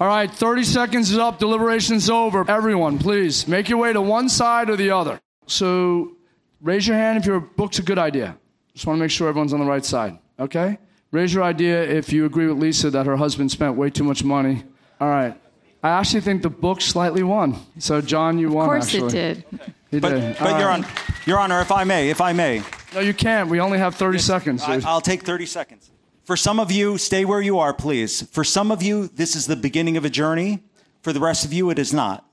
All 0.00 0.08
right, 0.08 0.28
30 0.28 0.64
seconds 0.64 1.12
is 1.12 1.18
up. 1.18 1.38
Deliberation's 1.38 2.10
over. 2.10 2.44
Everyone, 2.50 2.98
please 2.98 3.46
make 3.46 3.68
your 3.68 3.78
way 3.78 3.92
to 3.92 4.00
one 4.00 4.28
side 4.28 4.70
or 4.70 4.74
the 4.74 4.90
other. 4.90 5.20
So 5.46 6.16
raise 6.62 6.86
your 6.86 6.96
hand 6.96 7.18
if 7.18 7.26
your 7.26 7.40
book's 7.40 7.78
a 7.78 7.82
good 7.82 7.98
idea. 7.98 8.36
Just 8.74 8.86
want 8.86 8.96
to 8.98 9.00
make 9.00 9.10
sure 9.10 9.28
everyone's 9.28 9.52
on 9.52 9.60
the 9.60 9.66
right 9.66 9.84
side. 9.84 10.18
Okay? 10.38 10.78
Raise 11.10 11.34
your 11.34 11.42
idea 11.42 11.82
if 11.82 12.12
you 12.12 12.24
agree 12.24 12.46
with 12.46 12.58
Lisa 12.58 12.88
that 12.90 13.04
her 13.06 13.16
husband 13.16 13.50
spent 13.50 13.76
way 13.76 13.90
too 13.90 14.04
much 14.04 14.24
money. 14.24 14.64
All 15.00 15.08
right. 15.08 15.34
I 15.82 15.90
actually 15.90 16.20
think 16.20 16.42
the 16.42 16.48
book 16.50 16.80
slightly 16.80 17.22
won. 17.22 17.56
So, 17.78 18.00
John, 18.00 18.38
you 18.38 18.50
won. 18.50 18.64
Of 18.64 18.70
course 18.70 18.84
actually. 18.94 19.08
it 19.08 19.10
did. 19.10 19.44
He 19.90 20.00
But, 20.00 20.10
did. 20.10 20.38
but 20.38 20.52
All 20.52 20.58
Your. 20.60 20.70
Honor, 20.70 20.88
Your 21.26 21.38
Honor, 21.38 21.60
if 21.60 21.72
I 21.72 21.84
may, 21.84 22.08
if 22.08 22.20
I 22.20 22.32
may, 22.32 22.62
No, 22.94 23.00
you 23.00 23.12
can't. 23.12 23.50
We 23.50 23.58
only 23.60 23.78
have 23.78 23.94
30 23.96 24.18
seconds. 24.18 24.62
I. 24.62 24.80
I'll 24.86 25.00
take 25.00 25.22
30 25.22 25.44
seconds. 25.46 25.90
For 26.24 26.36
some 26.36 26.60
of 26.60 26.70
you, 26.70 26.98
stay 26.98 27.24
where 27.24 27.40
you 27.40 27.58
are, 27.58 27.74
please. 27.74 28.22
For 28.30 28.44
some 28.44 28.70
of 28.70 28.80
you, 28.82 29.08
this 29.08 29.34
is 29.34 29.46
the 29.48 29.56
beginning 29.56 29.96
of 29.96 30.04
a 30.04 30.10
journey. 30.10 30.62
For 31.02 31.12
the 31.12 31.18
rest 31.20 31.44
of 31.44 31.52
you, 31.52 31.68
it 31.70 31.78
is 31.80 31.92
not. 31.92 32.24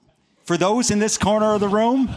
For 0.43 0.55
those 0.57 0.91
in 0.91 0.99
this 0.99 1.17
corner 1.17 1.53
of 1.55 1.59
the 1.59 1.67
room, 1.67 2.07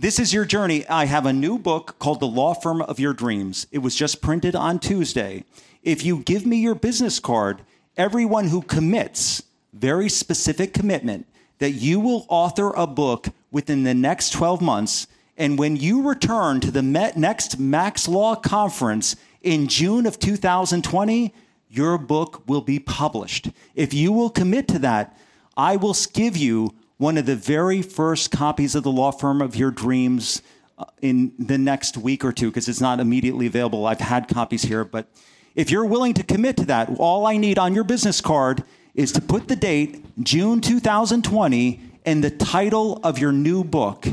this 0.00 0.20
is 0.20 0.32
your 0.32 0.44
journey. 0.44 0.86
I 0.86 1.06
have 1.06 1.26
a 1.26 1.32
new 1.32 1.58
book 1.58 1.96
called 1.98 2.20
The 2.20 2.26
Law 2.26 2.54
Firm 2.54 2.82
of 2.82 3.00
Your 3.00 3.12
Dreams. 3.12 3.66
It 3.72 3.78
was 3.78 3.96
just 3.96 4.22
printed 4.22 4.54
on 4.54 4.78
Tuesday. 4.78 5.44
If 5.82 6.04
you 6.04 6.18
give 6.18 6.46
me 6.46 6.58
your 6.58 6.76
business 6.76 7.18
card, 7.18 7.62
everyone 7.96 8.48
who 8.48 8.62
commits, 8.62 9.42
very 9.72 10.08
specific 10.08 10.72
commitment, 10.72 11.26
that 11.58 11.72
you 11.72 11.98
will 11.98 12.26
author 12.28 12.70
a 12.70 12.86
book 12.86 13.26
within 13.50 13.82
the 13.82 13.94
next 13.94 14.30
12 14.30 14.60
months, 14.62 15.08
and 15.36 15.58
when 15.58 15.74
you 15.74 16.08
return 16.08 16.60
to 16.60 16.70
the 16.70 16.82
next 16.82 17.58
Max 17.58 18.06
Law 18.06 18.36
Conference 18.36 19.16
in 19.42 19.66
June 19.66 20.06
of 20.06 20.20
2020, 20.20 21.34
your 21.68 21.98
book 21.98 22.44
will 22.46 22.60
be 22.60 22.78
published. 22.78 23.50
If 23.74 23.92
you 23.92 24.12
will 24.12 24.30
commit 24.30 24.68
to 24.68 24.78
that, 24.78 25.18
I 25.56 25.74
will 25.74 25.96
give 26.12 26.36
you 26.36 26.74
one 26.98 27.16
of 27.16 27.26
the 27.26 27.36
very 27.36 27.80
first 27.80 28.30
copies 28.30 28.74
of 28.74 28.82
the 28.82 28.90
law 28.90 29.12
firm 29.12 29.40
of 29.40 29.56
your 29.56 29.70
dreams 29.70 30.42
uh, 30.76 30.84
in 31.00 31.32
the 31.38 31.56
next 31.56 31.96
week 31.96 32.24
or 32.24 32.32
two 32.32 32.50
because 32.50 32.68
it's 32.68 32.80
not 32.80 33.00
immediately 33.00 33.46
available. 33.46 33.86
I've 33.86 34.00
had 34.00 34.28
copies 34.28 34.62
here, 34.62 34.84
but 34.84 35.08
if 35.54 35.70
you're 35.70 35.86
willing 35.86 36.12
to 36.14 36.22
commit 36.22 36.56
to 36.58 36.66
that, 36.66 36.90
all 36.98 37.26
I 37.26 37.36
need 37.36 37.58
on 37.58 37.74
your 37.74 37.84
business 37.84 38.20
card 38.20 38.64
is 38.94 39.12
to 39.12 39.20
put 39.20 39.48
the 39.48 39.56
date, 39.56 40.04
June 40.24 40.60
2020, 40.60 41.80
and 42.04 42.22
the 42.22 42.30
title 42.30 43.00
of 43.04 43.18
your 43.18 43.32
new 43.32 43.62
book. 43.62 44.06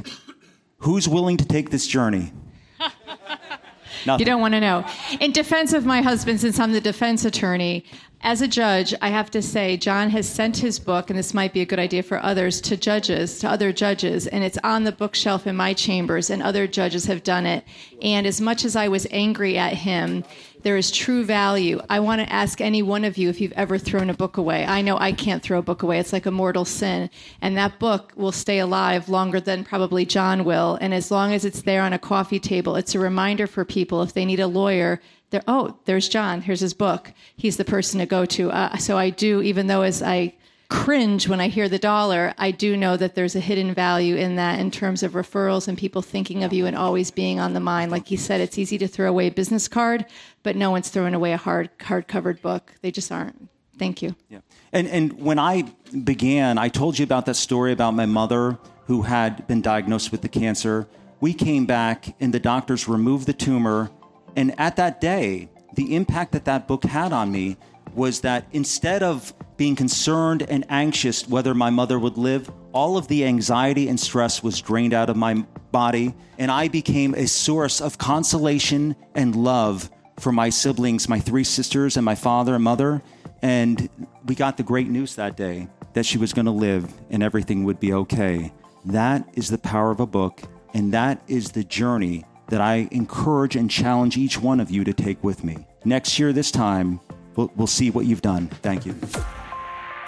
Who's 0.79 1.07
willing 1.07 1.38
to 1.38 1.45
take 1.45 1.71
this 1.71 1.88
journey? 1.88 2.31
You 4.05 4.25
don't 4.25 4.41
want 4.41 4.53
to 4.53 4.59
know. 4.59 4.86
In 5.19 5.31
defense 5.31 5.73
of 5.73 5.83
my 5.83 6.01
husband, 6.01 6.39
since 6.39 6.59
I'm 6.59 6.73
the 6.73 6.81
defense 6.81 7.25
attorney, 7.25 7.86
as 8.26 8.41
a 8.41 8.47
judge, 8.47 8.91
I 9.03 9.09
have 9.09 9.30
to 9.32 9.41
say, 9.43 9.78
John 9.78 10.09
has 10.09 10.28
sent 10.28 10.57
his 10.57 10.80
book, 10.80 11.11
and 11.11 11.19
this 11.19 11.36
might 11.36 11.53
be 11.53 11.61
a 11.61 11.65
good 11.65 11.78
idea 11.78 12.01
for 12.01 12.21
others, 12.23 12.59
to 12.61 12.76
judges, 12.76 13.38
to 13.39 13.47
other 13.47 13.71
judges, 13.71 14.26
and 14.26 14.43
it's 14.43 14.57
on 14.63 14.84
the 14.84 14.91
bookshelf 14.91 15.45
in 15.45 15.55
my 15.55 15.73
chambers, 15.73 16.32
and 16.32 16.41
other 16.41 16.65
judges 16.65 17.05
have 17.05 17.21
done 17.21 17.45
it. 17.45 17.63
And 18.01 18.26
as 18.26 18.41
much 18.41 18.65
as 18.65 18.76
I 18.76 18.88
was 18.88 19.05
angry 19.11 19.59
at 19.59 19.73
him, 19.73 20.23
there 20.63 20.76
is 20.76 20.89
true 20.89 21.23
value. 21.23 21.80
I 21.88 21.99
want 21.99 22.19
to 22.21 22.34
ask 22.34 22.59
any 22.59 22.82
one 22.82 23.05
of 23.05 23.15
you 23.15 23.30
if 23.30 23.39
you've 23.39 23.51
ever 23.51 23.78
thrown 23.78 24.09
a 24.09 24.15
book 24.15 24.38
away. 24.38 24.65
I 24.65 24.82
know 24.82 24.97
I 24.97 25.11
can't 25.11 25.43
throw 25.43 25.59
a 25.59 25.61
book 25.61 25.84
away. 25.84 25.99
It's 25.99 26.11
like 26.11 26.26
a 26.26 26.32
mortal 26.32 26.65
sin. 26.65 27.11
And 27.39 27.55
that 27.55 27.78
book 27.78 28.11
will 28.15 28.32
stay 28.32 28.57
alive 28.57 29.07
longer 29.07 29.39
than 29.39 29.63
probably 29.63 30.03
John 30.03 30.43
will. 30.43 30.80
And 30.82 30.95
as 30.95 31.11
long 31.11 31.32
as 31.32 31.45
it's 31.45 31.61
there 31.61 31.84
on 31.84 31.93
a 31.93 31.99
coffee 31.99 32.39
table, 32.39 32.76
it's 32.76 32.95
a 32.95 32.99
reminder 32.99 33.45
for 33.45 33.63
people 33.63 34.01
if 34.01 34.13
they 34.13 34.26
need 34.26 34.39
a 34.39 34.47
lawyer 34.47 34.99
there, 35.30 35.43
oh, 35.47 35.78
there's 35.86 36.07
John. 36.07 36.41
Here's 36.41 36.59
his 36.59 36.73
book. 36.73 37.11
He's 37.36 37.57
the 37.57 37.65
person 37.65 37.99
to 37.99 38.05
go 38.05 38.26
to. 38.26 38.51
Uh, 38.51 38.78
so 38.78 38.97
I 38.97 39.09
do, 39.09 39.41
even 39.41 39.67
though 39.67 39.82
as 39.82 40.01
I 40.01 40.36
cringe 40.69 41.28
when 41.28 41.39
I 41.39 41.47
hear 41.47 41.69
the 41.69 41.80
dollar, 41.80 42.34
I 42.38 42.51
do 42.51 42.76
know 42.76 42.97
that 42.97 43.15
there's 43.15 43.36
a 43.36 43.39
hidden 43.39 43.73
value 43.73 44.15
in 44.15 44.36
that 44.38 44.59
in 44.59 44.71
terms 44.71 45.03
of 45.03 45.13
referrals 45.13 45.67
and 45.67 45.78
people 45.78 46.01
thinking 46.01 46.43
of 46.43 46.53
you 46.53 46.65
and 46.65 46.76
always 46.76 47.11
being 47.11 47.39
on 47.39 47.53
the 47.53 47.59
mind. 47.59 47.91
Like 47.91 48.07
he 48.07 48.15
said, 48.15 48.41
it's 48.41 48.57
easy 48.57 48.78
to 48.80 48.88
throw 48.88 49.09
away 49.09 49.28
a 49.28 49.32
business 49.32 49.67
card, 49.67 50.05
but 50.43 50.55
no 50.55 50.71
one's 50.71 50.89
throwing 50.89 51.13
away 51.13 51.34
a 51.34 51.38
hard 51.38 51.69
hard 51.82 52.07
covered 52.07 52.41
book. 52.41 52.73
They 52.82 52.91
just 52.91 53.11
aren't. 53.11 53.49
Thank 53.78 54.01
you. 54.01 54.15
Yeah. 54.30 54.39
And 54.71 54.88
and 54.88 55.13
when 55.21 55.39
I 55.39 55.63
began, 56.03 56.57
I 56.57 56.69
told 56.69 56.97
you 56.97 57.03
about 57.03 57.26
that 57.28 57.36
story 57.36 57.71
about 57.71 57.93
my 57.93 58.05
mother 58.05 58.57
who 58.88 59.03
had 59.03 59.47
been 59.47 59.61
diagnosed 59.61 60.11
with 60.11 60.21
the 60.21 60.30
cancer. 60.30 60.88
We 61.19 61.34
came 61.34 61.65
back 61.65 62.15
and 62.19 62.34
the 62.34 62.39
doctors 62.39 62.88
removed 62.88 63.26
the 63.26 63.34
tumor 63.34 63.89
and 64.36 64.57
at 64.59 64.75
that 64.75 65.01
day, 65.01 65.49
the 65.73 65.95
impact 65.95 66.31
that 66.33 66.45
that 66.45 66.67
book 66.67 66.83
had 66.83 67.13
on 67.13 67.31
me 67.31 67.57
was 67.93 68.21
that 68.21 68.45
instead 68.51 69.03
of 69.03 69.33
being 69.57 69.75
concerned 69.75 70.43
and 70.49 70.65
anxious 70.69 71.27
whether 71.27 71.53
my 71.53 71.69
mother 71.69 71.97
would 71.97 72.17
live, 72.17 72.51
all 72.73 72.97
of 72.97 73.07
the 73.07 73.25
anxiety 73.25 73.88
and 73.88 73.99
stress 73.99 74.43
was 74.43 74.61
drained 74.61 74.93
out 74.93 75.09
of 75.09 75.15
my 75.15 75.45
body, 75.71 76.13
and 76.38 76.51
I 76.51 76.67
became 76.67 77.13
a 77.15 77.27
source 77.27 77.79
of 77.79 77.97
consolation 77.97 78.95
and 79.13 79.36
love 79.36 79.89
for 80.19 80.31
my 80.31 80.49
siblings, 80.49 81.07
my 81.07 81.19
three 81.19 81.43
sisters, 81.43 81.95
and 81.95 82.03
my 82.03 82.15
father 82.15 82.55
and 82.55 82.63
mother. 82.63 83.01
And 83.41 83.89
we 84.25 84.36
got 84.36 84.57
the 84.57 84.63
great 84.63 84.89
news 84.89 85.15
that 85.15 85.38
day 85.38 85.67
that 85.93 86.05
she 86.05 86.17
was 86.17 86.33
going 86.33 86.45
to 86.45 86.51
live 86.51 86.93
and 87.09 87.23
everything 87.23 87.63
would 87.63 87.79
be 87.79 87.93
okay. 87.93 88.51
That 88.86 89.27
is 89.33 89.49
the 89.49 89.57
power 89.57 89.91
of 89.91 89.99
a 89.99 90.05
book, 90.05 90.41
and 90.73 90.93
that 90.93 91.21
is 91.27 91.51
the 91.51 91.63
journey 91.63 92.25
that 92.47 92.61
I 92.61 92.87
encourage 92.91 93.55
and 93.55 93.69
challenge 93.69 94.17
each 94.17 94.39
one 94.41 94.59
of 94.59 94.69
you 94.71 94.83
to 94.83 94.93
take 94.93 95.23
with 95.23 95.43
me. 95.43 95.65
Next 95.83 96.19
year, 96.19 96.33
this 96.33 96.51
time, 96.51 96.99
we'll, 97.35 97.51
we'll 97.55 97.67
see 97.67 97.89
what 97.91 98.05
you've 98.05 98.21
done. 98.21 98.47
Thank 98.61 98.85
you. 98.85 98.93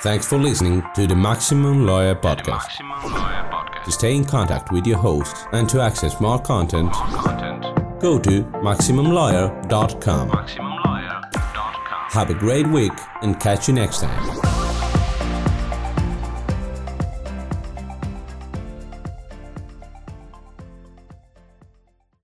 Thanks 0.02 0.28
for 0.28 0.38
listening 0.38 0.84
to 0.96 1.08
the 1.08 1.16
Maximum 1.16 1.86
Lawyer 1.86 2.14
Podcast. 2.16 2.48
Maximum 2.48 3.12
Lawyer 3.12 3.50
Podcast. 3.52 3.84
To 3.86 3.92
stay 3.92 4.16
in 4.16 4.26
contact 4.26 4.72
with 4.72 4.86
your 4.86 4.98
host 4.98 5.48
and 5.54 5.68
to 5.70 5.82
access 5.82 6.20
more 6.22 6.40
content, 6.40 6.86
more 6.94 7.24
content. 7.24 8.00
go 8.00 8.20
to 8.20 8.44
MaximumLawyer.com. 8.44 10.30
MaximumLawyer.com. 10.30 12.12
Have 12.12 12.30
a 12.30 12.36
great 12.36 12.68
week 12.68 12.94
and 13.22 13.40
catch 13.40 13.68
you 13.68 13.74
next 13.74 14.02
time. 14.02 14.67